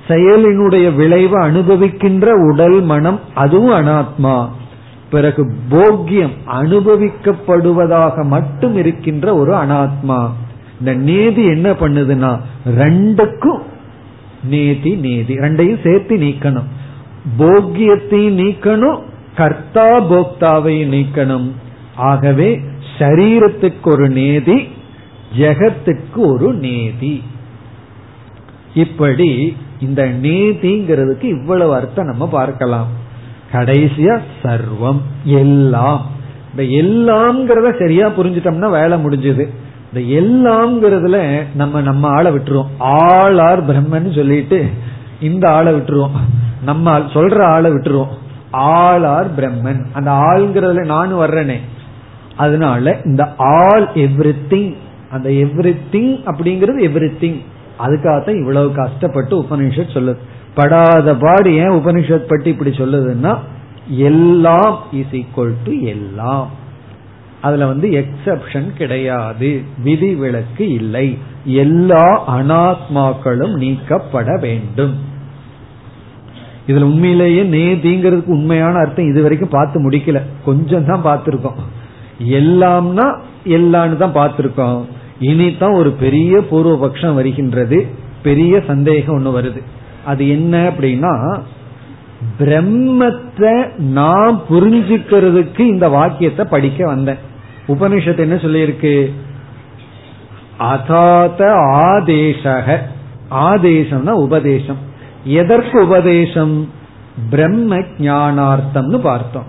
செயலினுடைய 0.09 0.95
விளைவு 0.95 1.41
அனுபவிக்கின்ற 1.41 2.33
உடல் 2.53 2.83
மனம் 2.83 3.21
அதுவும் 3.35 3.87
அனாத்மா. 3.87 4.49
பிறகு 5.11 5.53
போக்கியம் 5.71 6.33
அனுபவிக்கப்படுவதாக 6.47 8.25
மட்டும் 8.25 8.77
இருக்கின்ற 8.77 9.37
ஒரு 9.37 9.53
அனாத்மா. 9.53 10.29
இந்த 10.79 10.93
நேதி 10.93 11.45
என்ன 11.45 11.71
பண்ணுதுன்னா 11.71 12.39
ரெண்டுக்கும் 12.77 13.63
நேதி 14.43 14.91
நேதி. 14.91 15.35
ரெண்டையும் 15.35 15.89
சேர்த்து 15.89 16.17
நீக்கணும். 16.17 16.67
போக்கியத்தையும் 17.39 18.39
நீக்கணும் 18.39 19.03
கர்த்தா 19.37 20.03
போக்தாவையும் 20.03 20.93
நீக்கணும். 20.93 21.51
ஆகவே 21.97 22.61
சரீரத்துக்கு 22.99 23.87
ஒரு 23.87 24.09
நேதி 24.09 24.69
ஜெகத்துக்கு 25.39 26.17
ஒரு 26.17 26.53
நேதி. 26.53 27.23
இப்படி 28.75 29.57
இந்த 29.81 30.09
நேதிங்கிறதுக்கு 30.23 31.25
இவ்வளவு 31.25 31.75
அர்த்தம் 31.75 32.07
நம்ம 32.07 32.29
பார்க்கலாம். 32.29 32.89
கடைசியா 33.53 34.21
சர்வம் 34.43 35.01
எல்லாம். 35.25 36.11
இந்த 36.57 36.63
எல்லாம்ங்கிறத 36.63 37.79
சரியா 37.79 38.09
புரிஞ்சிட்டோம்னா 38.09 38.71
வேலை 38.71 39.05
முடிஞ்சது. 39.05 39.49
இந்த 39.93 40.21
எல்லாம்ங்கிறதுல 40.21 41.43
நம்ம 41.55 41.81
நம்ம 41.81 42.09
ஆளை 42.09 42.33
விட்டுருவோம். 42.33 42.67
ஆள் 42.79 43.39
ஆர் 43.39 43.67
பிரம்மன் 43.67 44.15
சொல்லிட்டு 44.15 44.67
இந்த 45.21 45.51
ஆளை 45.51 45.75
விட்டுருவோம். 45.75 46.11
நம்ம 46.65 46.99
சொல்ற 46.99 47.43
ஆளை 47.43 47.71
விட்டுருவோம். 47.71 48.09
ஆள் 48.51 49.05
ஆர் 49.05 49.35
பிரம்மன். 49.35 49.87
அந்த 49.93 50.11
ஆள்ங்கிறதுல 50.11 50.85
நானும் 50.85 51.21
வர்றேனே. 51.21 51.57
அதனால 52.37 52.97
இந்த 53.05 53.35
ஆல் 53.37 53.89
எவ்ரி 53.95 54.35
திங் 54.49 54.75
அந்த 55.11 55.29
எவ்ரி 55.29 55.77
திங் 55.93 56.21
அப்படிங்கிறது 56.27 56.79
எவ்ரி 56.79 57.11
திங் 57.21 57.41
அதுக்காகத்தான் 57.79 58.39
இவ்வளவு 58.39 58.73
கஷ்டப்பட்டு 58.73 59.43
உபனிஷத் 59.43 59.95
சொல்லுது. 59.95 60.17
படாத 60.55 61.15
பாடு 61.15 61.55
ஏன் 61.55 61.71
உபனிஷத் 61.71 62.29
பற்றி 62.29 62.51
இப்படி 62.51 62.71
சொல்லுதுன்னா 62.71 63.39
எல்லாம் 63.89 64.79
இஸ் 64.93 65.13
ஈக்குவல் 65.13 65.55
டு 65.65 65.73
எல்லாம். 65.81 66.51
அதுல 67.41 67.67
வந்து 67.67 67.89
எக்ஸப்ஷன் 67.89 68.77
கிடையாது. 68.77 69.63
விதிவிலக்கு 69.85 70.69
இல்லை. 70.69 71.19
எல்லா 71.45 72.37
அனாத்மாக்களும் 72.39 73.55
நீக்கப்பட 73.55 74.37
வேண்டும். 74.41 74.95
இதுல 76.67 76.83
உண்மையிலேயே 76.83 77.43
நேதிங்கிறதுக்கு 77.43 78.27
உண்மையான 78.27 78.79
அர்த்தம் 78.79 79.11
இது 79.11 79.23
வரைக்கும் 79.23 79.49
பார்த்து 79.49 79.91
முடிக்கல. 79.91 80.23
கொஞ்சம் 80.45 80.87
தான் 80.87 81.05
பார்த்துருக்கோம். 81.05 81.61
எல்லாம்னா 82.29 83.19
எல்லான்னு 83.47 83.97
தான் 83.97 84.15
பார்த்துருக்கோம். 84.15 84.85
இனிதான் 85.21 85.75
ஒரு 85.75 85.91
பெரிய 85.91 86.39
பூர்வபக்ஷம் 86.51 87.15
வருகின்றது. 87.15 87.87
பெரிய 88.23 88.63
சந்தேகம் 88.67 89.17
ஒண்ணு 89.17 89.39
வருது. 89.39 89.63
அது 90.05 90.29
என்ன 90.29 90.73
அப்படின்னா 90.77 91.41
பிரம்மத்தை 92.39 93.79
நான் 93.79 94.41
புரிஞ்சுக்கிறதுக்கு 94.51 95.61
இந்த 95.61 95.89
வாக்கியத்தை 95.89 96.45
படிக்க 96.51 96.87
வந்தேன். 96.87 97.27
உபனிஷத்து 97.69 98.19
என்ன 98.19 98.35
சொல்லியிருக்கு? 98.35 99.13
அதாத 100.61 101.41
ஆதேசக. 101.75 102.79
ஆதேசம்னா 103.31 104.11
உபதேசம். 104.11 104.77
எதற்கு 105.25 105.85
உபதேசம்? 105.87 106.71
பிரம்ம 107.31 107.79
ஞானார்த்தம்னு 107.79 108.99
பார்த்தோம். 108.99 109.47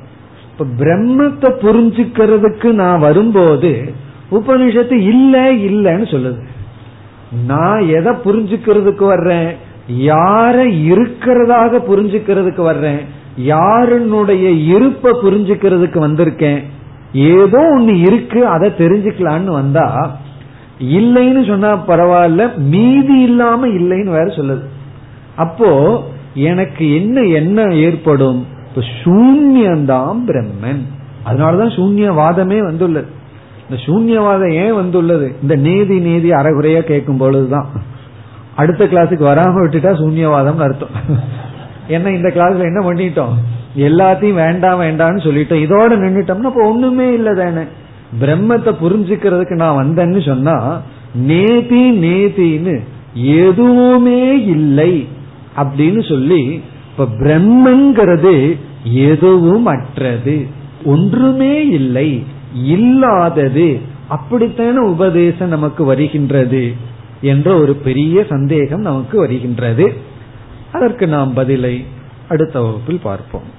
இப்ப 0.51 0.85
பிரம்மத்தை 0.85 1.51
புரிஞ்சுக்கிறதுக்கு 1.61 2.71
நான் 2.71 2.99
வரும்போது 2.99 3.93
உபனிஷத்து 4.31 4.93
இல்ல 4.93 5.53
இல்லன்னு 5.53 6.03
சொல்லுது. 6.03 6.47
நான் 7.45 7.87
எதை 7.87 8.13
புரிஞ்சுக்கிறதுக்கு 8.13 9.05
வர்றேன்? 9.05 9.55
யார 9.89 10.55
இருக்கிறதாக 10.89 11.81
புரிஞ்சுக்கிறதுக்கு 11.89 12.61
வர்றேன்? 12.61 12.99
யாருனுடைய 13.37 14.49
இருப்பை 14.49 15.11
புரிஞ்சுக்கிறதுக்கு 15.11 15.97
வந்திருக்கேன்? 15.99 16.63
ஏதோ 17.13 17.75
ஒண்ணு 17.79 18.01
இருக்கு 18.01 18.45
அதை 18.45 18.69
தெரிஞ்சுக்கலான்னு 18.69 19.45
வந்தா 19.45 20.17
இல்லைன்னு 20.79 21.47
சொன்னா 21.47 21.87
பரவாயில்ல 21.87 22.57
மீதி 22.57 23.21
இல்லாம 23.21 23.67
இல்லைன்னு 23.67 24.09
வேற 24.09 24.23
சொல்லுது. 24.23 24.63
அப்போ 25.35 26.03
எனக்கு 26.33 26.95
என்ன 26.95 27.21
என்ன 27.21 27.61
ஏற்படும்? 27.61 28.45
இப்ப 28.67 28.81
சூன்யந்தான் 29.03 30.17
பிரம்மன். 30.27 30.81
அதனாலதான் 31.25 31.75
சூன்யவாதமே 31.75 32.59
வந்துள்ளது. 32.59 33.07
இந்த 33.69 33.83
சூன்யவாதம் 33.85 34.51
ஏன் 34.51 34.73
வந்துள்ளது? 34.73 35.35
இந்த 35.41 35.55
நீதி 35.55 35.99
நீதி 35.99 36.29
அறகுறையா 36.29 36.79
கேட்கும் 36.79 37.17
பொழுதுதான். 37.17 37.67
அடுத்த 38.55 38.85
கிளாஸுக்கு 38.85 39.23
வராம 39.23 39.65
விட்டுட்டா 39.65 39.91
சூன்யவாதம் 39.93 40.57
அர்த்தம். 40.57 40.89
என்ன 41.87 42.09
இந்த 42.09 42.31
கிளாஸ்ல 42.35 42.63
என்ன 42.63 42.91
பண்ணிட்டோம்? 42.91 43.58
எல்லாத்தையும் 43.77 44.33
வேண்டாம் 44.33 44.81
வேண்டாம்னு 44.81 45.25
சொல்லிட்டோம் 45.25 45.63
இதோட 45.65 45.91
நின்றுட்டோம்னா 46.03 46.45
இப்போ 46.45 46.69
ஒண்ணுமே 46.69 47.13
இல்லை 47.13 47.35
தானே. 47.35 47.61
பிரம்மத்தை 48.19 48.71
புரிஞ்சுக்கிறதுக்கு 48.81 49.55
நான் 49.55 49.85
வந்தேன்னு 49.85 50.25
சொன்னா 50.25 50.81
நேதி 51.13 51.91
நேதின்னு 51.91 52.79
எதுவுமே 53.13 54.43
இல்லை 54.45 55.07
அப்படின்னு 55.57 56.09
சொல்லி 56.09 56.61
இப்ப 56.91 57.05
பிரம்மங்கிறது 57.05 58.57
எதுவும் 58.83 59.65
அற்றது 59.65 60.47
ஒன்றுமே 60.85 61.67
இல்லை 61.67 62.23
இல்லாதது 62.63 63.79
அப்படித்தான 64.07 64.81
உபதேசம் 64.81 65.47
நமக்கு 65.47 65.83
வருகின்றது 65.83 66.73
என்ற 67.21 67.59
ஒரு 67.59 67.75
பெரிய 67.75 68.25
சந்தேகம் 68.29 68.81
நமக்கு 68.81 69.17
வருகின்றது. 69.17 69.93
அதற்கு 70.71 71.07
நாம் 71.07 71.33
பதிலை 71.33 71.85
அடுத்த 72.29 72.61
வகுப்பில் 72.61 72.99
பார்ப்போம். 73.03 73.58